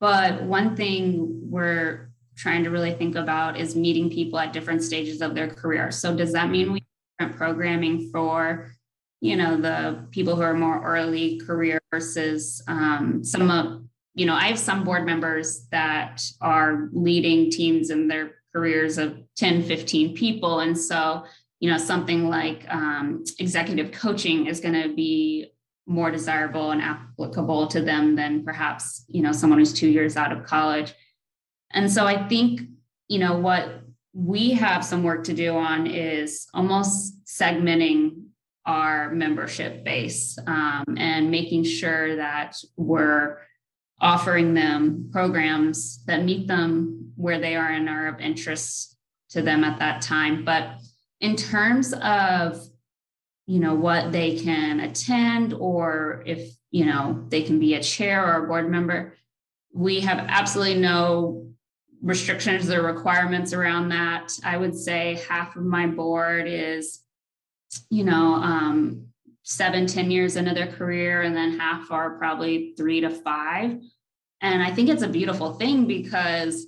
but 0.00 0.42
one 0.44 0.76
thing 0.76 1.40
we're 1.50 2.10
trying 2.36 2.62
to 2.62 2.70
really 2.70 2.92
think 2.92 3.16
about 3.16 3.58
is 3.58 3.74
meeting 3.74 4.08
people 4.08 4.38
at 4.38 4.52
different 4.52 4.84
stages 4.84 5.20
of 5.20 5.34
their 5.34 5.48
career. 5.48 5.90
So 5.90 6.16
does 6.16 6.32
that 6.32 6.50
mean 6.50 6.72
we 6.72 6.84
have 7.18 7.34
programming 7.34 8.10
for, 8.12 8.70
you 9.20 9.34
know, 9.34 9.60
the 9.60 10.06
people 10.12 10.36
who 10.36 10.42
are 10.42 10.54
more 10.54 10.80
early 10.84 11.40
career 11.40 11.80
versus 11.90 12.62
um, 12.68 13.24
some 13.24 13.50
of, 13.50 13.82
you 14.14 14.26
know, 14.26 14.34
I 14.34 14.46
have 14.46 14.58
some 14.58 14.84
board 14.84 15.04
members 15.04 15.66
that 15.72 16.22
are 16.40 16.88
leading 16.92 17.50
teams 17.50 17.90
in 17.90 18.06
their 18.06 18.37
careers 18.58 18.98
of 18.98 19.16
10, 19.36 19.62
15 19.62 20.16
people. 20.16 20.58
And 20.60 20.76
so, 20.76 21.24
you 21.60 21.70
know, 21.70 21.78
something 21.78 22.28
like 22.28 22.66
um, 22.68 23.22
executive 23.38 23.92
coaching 23.92 24.46
is 24.48 24.58
going 24.58 24.82
to 24.82 24.92
be 24.92 25.52
more 25.86 26.10
desirable 26.10 26.72
and 26.72 26.82
applicable 26.82 27.68
to 27.68 27.80
them 27.80 28.16
than 28.16 28.44
perhaps, 28.44 29.04
you 29.06 29.22
know, 29.22 29.30
someone 29.30 29.60
who's 29.60 29.72
two 29.72 29.88
years 29.88 30.16
out 30.16 30.32
of 30.32 30.44
college. 30.44 30.92
And 31.70 31.90
so 31.90 32.04
I 32.04 32.26
think, 32.26 32.62
you 33.06 33.20
know, 33.20 33.38
what 33.38 33.82
we 34.12 34.50
have 34.50 34.84
some 34.84 35.04
work 35.04 35.22
to 35.24 35.34
do 35.34 35.56
on 35.56 35.86
is 35.86 36.48
almost 36.52 37.24
segmenting 37.26 38.24
our 38.66 39.12
membership 39.12 39.84
base 39.84 40.36
um, 40.48 40.96
and 40.98 41.30
making 41.30 41.62
sure 41.62 42.16
that 42.16 42.56
we're 42.76 43.38
offering 44.00 44.54
them 44.54 45.10
programs 45.12 46.04
that 46.06 46.24
meet 46.24 46.48
them 46.48 46.97
where 47.18 47.40
they 47.40 47.56
are 47.56 47.68
and 47.68 47.88
are 47.88 48.06
of 48.06 48.20
interest 48.20 48.96
to 49.30 49.42
them 49.42 49.64
at 49.64 49.80
that 49.80 50.00
time. 50.00 50.44
But 50.44 50.78
in 51.20 51.34
terms 51.34 51.92
of, 51.92 52.64
you 53.46 53.58
know, 53.58 53.74
what 53.74 54.12
they 54.12 54.38
can 54.38 54.78
attend 54.80 55.52
or 55.52 56.22
if, 56.26 56.52
you 56.70 56.86
know, 56.86 57.24
they 57.28 57.42
can 57.42 57.58
be 57.58 57.74
a 57.74 57.82
chair 57.82 58.24
or 58.24 58.44
a 58.44 58.46
board 58.46 58.70
member, 58.70 59.14
we 59.72 60.00
have 60.00 60.18
absolutely 60.28 60.80
no 60.80 61.48
restrictions 62.00 62.70
or 62.70 62.82
requirements 62.82 63.52
around 63.52 63.88
that. 63.88 64.32
I 64.44 64.56
would 64.56 64.76
say 64.76 65.20
half 65.28 65.56
of 65.56 65.64
my 65.64 65.86
board 65.86 66.46
is, 66.46 67.00
you 67.90 68.04
know, 68.04 68.34
um, 68.34 69.06
seven, 69.42 69.86
ten 69.86 70.10
years 70.10 70.36
into 70.36 70.54
their 70.54 70.70
career, 70.70 71.22
and 71.22 71.34
then 71.34 71.58
half 71.58 71.90
are 71.90 72.16
probably 72.16 72.74
three 72.76 73.00
to 73.00 73.10
five. 73.10 73.80
And 74.40 74.62
I 74.62 74.72
think 74.72 74.88
it's 74.88 75.02
a 75.02 75.08
beautiful 75.08 75.54
thing 75.54 75.86
because 75.86 76.66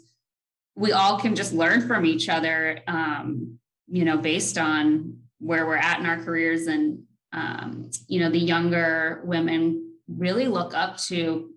we 0.80 0.92
all 0.92 1.18
can 1.18 1.34
just 1.36 1.52
learn 1.52 1.86
from 1.86 2.06
each 2.06 2.30
other, 2.30 2.80
um, 2.86 3.58
you 3.86 4.06
know, 4.06 4.16
based 4.16 4.56
on 4.56 5.18
where 5.38 5.66
we're 5.66 5.76
at 5.76 6.00
in 6.00 6.06
our 6.06 6.24
careers. 6.24 6.68
And, 6.68 7.02
um, 7.34 7.90
you 8.08 8.18
know, 8.18 8.30
the 8.30 8.38
younger 8.38 9.20
women 9.24 9.92
really 10.08 10.46
look 10.46 10.72
up 10.74 10.96
to 11.08 11.50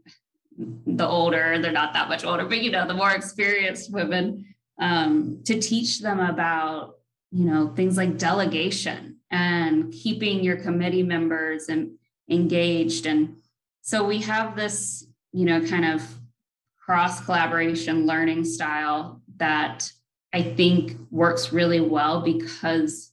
the 0.58 1.08
older, 1.08 1.58
they're 1.60 1.72
not 1.72 1.94
that 1.94 2.10
much 2.10 2.26
older, 2.26 2.46
but, 2.46 2.62
you 2.62 2.70
know, 2.70 2.86
the 2.86 2.94
more 2.94 3.12
experienced 3.12 3.94
women 3.94 4.54
um, 4.78 5.40
to 5.46 5.58
teach 5.58 6.02
them 6.02 6.20
about, 6.20 6.96
you 7.32 7.46
know, 7.46 7.70
things 7.78 7.96
like 7.96 8.18
delegation 8.18 9.20
and 9.32 9.94
keeping 9.94 10.44
your 10.44 10.58
committee 10.58 11.02
members 11.02 11.70
and 11.70 11.92
engaged. 12.30 13.06
And 13.06 13.38
so 13.84 14.04
we 14.04 14.20
have 14.20 14.58
this, 14.58 15.08
you 15.32 15.46
know, 15.46 15.66
kind 15.66 15.86
of 15.86 16.04
cross 16.86 17.24
collaboration 17.24 18.06
learning 18.06 18.44
style 18.44 19.22
that 19.38 19.90
I 20.34 20.42
think 20.42 20.98
works 21.12 21.54
really 21.54 21.80
well 21.80 22.22
because 22.22 23.12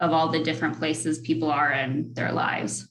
of 0.00 0.12
all 0.12 0.28
the 0.28 0.42
different 0.42 0.78
places 0.78 1.18
people 1.20 1.50
are 1.50 1.72
in 1.72 2.12
their 2.12 2.32
lives. 2.32 2.88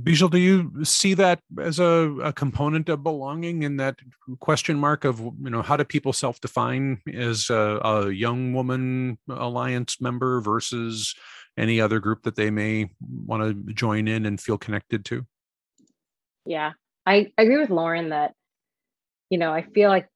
Bijal, 0.00 0.30
do 0.30 0.38
you 0.38 0.84
see 0.84 1.14
that 1.14 1.38
as 1.60 1.78
a, 1.78 2.16
a, 2.22 2.32
component 2.32 2.88
of 2.88 3.04
belonging 3.04 3.62
in 3.62 3.76
that 3.76 3.96
question 4.40 4.76
mark 4.76 5.04
of, 5.04 5.20
you 5.20 5.50
know, 5.50 5.62
how 5.62 5.76
do 5.76 5.84
people 5.84 6.12
self-define 6.12 7.00
as 7.12 7.48
a, 7.48 7.80
a, 7.84 8.10
young 8.10 8.52
woman 8.52 9.18
alliance 9.28 10.00
member 10.00 10.40
versus 10.40 11.14
any 11.56 11.80
other 11.80 12.00
group 12.00 12.24
that 12.24 12.34
they 12.34 12.50
may 12.50 12.90
want 13.00 13.42
to 13.44 13.72
join 13.72 14.08
in 14.08 14.26
and 14.26 14.40
feel 14.40 14.58
connected 14.58 15.04
to? 15.04 15.24
Yeah, 16.44 16.72
I, 17.06 17.32
I 17.36 17.42
agree 17.42 17.58
with 17.58 17.70
Lauren 17.70 18.10
that, 18.10 18.34
you 19.30 19.38
know, 19.38 19.52
I 19.52 19.62
feel 19.62 19.90
like 19.90 20.08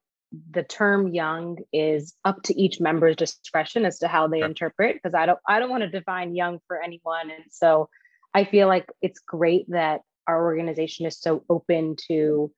the 0.51 0.63
term 0.63 1.09
young 1.09 1.59
is 1.73 2.15
up 2.25 2.43
to 2.45 2.61
each 2.61 2.81
member's 2.81 3.17
discretion 3.17 3.85
as 3.85 3.99
to 4.01 4.09
how 4.09 4.29
they 4.29 4.43
interpret 4.43 4.97
because 4.97 5.15
I 5.15 5.27
don't 5.27 5.39
I 5.49 5.59
don't 5.59 5.71
want 5.71 5.83
to 5.85 5.89
define 5.91 6.37
young 6.37 6.59
for 6.67 6.83
anyone. 6.83 7.31
And 7.31 7.45
so 7.51 7.89
I 8.35 8.45
feel 8.45 8.69
like 8.69 8.87
it's 9.01 9.21
great 9.21 9.71
that 9.71 10.03
our 10.27 10.45
organization 10.45 11.07
is 11.07 11.19
so 11.19 11.45
open 11.49 11.97
to, 12.09 12.53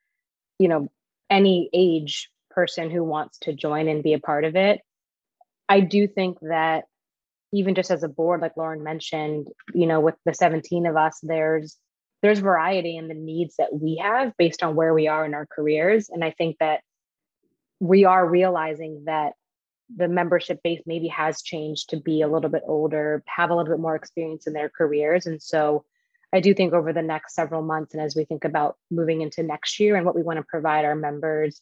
you 0.58 0.68
know, 0.68 0.88
any 1.28 1.70
age 1.72 2.28
person 2.50 2.90
who 2.90 3.04
wants 3.04 3.38
to 3.40 3.52
join 3.52 3.88
and 3.88 4.02
be 4.02 4.14
a 4.14 4.18
part 4.18 4.44
of 4.44 4.56
it. 4.56 4.80
I 5.68 5.80
do 5.80 6.08
think 6.08 6.38
that 6.40 6.84
even 7.52 7.76
just 7.76 7.92
as 7.92 8.02
a 8.02 8.08
board, 8.08 8.40
like 8.40 8.56
Lauren 8.56 8.82
mentioned, 8.82 9.48
you 9.72 9.86
know, 9.86 10.00
with 10.00 10.16
the 10.24 10.34
17 10.34 10.86
of 10.86 10.96
us, 10.96 11.20
there's 11.22 11.76
there's 12.22 12.38
variety 12.38 12.96
in 12.96 13.08
the 13.08 13.14
needs 13.14 13.56
that 13.56 13.72
we 13.72 13.96
have 14.02 14.36
based 14.36 14.62
on 14.62 14.74
where 14.74 14.92
we 14.92 15.08
are 15.08 15.24
in 15.24 15.34
our 15.34 15.46
careers. 15.46 16.10
And 16.10 16.22
I 16.22 16.30
think 16.30 16.56
that 16.60 16.80
we 17.78 18.04
are 18.04 18.28
realizing 18.28 19.04
that 19.06 19.32
the 19.94 20.08
membership 20.08 20.62
base 20.62 20.82
maybe 20.86 21.08
has 21.08 21.42
changed 21.42 21.90
to 21.90 21.96
be 21.96 22.22
a 22.22 22.28
little 22.28 22.50
bit 22.50 22.62
older, 22.66 23.24
have 23.26 23.50
a 23.50 23.54
little 23.54 23.72
bit 23.72 23.80
more 23.80 23.96
experience 23.96 24.46
in 24.46 24.52
their 24.52 24.68
careers. 24.68 25.26
And 25.26 25.42
so 25.42 25.84
I 26.32 26.40
do 26.40 26.54
think 26.54 26.72
over 26.72 26.92
the 26.92 27.02
next 27.02 27.34
several 27.34 27.62
months, 27.62 27.94
and 27.94 28.02
as 28.02 28.14
we 28.14 28.24
think 28.24 28.44
about 28.44 28.76
moving 28.90 29.20
into 29.20 29.42
next 29.42 29.80
year 29.80 29.96
and 29.96 30.06
what 30.06 30.14
we 30.14 30.22
want 30.22 30.38
to 30.38 30.44
provide 30.48 30.84
our 30.84 30.94
members, 30.94 31.60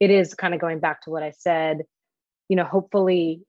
it 0.00 0.10
is 0.10 0.34
kind 0.34 0.54
of 0.54 0.60
going 0.60 0.80
back 0.80 1.02
to 1.02 1.10
what 1.10 1.22
I 1.22 1.30
said, 1.30 1.82
you 2.48 2.56
know, 2.56 2.64
hopefully 2.64 3.42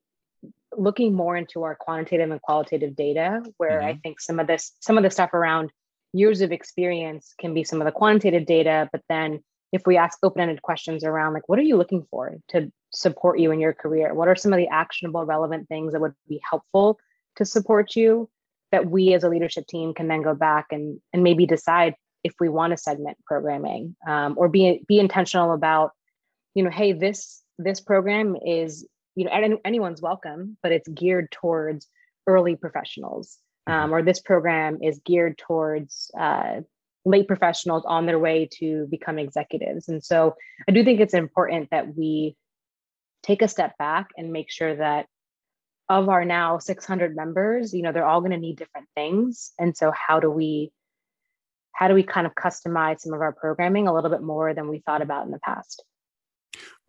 looking 0.78 1.16
more 1.16 1.36
into 1.36 1.64
our 1.64 1.76
quantitative 1.76 2.30
and 2.30 2.42
qualitative 2.42 2.96
data, 2.96 3.42
where 3.58 3.80
mm-hmm. 3.80 3.88
I 3.88 4.00
think 4.04 4.20
some 4.20 4.40
of 4.40 4.46
this, 4.46 4.74
some 4.80 4.98
of 4.98 5.04
the 5.04 5.10
stuff 5.10 5.34
around 5.34 5.72
years 6.14 6.42
of 6.42 6.52
experience 6.52 7.34
can 7.40 7.54
be 7.54 7.64
some 7.64 7.82
of 7.82 7.86
the 7.86 7.92
quantitative 7.92 8.46
data, 8.46 8.90
but 8.92 9.02
then 9.10 9.44
if 9.72 9.84
we 9.86 9.98
ask 9.98 10.18
open-ended 10.24 10.62
questions 10.62 11.04
around 11.04 11.34
like 11.34 11.48
what 11.48 11.60
are 11.60 11.64
you 11.64 11.78
looking 11.78 12.06
for 12.10 12.36
to 12.48 12.72
support 12.92 13.40
you 13.40 13.52
in 13.52 13.60
your 13.60 13.72
career 13.72 14.16
what 14.16 14.28
are 14.28 14.36
some 14.36 14.52
of 14.52 14.58
the 14.58 14.68
actionable 14.68 15.24
relevant 15.26 15.68
things 15.68 15.94
that 15.94 16.02
would 16.02 16.16
be 16.28 16.42
helpful 16.50 16.98
to 17.36 17.46
support 17.46 17.96
you 17.96 18.28
that 18.72 18.90
we 18.90 19.14
as 19.14 19.24
a 19.24 19.30
leadership 19.30 19.68
team 19.68 19.94
can 19.94 20.08
then 20.08 20.24
go 20.24 20.34
back 20.34 20.66
and 20.72 21.00
and 21.14 21.24
maybe 21.24 21.46
decide 21.46 21.94
if 22.24 22.34
we 22.40 22.50
want 22.50 22.72
to 22.72 22.78
segment 22.78 23.16
programming 23.28 23.96
um, 24.08 24.34
or 24.40 24.50
be 24.50 24.84
be 24.88 24.98
intentional 24.98 25.54
about 25.54 25.92
you 26.56 26.64
know 26.64 26.72
hey 26.72 26.92
this 26.92 27.44
this 27.60 27.80
program 27.80 28.36
is 28.44 28.88
you 29.14 29.26
know 29.26 29.60
anyone's 29.64 30.02
welcome 30.02 30.58
but 30.64 30.72
it's 30.72 30.88
geared 30.88 31.30
towards 31.30 31.88
early 32.30 32.56
professionals. 32.56 33.38
Um, 33.70 33.94
or 33.94 34.02
this 34.02 34.20
program 34.20 34.80
is 34.82 35.00
geared 35.06 35.38
towards 35.38 36.12
uh, 36.20 36.62
late 37.06 37.28
professionals 37.28 37.84
on 37.86 38.06
their 38.06 38.20
way 38.20 38.50
to 38.60 38.88
become 38.90 39.20
executives. 39.20 39.88
And 39.88 40.04
so 40.04 40.36
I 40.68 40.72
do 40.72 40.84
think 40.84 41.00
it's 41.00 41.14
important 41.14 41.70
that 41.72 41.96
we 41.96 42.36
take 43.24 43.42
a 43.42 43.48
step 43.48 43.78
back 43.78 44.10
and 44.18 44.32
make 44.32 44.52
sure 44.52 44.76
that 44.76 45.08
of 45.88 46.08
our 46.08 46.24
now 46.24 46.60
600 46.60 47.16
members, 47.16 47.74
you 47.74 47.82
know, 47.82 47.92
they're 47.92 48.06
all 48.06 48.22
going 48.22 48.32
to 48.32 48.38
need 48.38 48.58
different 48.58 48.88
things. 48.96 49.52
And 49.58 49.76
so 49.76 49.92
how 49.92 50.20
do 50.20 50.30
we 50.30 50.72
how 51.72 51.88
do 51.88 51.94
we 51.94 52.04
kind 52.04 52.28
of 52.28 52.36
customize 52.36 53.00
some 53.00 53.14
of 53.14 53.22
our 53.22 53.32
programming 53.32 53.88
a 53.88 53.94
little 53.94 54.10
bit 54.10 54.22
more 54.22 54.54
than 54.54 54.68
we 54.68 54.80
thought 54.80 55.02
about 55.02 55.26
in 55.26 55.32
the 55.32 55.40
past? 55.40 55.84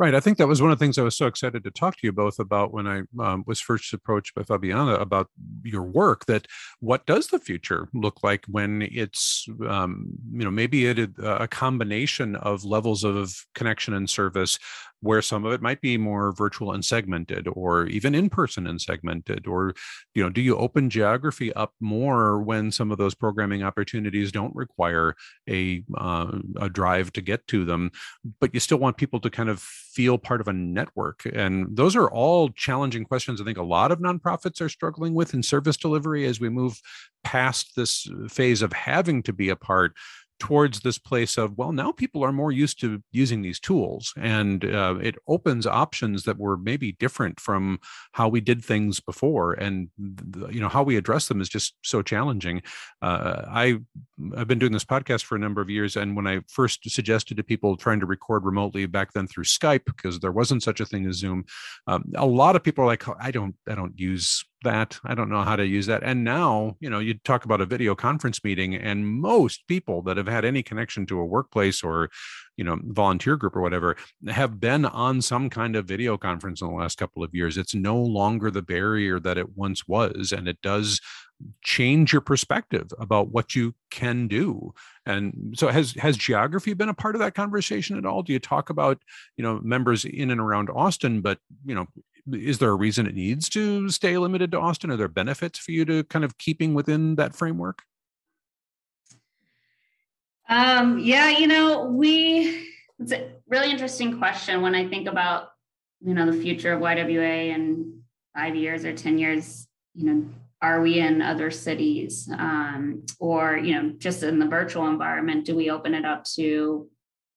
Right. 0.01 0.15
I 0.15 0.21
think 0.21 0.39
that 0.39 0.49
was 0.49 0.63
one 0.63 0.71
of 0.73 0.79
the 0.79 0.83
things 0.83 0.97
I 0.97 1.03
was 1.03 1.15
so 1.15 1.27
excited 1.27 1.63
to 1.63 1.71
talk 1.71 1.93
to 1.97 2.01
you 2.05 2.11
both 2.11 2.39
about 2.39 2.73
when 2.73 2.87
I 2.87 3.03
um, 3.23 3.45
was 3.47 3.61
first 3.61 3.93
approached 3.93 4.35
by 4.35 4.41
Fabiana 4.41 4.99
about 4.99 5.29
your 5.63 5.83
work. 5.83 6.25
That 6.25 6.47
what 6.81 7.05
does 7.05 7.27
the 7.27 7.39
future 7.39 7.87
look 7.93 8.23
like 8.23 8.47
when 8.49 8.89
it's, 8.91 9.47
um, 9.69 10.07
you 10.33 10.43
know, 10.43 10.51
maybe 10.51 10.87
it 10.87 10.99
a 11.23 11.47
combination 11.47 12.35
of 12.37 12.65
levels 12.65 13.05
of 13.05 13.35
connection 13.55 13.93
and 13.93 14.09
service 14.09 14.59
where 15.03 15.23
some 15.23 15.45
of 15.45 15.53
it 15.53 15.63
might 15.63 15.81
be 15.81 15.97
more 15.99 16.33
virtual 16.33 16.73
and 16.73 16.85
segmented 16.85 17.47
or 17.53 17.87
even 17.87 18.15
in 18.15 18.29
person 18.29 18.67
and 18.67 18.81
segmented 18.81 19.47
or 19.47 19.73
you 20.15 20.23
know 20.23 20.29
do 20.29 20.43
you 20.43 20.57
open 20.57 20.91
geography 20.91 21.53
up 21.55 21.73
more 21.81 22.43
when 22.43 22.71
some 22.71 22.91
of 22.93 22.99
those 22.99 23.15
programming 23.15 23.63
opportunities 23.63 24.31
don't 24.31 24.55
require 24.55 25.15
a 25.49 25.83
uh, 25.97 26.39
a 26.61 26.69
drive 26.69 27.13
to 27.13 27.23
get 27.23 27.47
to 27.47 27.65
them 27.65 27.91
but 28.41 28.53
you 28.53 28.61
still 28.61 28.79
want 28.79 28.97
people 28.97 29.21
to 29.21 29.31
kind 29.31 29.49
of 29.49 29.67
feel 29.93 30.19
part 30.19 30.41
of 30.41 30.49
a 30.49 30.53
network 30.53 31.23
and 31.33 31.77
those 31.77 31.97
are 31.97 32.11
all 32.11 32.49
challenging 32.51 33.05
questions 33.05 33.41
i 33.41 33.45
think 33.45 33.59
a 33.59 33.63
lot 33.63 33.91
of 33.91 33.99
nonprofits 33.99 34.61
are 34.61 34.69
struggling 34.69 35.15
with 35.15 35.35
in 35.35 35.43
service 35.43 35.77
delivery 35.77 36.27
as 36.27 36.41
we 36.41 36.49
move 36.49 36.81
past 37.25 37.75
this 37.77 38.09
uh, 38.09 38.29
phase 38.29 38.63
of 38.63 38.73
having 38.73 39.23
to 39.23 39.33
be 39.33 39.49
a 39.49 39.57
part 39.57 39.93
towards 40.41 40.81
this 40.81 40.99
place 40.99 41.37
of 41.37 41.57
well 41.57 41.71
now 41.71 41.93
people 41.93 42.25
are 42.25 42.33
more 42.33 42.51
used 42.51 42.81
to 42.81 43.03
using 43.13 43.43
these 43.43 43.61
tools 43.61 44.13
and 44.17 44.65
uh, 44.65 44.97
it 45.01 45.15
opens 45.29 45.67
options 45.67 46.25
that 46.25 46.39
were 46.39 46.57
maybe 46.57 46.93
different 46.93 47.39
from 47.39 47.79
how 48.13 48.27
we 48.27 48.41
did 48.41 48.65
things 48.65 48.99
before 48.99 49.53
and 49.53 49.89
you 50.51 50.61
know 50.61 50.69
how 50.69 50.83
we 50.83 50.97
address 50.97 51.29
them 51.29 51.41
is 51.41 51.49
just 51.49 51.75
so 51.83 52.03
challenging. 52.03 52.63
Uh, 53.03 53.45
i 53.49 53.79
i've 54.37 54.49
been 54.49 54.59
doing 54.59 54.73
this 54.73 54.85
podcast 54.85 55.25
for 55.25 55.37
a 55.37 55.39
number 55.39 55.61
of 55.61 55.71
years 55.71 55.97
and 55.97 56.17
when 56.17 56.27
i 56.27 56.41
first 56.49 56.91
suggested 56.91 57.37
to 57.37 57.43
people 57.43 57.77
trying 57.77 58.01
to 58.01 58.07
record 58.07 58.45
remotely 58.45 58.87
back 58.87 59.13
then 59.13 59.27
through 59.27 59.45
skype 59.45 59.85
because 59.85 60.19
there 60.21 60.33
wasn't 60.33 60.63
such 60.63 60.81
a 60.81 60.87
thing 60.87 61.07
as 61.07 61.17
zoom 61.17 61.45
um, 61.87 62.05
a 62.15 62.27
lot 62.27 62.57
of 62.57 62.63
people 62.63 62.83
are 62.83 62.87
like 62.87 63.05
i 63.21 63.31
don't 63.31 63.55
i 63.69 63.75
don't 63.75 63.99
use 63.99 64.45
that. 64.63 64.99
I 65.05 65.15
don't 65.15 65.29
know 65.29 65.43
how 65.43 65.57
to 65.57 65.67
use 65.67 65.87
that. 65.87 66.03
And 66.03 66.25
now, 66.25 66.77
you 66.81 66.91
know, 66.91 66.99
you 66.99 67.15
talk 67.15 67.45
about 67.45 67.61
a 67.61 67.67
video 67.67 67.95
conference 67.95 68.43
meeting, 68.45 68.75
and 68.75 69.07
most 69.07 69.67
people 69.69 70.03
that 70.03 70.17
have 70.17 70.29
had 70.29 70.45
any 70.45 70.63
connection 70.63 71.07
to 71.07 71.21
a 71.21 71.25
workplace 71.25 71.83
or, 71.83 72.11
you 72.57 72.65
know, 72.65 72.79
volunteer 72.83 73.37
group 73.37 73.57
or 73.57 73.63
whatever 73.63 73.97
have 74.29 74.61
been 74.61 74.85
on 74.85 75.23
some 75.23 75.51
kind 75.51 75.77
of 75.77 75.87
video 75.87 76.17
conference 76.17 76.61
in 76.61 76.69
the 76.69 76.75
last 76.75 76.99
couple 76.99 77.23
of 77.23 77.35
years. 77.35 77.57
It's 77.57 77.75
no 77.75 77.97
longer 77.97 78.51
the 78.51 78.63
barrier 78.63 79.19
that 79.21 79.39
it 79.39 79.57
once 79.57 79.87
was. 79.89 80.33
And 80.33 80.49
it 80.49 80.61
does 80.63 81.01
change 81.63 82.13
your 82.13 82.21
perspective 82.21 82.89
about 82.99 83.29
what 83.29 83.55
you 83.55 83.75
can 83.91 84.29
do 84.29 84.73
and 85.07 85.55
so 85.57 85.69
has 85.69 85.95
has 85.95 86.17
geography 86.17 86.75
been 86.75 86.89
a 86.89 86.95
part 86.95 87.15
of 87.15 87.21
that 87.21 87.35
conversation 87.35 87.97
at 87.97 88.07
all 88.07 88.23
do 88.23 88.33
you 88.33 88.39
talk 88.39 88.71
about 88.71 88.99
you 89.37 89.43
know 89.43 89.59
members 89.63 90.05
in 90.05 90.31
and 90.31 90.41
around 90.41 90.69
austin 90.71 91.21
but 91.21 91.39
you 91.65 91.75
know 91.75 91.87
is 92.33 92.59
there 92.59 92.71
a 92.71 92.75
reason 92.75 93.07
it 93.07 93.15
needs 93.15 93.49
to 93.51 93.89
stay 93.91 94.17
limited 94.19 94.53
to 94.53 94.61
Austin? 94.61 94.91
Are 94.91 94.97
there 94.97 95.09
benefits 95.09 95.59
for 95.59 95.73
you 95.73 95.85
to 95.85 96.05
kind 96.05 96.25
of 96.25 96.39
keeping 96.39 96.75
within 96.75 97.17
that 97.17 97.35
framework? 97.35 97.83
Um, 100.49 100.99
yeah, 100.99 101.31
you 101.31 101.47
know, 101.47 101.85
we 101.85 102.69
it's 102.99 103.13
a 103.13 103.31
really 103.49 103.71
interesting 103.71 104.19
question 104.19 104.63
when 104.63 104.75
I 104.75 104.89
think 104.89 105.09
about 105.09 105.51
you 106.01 106.15
know 106.15 106.31
the 106.31 106.41
future 106.41 106.73
of 106.73 106.81
YWA 106.81 107.55
in 107.55 108.03
five 108.35 108.57
years 108.57 108.85
or 108.85 108.93
ten 108.93 109.19
years. 109.19 109.69
You 109.95 110.07
know, 110.07 110.29
are 110.61 110.81
we 110.81 110.99
in 110.99 111.23
other 111.23 111.51
cities, 111.51 112.29
um, 112.33 113.05
or 113.19 113.57
you 113.57 113.75
know, 113.75 113.91
just 113.99 114.23
in 114.23 114.39
the 114.39 114.47
virtual 114.47 114.89
environment? 114.89 115.47
Do 115.47 115.55
we 115.55 115.71
open 115.71 115.95
it 115.95 116.05
up 116.05 116.25
to 116.37 116.89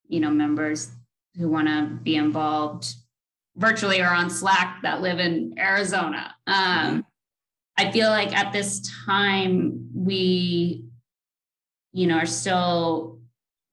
you 0.07 0.19
know 0.19 0.31
members 0.31 0.91
who 1.37 1.49
want 1.49 1.67
to 1.67 1.99
be 2.03 2.15
involved 2.15 2.95
virtually 3.55 4.01
or 4.01 4.09
on 4.09 4.29
Slack 4.29 4.81
that 4.83 5.01
live 5.01 5.19
in 5.19 5.55
Arizona. 5.57 6.33
Um, 6.47 6.55
mm-hmm. 6.55 6.99
I 7.77 7.91
feel 7.91 8.09
like 8.09 8.35
at 8.35 8.53
this 8.53 8.89
time 9.05 9.89
we, 9.93 10.85
you 11.91 12.07
know, 12.07 12.17
are 12.17 12.25
still 12.25 13.19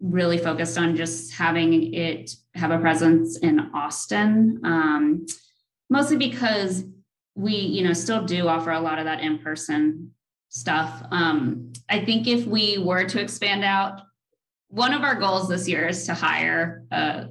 really 0.01 0.39
focused 0.39 0.79
on 0.79 0.97
just 0.97 1.35
having 1.35 1.93
it 1.95 2.35
have 2.55 2.71
a 2.71 2.79
presence 2.79 3.39
in 3.39 3.61
Austin, 3.75 4.61
um, 4.65 5.27
mostly 5.89 6.17
because 6.17 6.85
we, 7.35 7.55
you 7.55 7.85
know, 7.85 7.93
still 7.93 8.25
do 8.25 8.49
offer 8.49 8.71
a 8.71 8.81
lot 8.81 8.99
of 8.99 9.05
that 9.05 9.21
in 9.21 9.39
person 9.39 10.13
stuff. 10.49 11.03
Um, 11.11 11.73
I 11.89 12.05
think 12.05 12.27
if 12.27 12.47
we 12.47 12.79
were 12.79 13.05
to 13.05 13.21
expand 13.21 13.65
out, 13.65 14.01
one 14.69 14.95
of 14.95 15.03
our 15.03 15.15
goals 15.15 15.49
this 15.49 15.69
year 15.69 15.89
is 15.89 16.07
to 16.07 16.15
hire 16.15 16.85
a 16.91 17.29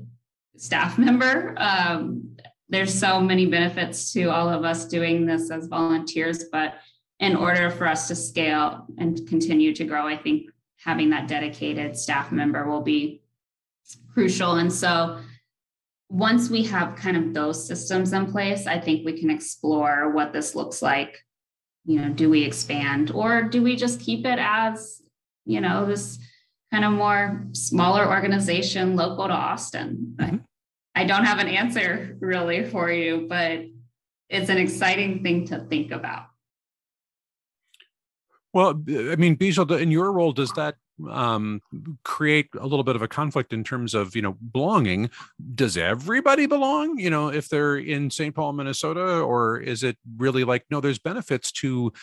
staff 0.57 0.97
member. 0.97 1.55
Um, 1.57 2.18
there's 2.69 2.97
so 2.97 3.19
many 3.19 3.45
benefits 3.47 4.13
to 4.13 4.25
all 4.25 4.47
of 4.47 4.63
us 4.63 4.85
doing 4.85 5.25
this 5.25 5.51
as 5.51 5.67
volunteers, 5.67 6.45
but 6.51 6.75
in 7.19 7.35
order 7.35 7.69
for 7.69 7.87
us 7.87 8.07
to 8.07 8.15
scale 8.15 8.85
and 8.97 9.27
continue 9.27 9.73
to 9.75 9.83
grow, 9.83 10.07
I 10.07 10.17
think 10.17 10.49
having 10.77 11.09
that 11.09 11.27
dedicated 11.27 11.97
staff 11.97 12.31
member 12.31 12.69
will 12.69 12.81
be 12.81 13.21
crucial. 14.13 14.55
And 14.55 14.71
so 14.71 15.19
once 16.09 16.49
we 16.49 16.63
have 16.63 16.95
kind 16.95 17.17
of 17.17 17.33
those 17.33 17.67
systems 17.67 18.13
in 18.13 18.31
place, 18.31 18.67
I 18.67 18.79
think 18.79 19.05
we 19.05 19.19
can 19.19 19.29
explore 19.29 20.11
what 20.11 20.31
this 20.31 20.55
looks 20.55 20.81
like. 20.81 21.23
You 21.85 22.01
know, 22.01 22.09
do 22.09 22.29
we 22.29 22.43
expand 22.43 23.11
or 23.11 23.43
do 23.43 23.63
we 23.63 23.75
just 23.75 23.99
keep 23.99 24.25
it 24.25 24.39
as, 24.39 25.01
you 25.45 25.59
know, 25.59 25.85
this 25.85 26.19
kind 26.71 26.85
of 26.85 26.91
more 26.93 27.45
smaller 27.53 28.07
organization 28.07 28.95
local 28.95 29.27
to 29.27 29.33
Austin? 29.33 30.15
Mm-hmm. 30.15 30.37
I 30.95 31.05
don't 31.05 31.25
have 31.25 31.39
an 31.39 31.47
answer 31.47 32.17
really 32.19 32.65
for 32.65 32.91
you, 32.91 33.27
but 33.29 33.65
it's 34.29 34.49
an 34.49 34.57
exciting 34.57 35.23
thing 35.23 35.45
to 35.47 35.59
think 35.59 35.91
about. 35.91 36.25
Well, 38.53 38.69
I 38.87 39.15
mean, 39.15 39.37
Bijal, 39.37 39.79
in 39.79 39.91
your 39.91 40.11
role, 40.11 40.31
does 40.31 40.51
that 40.53 40.75
um, 41.07 41.61
create 42.03 42.49
a 42.59 42.65
little 42.65 42.83
bit 42.83 42.95
of 42.95 43.01
a 43.01 43.07
conflict 43.07 43.53
in 43.53 43.63
terms 43.63 43.93
of 43.93 44.15
you 44.15 44.21
know 44.21 44.33
belonging? 44.33 45.09
Does 45.55 45.77
everybody 45.77 46.45
belong? 46.45 46.97
You 46.97 47.09
know, 47.09 47.29
if 47.29 47.47
they're 47.47 47.77
in 47.77 48.09
St. 48.09 48.33
Paul, 48.33 48.53
Minnesota, 48.53 49.21
or 49.21 49.59
is 49.59 49.83
it 49.83 49.97
really 50.17 50.43
like 50.43 50.65
no? 50.69 50.81
There's 50.81 50.99
benefits 50.99 51.51
to 51.53 51.93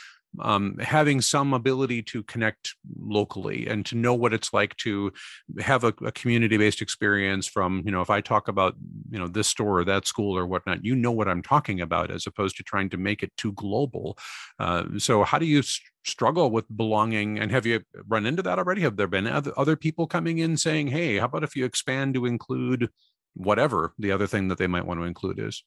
um, 0.41 0.77
having 0.79 1.21
some 1.21 1.55
ability 1.55 2.03
to 2.03 2.23
connect 2.25 2.75
locally 2.99 3.67
and 3.67 3.85
to 3.87 3.95
know 3.97 4.15
what 4.15 4.35
it's 4.35 4.53
like 4.53 4.77
to 4.77 5.13
have 5.59 5.85
a, 5.85 5.95
a 6.05 6.13
community-based 6.13 6.83
experience 6.83 7.47
from 7.47 7.83
you 7.85 7.93
know 7.93 8.01
if 8.01 8.11
i 8.11 8.21
talk 8.21 8.49
about 8.49 8.75
you 9.11 9.19
know 9.19 9.29
this 9.29 9.49
store 9.49 9.81
or 9.81 9.85
that 9.85 10.07
school 10.07 10.37
or 10.37 10.47
whatnot 10.47 10.85
you 10.85 10.95
know 10.95 11.13
what 11.13 11.29
i'm 11.29 11.43
talking 11.43 11.81
about 11.81 12.11
as 12.11 12.27
opposed 12.27 12.57
to 12.57 12.63
trying 12.63 12.91
to 12.91 12.97
make 12.97 13.23
it 13.23 13.33
too 13.37 13.53
global. 13.53 14.19
Uh, 14.59 14.85
so 14.99 15.25
how 15.25 15.39
do 15.39 15.47
you 15.47 15.63
struggle 16.05 16.51
with 16.51 16.65
belonging 16.77 17.39
and 17.39 17.51
have 17.51 17.67
you 17.67 17.81
run 18.07 18.27
into 18.27 18.43
that 18.43 18.59
already? 18.59 18.83
Have 18.83 18.97
there 18.97 19.07
been 19.07 19.27
other 19.27 19.77
people 19.77 20.07
coming 20.07 20.39
in 20.39 20.57
saying 20.57 20.89
hey 20.89 21.19
how 21.19 21.27
about 21.27 21.45
if 21.45 21.57
you 21.57 21.65
expand 21.65 22.15
to 22.15 22.27
include 22.27 22.91
whatever 23.35 23.93
the 23.99 24.13
other 24.13 24.27
thing 24.27 24.49
that 24.49 24.59
they 24.59 24.67
might 24.67 24.87
want 24.87 24.99
to 25.01 25.05
include 25.05 25.39
is 25.39 25.65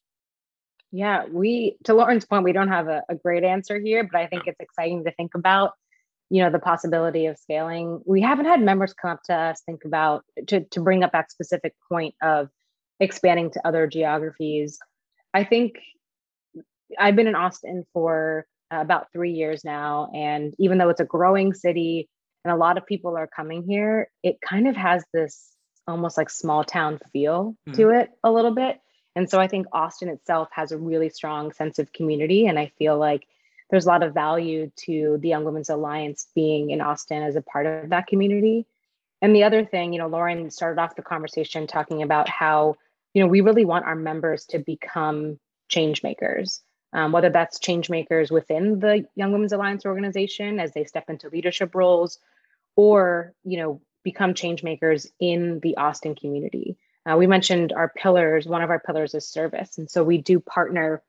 yeah, 0.92 1.24
we 1.30 1.76
to 1.84 1.94
Lauren's 1.94 2.26
point, 2.26 2.44
we 2.44 2.52
don't 2.52 2.68
have 2.68 2.88
a, 2.88 3.02
a 3.08 3.14
great 3.14 3.44
answer 3.44 3.78
here, 3.78 4.08
but 4.10 4.20
I 4.20 4.26
think 4.26 4.44
it's 4.46 4.60
exciting 4.60 5.04
to 5.04 5.12
think 5.12 5.32
about, 5.34 5.72
you 6.30 6.42
know, 6.42 6.50
the 6.50 6.58
possibility 6.58 7.26
of 7.26 7.38
scaling. 7.38 8.00
We 8.06 8.20
haven't 8.20 8.46
had 8.46 8.60
members 8.60 8.92
come 8.92 9.12
up 9.12 9.22
to 9.24 9.34
us 9.34 9.62
think 9.64 9.84
about 9.84 10.24
to 10.48 10.64
to 10.64 10.80
bring 10.80 11.04
up 11.04 11.12
that 11.12 11.30
specific 11.30 11.74
point 11.88 12.14
of 12.22 12.48
expanding 12.98 13.50
to 13.52 13.66
other 13.66 13.86
geographies. 13.86 14.78
I 15.32 15.44
think 15.44 15.78
I've 16.98 17.16
been 17.16 17.28
in 17.28 17.36
Austin 17.36 17.84
for 17.92 18.46
about 18.72 19.12
three 19.12 19.32
years 19.32 19.64
now, 19.64 20.10
and 20.14 20.54
even 20.58 20.78
though 20.78 20.88
it's 20.88 21.00
a 21.00 21.04
growing 21.04 21.54
city 21.54 22.08
and 22.44 22.52
a 22.52 22.56
lot 22.56 22.78
of 22.78 22.86
people 22.86 23.16
are 23.16 23.28
coming 23.28 23.62
here, 23.62 24.08
it 24.24 24.38
kind 24.40 24.66
of 24.66 24.76
has 24.76 25.04
this 25.12 25.52
almost 25.86 26.16
like 26.16 26.30
small 26.30 26.64
town 26.64 26.98
feel 27.12 27.56
mm. 27.68 27.74
to 27.74 27.90
it 27.90 28.10
a 28.24 28.30
little 28.30 28.54
bit 28.54 28.78
and 29.20 29.28
so 29.28 29.38
I 29.38 29.48
think 29.48 29.66
Austin 29.70 30.08
itself 30.08 30.48
has 30.52 30.72
a 30.72 30.78
really 30.78 31.10
strong 31.10 31.52
sense 31.52 31.78
of 31.78 31.92
community. 31.92 32.46
And 32.46 32.58
I 32.58 32.72
feel 32.78 32.96
like 32.96 33.26
there's 33.68 33.84
a 33.84 33.88
lot 33.90 34.02
of 34.02 34.14
value 34.14 34.72
to 34.86 35.18
the 35.20 35.28
Young 35.28 35.44
Women's 35.44 35.68
Alliance 35.68 36.28
being 36.34 36.70
in 36.70 36.80
Austin 36.80 37.22
as 37.22 37.36
a 37.36 37.42
part 37.42 37.66
of 37.66 37.90
that 37.90 38.06
community. 38.06 38.64
And 39.20 39.36
the 39.36 39.44
other 39.44 39.62
thing, 39.62 39.92
you 39.92 39.98
know, 39.98 40.06
Lauren 40.06 40.50
started 40.50 40.80
off 40.80 40.96
the 40.96 41.02
conversation 41.02 41.66
talking 41.66 42.02
about 42.02 42.30
how, 42.30 42.76
you 43.12 43.22
know, 43.22 43.28
we 43.28 43.42
really 43.42 43.66
want 43.66 43.84
our 43.84 43.94
members 43.94 44.46
to 44.46 44.58
become 44.58 45.38
change 45.68 46.02
makers, 46.02 46.62
um, 46.94 47.12
whether 47.12 47.28
that's 47.28 47.60
change 47.60 47.90
makers 47.90 48.30
within 48.30 48.80
the 48.80 49.04
Young 49.16 49.32
Women's 49.32 49.52
Alliance 49.52 49.84
organization 49.84 50.58
as 50.58 50.72
they 50.72 50.84
step 50.84 51.10
into 51.10 51.28
leadership 51.28 51.74
roles, 51.74 52.18
or, 52.74 53.34
you 53.44 53.58
know, 53.58 53.82
become 54.02 54.32
change 54.32 54.62
makers 54.62 55.06
in 55.20 55.60
the 55.60 55.76
Austin 55.76 56.14
community. 56.14 56.78
Uh, 57.06 57.16
we 57.16 57.26
mentioned 57.26 57.72
our 57.72 57.88
pillars. 57.88 58.46
One 58.46 58.62
of 58.62 58.70
our 58.70 58.80
pillars 58.80 59.14
is 59.14 59.26
service. 59.26 59.78
And 59.78 59.90
so 59.90 60.04
we 60.04 60.18
do 60.18 60.40
partner 60.40 61.02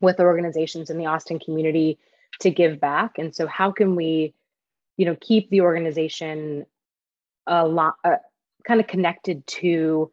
with 0.00 0.20
organizations 0.20 0.90
in 0.90 0.98
the 0.98 1.06
Austin 1.06 1.38
community 1.38 1.98
to 2.40 2.50
give 2.50 2.80
back. 2.80 3.18
And 3.18 3.34
so, 3.34 3.46
how 3.46 3.70
can 3.70 3.96
we, 3.96 4.34
you 4.96 5.06
know, 5.06 5.16
keep 5.20 5.50
the 5.50 5.60
organization 5.60 6.66
a 7.46 7.66
lot 7.66 7.94
uh, 8.04 8.16
kind 8.66 8.80
of 8.80 8.86
connected 8.86 9.46
to 9.46 10.10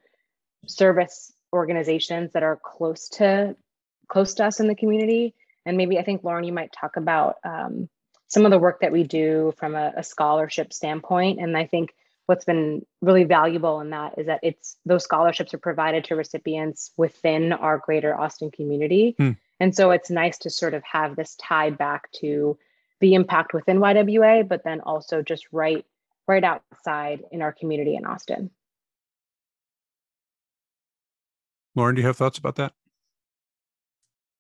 service 0.68 1.34
organizations 1.54 2.34
that 2.34 2.44
are 2.44 2.60
close 2.64 3.10
to 3.10 3.56
close 4.08 4.36
to 4.36 4.46
us 4.46 4.60
in 4.60 4.68
the 4.68 4.76
community? 4.76 5.34
And 5.66 5.78
maybe 5.78 5.98
I 5.98 6.04
think 6.04 6.24
Lauren, 6.24 6.44
you 6.44 6.54
might 6.54 6.72
talk 6.72 6.96
about 6.98 7.36
um, 7.44 7.90
some 8.28 8.46
of 8.46 8.52
the 8.52 8.60
work 8.60 8.82
that 8.82 8.92
we 8.92 9.04
do 9.04 9.54
from 9.58 9.76
a, 9.76 9.94
a 9.98 10.04
scholarship 10.04 10.74
standpoint. 10.74 11.40
And 11.40 11.58
I 11.58 11.66
think 11.66 11.94
what's 12.32 12.46
been 12.46 12.86
really 13.02 13.26
valuable 13.26 13.82
in 13.82 13.90
that 13.90 14.18
is 14.18 14.28
that 14.28 14.40
it's 14.42 14.78
those 14.86 15.04
scholarships 15.04 15.54
are 15.54 15.58
provided 15.58 16.06
to 16.06 16.16
recipients 16.16 16.92
within 16.96 17.52
our 17.52 17.78
greater 17.78 18.18
Austin 18.18 18.50
community. 18.50 19.16
Hmm. 19.18 19.32
And 19.60 19.76
so 19.76 19.92
it's 19.92 20.10
nice 20.10 20.38
to 20.38 20.50
sort 20.50 20.74
of 20.74 20.82
have 20.90 21.18
this 21.18 21.36
tied 21.36 21.78
back 21.78 22.10
to 22.22 22.58
the 23.02 23.16
impact 23.16 23.54
within 23.54 23.80
YWA, 23.80 24.48
but 24.48 24.64
then 24.64 24.80
also 24.80 25.22
just 25.22 25.46
right 25.52 25.86
right 26.26 26.42
outside 26.46 27.22
in 27.34 27.42
our 27.42 27.52
community 27.52 27.98
in 27.98 28.06
Austin. 28.06 28.50
Lauren, 31.76 31.96
do 31.96 32.02
you 32.02 32.08
have 32.08 32.16
thoughts 32.16 32.38
about 32.38 32.56
that? 32.56 32.72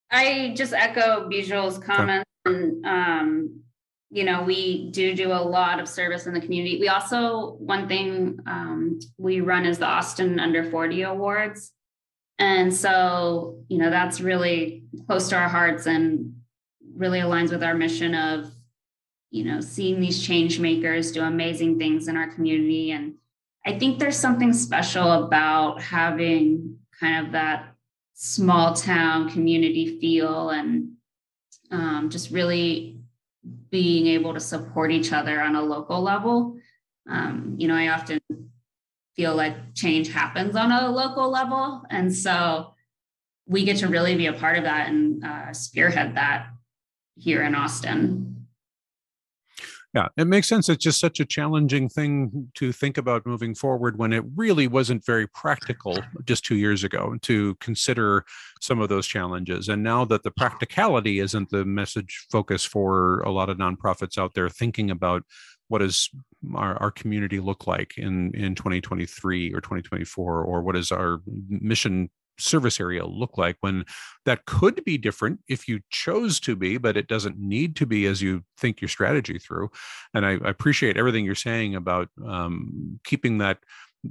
I 0.09 0.53
just 0.55 0.71
echo 0.71 1.29
Bijal's 1.29 1.77
comments. 1.77 2.29
Okay. 2.47 2.55
And 2.55 2.85
um, 2.85 3.63
you 4.11 4.25
know, 4.25 4.43
we 4.43 4.91
do 4.91 5.15
do 5.15 5.31
a 5.31 5.41
lot 5.41 5.79
of 5.79 5.87
service 5.87 6.27
in 6.27 6.33
the 6.33 6.41
community. 6.41 6.79
We 6.79 6.89
also, 6.89 7.53
one 7.53 7.87
thing 7.87 8.39
um, 8.45 8.99
we 9.17 9.39
run 9.39 9.65
is 9.65 9.79
the 9.79 9.85
Austin 9.85 10.37
Under 10.37 10.69
40 10.69 11.03
Awards. 11.03 11.71
And 12.37 12.73
so, 12.73 13.63
you 13.69 13.77
know, 13.77 13.89
that's 13.89 14.19
really 14.19 14.83
close 15.07 15.29
to 15.29 15.37
our 15.37 15.47
hearts 15.47 15.85
and 15.85 16.35
really 16.93 17.19
aligns 17.19 17.51
with 17.51 17.63
our 17.63 17.73
mission 17.73 18.13
of, 18.13 18.51
you 19.29 19.45
know, 19.45 19.61
seeing 19.61 20.01
these 20.01 20.21
change 20.21 20.59
makers 20.59 21.13
do 21.13 21.23
amazing 21.23 21.79
things 21.79 22.09
in 22.09 22.17
our 22.17 22.29
community. 22.33 22.91
And 22.91 23.13
I 23.65 23.79
think 23.79 23.97
there's 23.97 24.17
something 24.17 24.51
special 24.51 25.09
about 25.23 25.81
having 25.81 26.79
kind 26.99 27.25
of 27.25 27.31
that 27.31 27.75
small 28.13 28.73
town 28.73 29.29
community 29.29 29.99
feel 30.01 30.49
and 30.49 30.95
um, 31.71 32.09
just 32.09 32.31
really 32.31 33.00
being 33.71 34.07
able 34.07 34.33
to 34.33 34.39
support 34.39 34.91
each 34.91 35.13
other 35.13 35.41
on 35.41 35.55
a 35.55 35.61
local 35.61 36.01
level. 36.01 36.57
Um, 37.09 37.55
you 37.57 37.67
know, 37.67 37.75
I 37.75 37.89
often 37.89 38.19
feel 39.15 39.35
like 39.35 39.73
change 39.75 40.11
happens 40.11 40.55
on 40.55 40.71
a 40.71 40.89
local 40.89 41.29
level. 41.29 41.83
And 41.89 42.13
so 42.13 42.73
we 43.47 43.63
get 43.63 43.77
to 43.77 43.87
really 43.87 44.15
be 44.15 44.27
a 44.27 44.33
part 44.33 44.57
of 44.57 44.65
that 44.65 44.89
and 44.89 45.23
uh, 45.23 45.53
spearhead 45.53 46.15
that 46.15 46.47
here 47.17 47.43
in 47.43 47.55
Austin. 47.55 48.30
Yeah, 49.93 50.07
it 50.15 50.25
makes 50.25 50.47
sense. 50.47 50.69
It's 50.69 50.83
just 50.83 51.01
such 51.01 51.19
a 51.19 51.25
challenging 51.25 51.89
thing 51.89 52.49
to 52.55 52.71
think 52.71 52.97
about 52.97 53.25
moving 53.25 53.53
forward 53.53 53.97
when 53.97 54.13
it 54.13 54.23
really 54.37 54.65
wasn't 54.65 55.05
very 55.05 55.27
practical 55.27 55.97
just 56.23 56.45
two 56.45 56.55
years 56.55 56.85
ago 56.85 57.17
to 57.23 57.55
consider 57.55 58.23
some 58.61 58.79
of 58.79 58.87
those 58.87 59.05
challenges. 59.05 59.67
And 59.67 59.83
now 59.83 60.05
that 60.05 60.23
the 60.23 60.31
practicality 60.31 61.19
isn't 61.19 61.49
the 61.49 61.65
message 61.65 62.25
focus 62.31 62.63
for 62.63 63.19
a 63.21 63.31
lot 63.31 63.49
of 63.49 63.57
nonprofits 63.57 64.17
out 64.17 64.33
there 64.33 64.49
thinking 64.49 64.91
about 64.91 65.23
what 65.67 65.79
does 65.79 66.09
our, 66.55 66.77
our 66.81 66.91
community 66.91 67.41
look 67.41 67.67
like 67.67 67.97
in, 67.97 68.33
in 68.33 68.55
2023 68.55 69.53
or 69.53 69.59
2024, 69.59 70.43
or 70.43 70.61
what 70.61 70.77
is 70.77 70.93
our 70.93 71.19
mission 71.49 72.09
service 72.41 72.79
area 72.79 73.05
look 73.05 73.37
like 73.37 73.57
when 73.61 73.85
that 74.25 74.45
could 74.45 74.83
be 74.83 74.97
different 74.97 75.39
if 75.47 75.67
you 75.67 75.79
chose 75.89 76.39
to 76.41 76.55
be, 76.55 76.77
but 76.77 76.97
it 76.97 77.07
doesn't 77.07 77.37
need 77.39 77.75
to 77.77 77.85
be 77.85 78.05
as 78.05 78.21
you 78.21 78.43
think 78.57 78.81
your 78.81 78.89
strategy 78.89 79.39
through. 79.39 79.69
And 80.13 80.25
I, 80.25 80.31
I 80.31 80.49
appreciate 80.49 80.97
everything 80.97 81.25
you're 81.25 81.35
saying 81.35 81.75
about 81.75 82.09
um, 82.25 82.99
keeping 83.03 83.39
that 83.39 83.59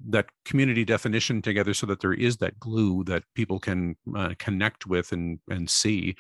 that 0.09 0.27
community 0.45 0.85
definition 0.85 1.43
together 1.43 1.75
so 1.75 1.87
that 1.87 2.01
there 2.01 2.13
is 2.13 2.37
that 2.37 2.59
glue 2.61 3.03
that 3.05 3.25
people 3.35 3.59
can 3.59 3.97
uh, 4.17 4.35
connect 4.39 4.87
with 4.87 5.11
and 5.13 5.41
and 5.49 5.69
see. 5.69 6.15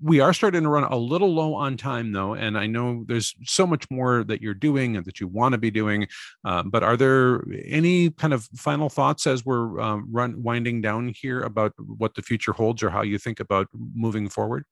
We 0.00 0.20
are 0.20 0.32
starting 0.32 0.62
to 0.62 0.68
run 0.68 0.84
a 0.84 0.96
little 0.96 1.34
low 1.34 1.54
on 1.54 1.76
time 1.76 2.12
though 2.12 2.34
and 2.34 2.56
i 2.56 2.66
know 2.66 3.04
there's 3.06 3.34
so 3.44 3.66
much 3.66 3.90
more 3.90 4.24
that 4.24 4.40
you're 4.40 4.54
doing 4.54 4.96
and 4.96 5.04
that 5.06 5.20
you 5.20 5.26
want 5.26 5.52
to 5.52 5.58
be 5.58 5.70
doing 5.70 6.06
uh, 6.44 6.62
but 6.62 6.82
are 6.82 6.96
there 6.96 7.44
any 7.64 8.10
kind 8.10 8.32
of 8.32 8.44
final 8.54 8.88
thoughts 8.88 9.26
as 9.26 9.44
we're 9.44 9.80
um, 9.80 10.06
run 10.10 10.42
winding 10.42 10.80
down 10.80 11.12
here 11.14 11.40
about 11.42 11.72
what 11.78 12.14
the 12.14 12.22
future 12.22 12.52
holds 12.52 12.82
or 12.82 12.90
how 12.90 13.02
you 13.02 13.18
think 13.18 13.40
about 13.40 13.66
moving 13.94 14.28
forward? 14.28 14.64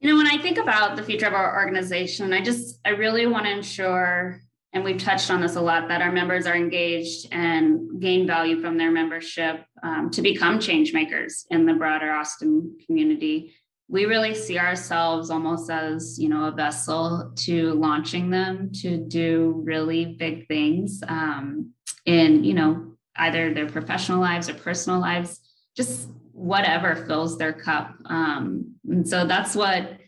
You 0.00 0.10
know 0.10 0.16
when 0.16 0.26
i 0.26 0.38
think 0.38 0.58
about 0.58 0.96
the 0.96 1.04
future 1.04 1.26
of 1.26 1.34
our 1.34 1.54
organization 1.56 2.32
i 2.32 2.40
just 2.40 2.80
i 2.84 2.90
really 2.90 3.26
want 3.26 3.46
to 3.46 3.52
ensure 3.52 4.40
and 4.72 4.84
we've 4.84 4.98
touched 4.98 5.30
on 5.30 5.40
this 5.40 5.56
a 5.56 5.60
lot 5.60 5.88
that 5.88 6.00
our 6.00 6.12
members 6.12 6.46
are 6.46 6.56
engaged 6.56 7.28
and 7.30 8.00
gain 8.00 8.26
value 8.26 8.60
from 8.60 8.78
their 8.78 8.90
membership 8.90 9.64
um, 9.82 10.10
to 10.10 10.22
become 10.22 10.58
change 10.58 10.92
makers 10.92 11.46
in 11.50 11.66
the 11.66 11.74
broader 11.74 12.12
austin 12.12 12.76
community. 12.86 13.54
We 13.88 14.06
really 14.06 14.34
see 14.34 14.58
ourselves 14.58 15.28
almost 15.28 15.70
as 15.70 16.18
you 16.18 16.28
know 16.28 16.44
a 16.44 16.52
vessel 16.52 17.32
to 17.44 17.72
launching 17.74 18.30
them 18.30 18.72
to 18.80 18.96
do 18.96 19.60
really 19.64 20.06
big 20.06 20.48
things 20.48 21.02
um, 21.06 21.72
in 22.06 22.44
you 22.44 22.54
know 22.54 22.94
either 23.16 23.52
their 23.52 23.68
professional 23.68 24.20
lives 24.20 24.48
or 24.48 24.54
personal 24.54 25.00
lives 25.00 25.40
just 25.76 26.08
whatever 26.32 26.96
fills 26.96 27.38
their 27.38 27.52
cup. 27.52 27.94
Um, 28.06 28.74
and 28.88 29.06
so 29.08 29.26
that's 29.26 29.54
what 29.54 29.98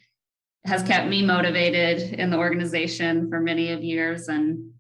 has 0.65 0.83
kept 0.83 1.09
me 1.09 1.25
motivated 1.25 2.15
in 2.19 2.31
the 2.31 2.39
organization 2.39 3.29
for 3.29 3.41
many 3.41 3.71
of 3.71 3.83
years. 3.83 4.29
And 4.29 4.71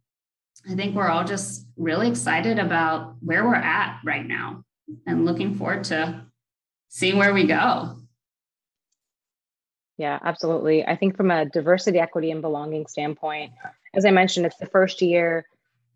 i 0.70 0.74
think 0.74 0.94
we're 0.94 1.08
all 1.08 1.24
just 1.24 1.66
really 1.76 2.08
excited 2.08 2.58
about 2.58 3.16
where 3.20 3.44
we're 3.44 3.54
at 3.54 4.00
right 4.04 4.26
now 4.26 4.64
and 5.06 5.24
looking 5.24 5.54
forward 5.54 5.84
to 5.84 6.24
seeing 6.88 7.18
where 7.18 7.34
we 7.34 7.44
go. 7.44 7.96
Yeah 9.98 10.18
absolutely. 10.22 10.84
I 10.84 10.96
think 10.96 11.16
from 11.16 11.30
a 11.30 11.44
diversity 11.44 11.98
equity 11.98 12.30
and 12.30 12.40
belonging 12.40 12.86
standpoint 12.86 13.52
as 13.94 14.04
i 14.04 14.10
mentioned 14.10 14.46
it's 14.46 14.56
the 14.56 14.66
first 14.66 15.02
year 15.02 15.46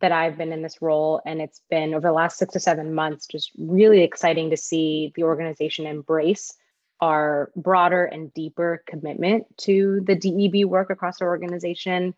that 0.01 0.13
i've 0.13 0.39
been 0.39 0.53
in 0.53 0.63
this 0.63 0.81
role 0.81 1.21
and 1.27 1.41
it's 1.41 1.63
been 1.71 1.95
over 1.95 2.09
the 2.09 2.13
last 2.13 2.39
six 2.39 2.53
to 2.53 2.61
seven 2.61 2.95
months 2.95 3.27
just 3.27 3.51
really 3.59 4.03
exciting 4.03 4.51
to 4.51 4.57
see 4.57 5.13
the 5.17 5.25
organization 5.25 5.87
embrace 5.87 6.55
our 7.01 7.51
broader 7.57 8.05
and 8.05 8.33
deeper 8.35 8.83
commitment 8.87 9.47
to 9.59 10.01
the 10.05 10.15
DEB 10.15 10.69
work 10.69 10.91
across 10.91 11.21
our 11.21 11.29
organization. 11.29 12.15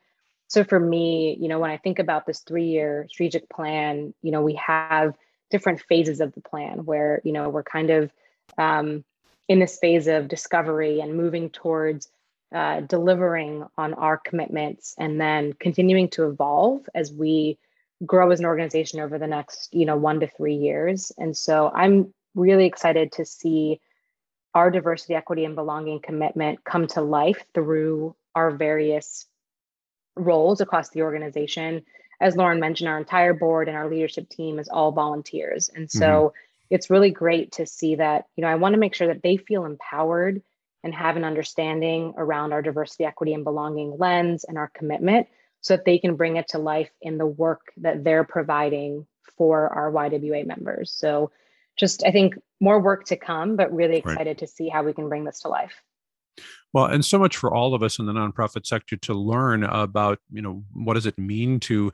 So 0.48 0.64
for 0.64 0.80
me, 0.80 1.36
you 1.40 1.48
know, 1.48 1.58
when 1.58 1.70
I 1.70 1.76
think 1.76 1.98
about 1.98 2.26
this 2.26 2.40
three-year 2.40 3.06
strategic 3.10 3.48
plan, 3.48 4.14
you 4.22 4.30
know, 4.30 4.42
we 4.42 4.54
have 4.54 5.14
different 5.50 5.80
phases 5.82 6.20
of 6.20 6.32
the 6.32 6.40
plan 6.40 6.84
where, 6.84 7.20
you 7.24 7.32
know, 7.32 7.48
we're 7.48 7.62
kind 7.62 7.90
of 7.90 8.10
um, 8.58 9.04
in 9.48 9.58
this 9.58 9.78
phase 9.78 10.06
of 10.06 10.28
discovery 10.28 11.00
and 11.00 11.16
moving 11.16 11.50
towards 11.50 12.08
uh, 12.54 12.80
delivering 12.80 13.64
on 13.78 13.94
our 13.94 14.16
commitments 14.16 14.94
and 14.98 15.20
then 15.20 15.52
continuing 15.52 16.08
to 16.08 16.26
evolve 16.26 16.88
as 16.94 17.12
we 17.12 17.58
grow 18.06 18.30
as 18.30 18.40
an 18.40 18.46
organization 18.46 19.00
over 19.00 19.18
the 19.18 19.26
next, 19.26 19.72
you 19.72 19.86
know, 19.86 19.96
one 19.96 20.20
to 20.20 20.26
three 20.26 20.54
years. 20.54 21.12
And 21.18 21.36
so 21.36 21.70
I'm 21.74 22.12
really 22.34 22.66
excited 22.66 23.12
to 23.12 23.24
see 23.24 23.80
our 24.54 24.70
diversity, 24.70 25.14
equity, 25.14 25.44
and 25.44 25.54
belonging 25.54 26.00
commitment 26.00 26.64
come 26.64 26.86
to 26.88 27.02
life 27.02 27.44
through 27.54 28.14
our 28.34 28.50
various 28.50 29.26
roles 30.16 30.60
across 30.60 30.90
the 30.90 31.02
organization. 31.02 31.84
As 32.20 32.36
Lauren 32.36 32.60
mentioned, 32.60 32.88
our 32.88 32.98
entire 32.98 33.32
board 33.32 33.68
and 33.68 33.76
our 33.76 33.88
leadership 33.88 34.28
team 34.28 34.58
is 34.58 34.68
all 34.68 34.92
volunteers. 34.92 35.70
And 35.74 35.90
so 35.90 36.06
mm-hmm. 36.06 36.36
it's 36.70 36.90
really 36.90 37.10
great 37.10 37.52
to 37.52 37.66
see 37.66 37.94
that, 37.96 38.26
you 38.36 38.42
know, 38.42 38.48
I 38.48 38.56
want 38.56 38.74
to 38.74 38.80
make 38.80 38.94
sure 38.94 39.08
that 39.08 39.22
they 39.22 39.36
feel 39.36 39.64
empowered 39.64 40.42
and 40.82 40.94
have 40.94 41.16
an 41.16 41.24
understanding 41.24 42.14
around 42.16 42.52
our 42.52 42.62
diversity, 42.62 43.04
equity, 43.04 43.34
and 43.34 43.44
belonging 43.44 43.96
lens 43.98 44.44
and 44.44 44.58
our 44.58 44.70
commitment 44.74 45.28
so 45.60 45.76
that 45.76 45.84
they 45.84 45.98
can 45.98 46.16
bring 46.16 46.36
it 46.36 46.48
to 46.48 46.58
life 46.58 46.90
in 47.02 47.18
the 47.18 47.26
work 47.26 47.60
that 47.78 48.02
they're 48.02 48.24
providing 48.24 49.06
for 49.36 49.68
our 49.68 49.90
YWA 49.92 50.46
members. 50.46 50.90
So 50.90 51.30
just 51.80 52.04
I 52.06 52.12
think 52.12 52.34
more 52.60 52.80
work 52.80 53.04
to 53.06 53.16
come, 53.16 53.56
but 53.56 53.74
really 53.74 53.96
excited 53.96 54.26
right. 54.26 54.38
to 54.38 54.46
see 54.46 54.68
how 54.68 54.84
we 54.84 54.92
can 54.92 55.08
bring 55.08 55.24
this 55.24 55.40
to 55.40 55.48
life. 55.48 55.82
Well, 56.72 56.86
and 56.86 57.04
so 57.04 57.18
much 57.18 57.36
for 57.36 57.52
all 57.52 57.74
of 57.74 57.82
us 57.82 57.98
in 57.98 58.06
the 58.06 58.12
nonprofit 58.12 58.64
sector 58.64 58.96
to 58.98 59.14
learn 59.14 59.64
about, 59.64 60.20
you 60.30 60.40
know, 60.40 60.62
what 60.72 60.94
does 60.94 61.06
it 61.06 61.18
mean 61.18 61.58
to 61.60 61.90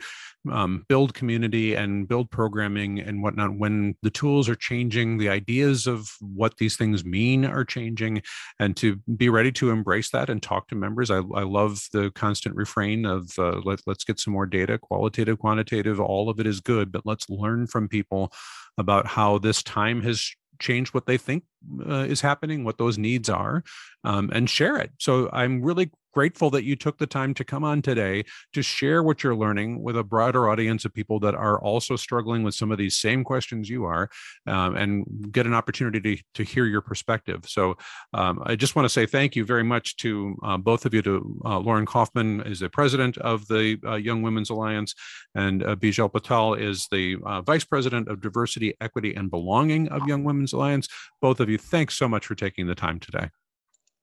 um, 0.52 0.84
build 0.86 1.14
community 1.14 1.74
and 1.74 2.06
build 2.06 2.30
programming 2.30 3.00
and 3.00 3.22
whatnot 3.22 3.56
when 3.56 3.96
the 4.02 4.10
tools 4.10 4.50
are 4.50 4.54
changing, 4.54 5.16
the 5.16 5.30
ideas 5.30 5.86
of 5.86 6.10
what 6.20 6.58
these 6.58 6.76
things 6.76 7.06
mean 7.06 7.46
are 7.46 7.64
changing, 7.64 8.20
and 8.60 8.76
to 8.76 8.96
be 9.16 9.30
ready 9.30 9.50
to 9.52 9.70
embrace 9.70 10.10
that 10.10 10.28
and 10.28 10.42
talk 10.42 10.68
to 10.68 10.74
members. 10.74 11.10
I, 11.10 11.16
I 11.34 11.44
love 11.44 11.88
the 11.94 12.10
constant 12.10 12.54
refrain 12.54 13.06
of 13.06 13.30
uh, 13.38 13.62
let, 13.64 13.80
let's 13.86 14.04
get 14.04 14.20
some 14.20 14.34
more 14.34 14.46
data, 14.46 14.76
qualitative, 14.78 15.38
quantitative, 15.38 15.98
all 16.00 16.28
of 16.28 16.38
it 16.38 16.46
is 16.46 16.60
good, 16.60 16.92
but 16.92 17.06
let's 17.06 17.30
learn 17.30 17.66
from 17.66 17.88
people 17.88 18.30
about 18.78 19.06
how 19.06 19.38
this 19.38 19.62
time 19.62 20.02
has 20.02 20.30
change 20.58 20.88
what 20.90 21.06
they 21.06 21.18
think 21.18 21.44
uh, 21.88 22.06
is 22.08 22.20
happening, 22.20 22.64
what 22.64 22.78
those 22.78 22.98
needs 22.98 23.28
are, 23.28 23.62
um, 24.04 24.30
and 24.32 24.48
share 24.48 24.76
it. 24.76 24.90
So 24.98 25.28
I'm 25.32 25.62
really 25.62 25.90
grateful 26.16 26.48
that 26.48 26.64
you 26.64 26.74
took 26.74 26.96
the 26.96 27.06
time 27.06 27.34
to 27.34 27.44
come 27.44 27.62
on 27.62 27.82
today 27.82 28.24
to 28.54 28.62
share 28.62 29.02
what 29.02 29.22
you're 29.22 29.36
learning 29.36 29.82
with 29.82 29.98
a 29.98 30.02
broader 30.02 30.48
audience 30.48 30.86
of 30.86 30.94
people 30.94 31.20
that 31.20 31.34
are 31.34 31.60
also 31.60 31.94
struggling 31.94 32.42
with 32.42 32.54
some 32.54 32.72
of 32.72 32.78
these 32.78 32.96
same 32.96 33.22
questions 33.22 33.68
you 33.68 33.84
are 33.84 34.08
um, 34.46 34.76
and 34.76 35.04
get 35.30 35.44
an 35.44 35.52
opportunity 35.52 36.00
to, 36.16 36.22
to 36.32 36.42
hear 36.42 36.64
your 36.64 36.80
perspective. 36.80 37.44
So 37.46 37.76
um, 38.14 38.42
I 38.46 38.56
just 38.56 38.74
want 38.74 38.86
to 38.86 38.88
say 38.88 39.04
thank 39.04 39.36
you 39.36 39.44
very 39.44 39.62
much 39.62 39.98
to 39.98 40.34
uh, 40.42 40.56
both 40.56 40.86
of 40.86 40.94
you, 40.94 41.02
to 41.02 41.38
uh, 41.44 41.58
Lauren 41.58 41.84
Kaufman 41.84 42.40
is 42.46 42.60
the 42.60 42.70
president 42.70 43.18
of 43.18 43.46
the 43.48 43.78
uh, 43.86 43.96
Young 43.96 44.22
Women's 44.22 44.48
Alliance 44.48 44.94
and 45.34 45.62
uh, 45.62 45.76
Bijal 45.76 46.10
Patel 46.10 46.54
is 46.54 46.88
the 46.90 47.18
uh, 47.26 47.42
vice 47.42 47.64
president 47.64 48.08
of 48.08 48.22
diversity, 48.22 48.74
equity, 48.80 49.14
and 49.14 49.30
belonging 49.30 49.88
of 49.88 50.08
Young 50.08 50.24
Women's 50.24 50.54
Alliance. 50.54 50.88
Both 51.20 51.40
of 51.40 51.50
you, 51.50 51.58
thanks 51.58 51.94
so 51.94 52.08
much 52.08 52.24
for 52.24 52.34
taking 52.34 52.68
the 52.68 52.74
time 52.74 53.00
today. 53.00 53.28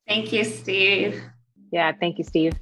Thank 0.08 0.32
you, 0.32 0.44
Steve. 0.44 1.24
Yeah, 1.74 1.92
thank 2.00 2.20
you, 2.20 2.24
Steve. 2.24 2.54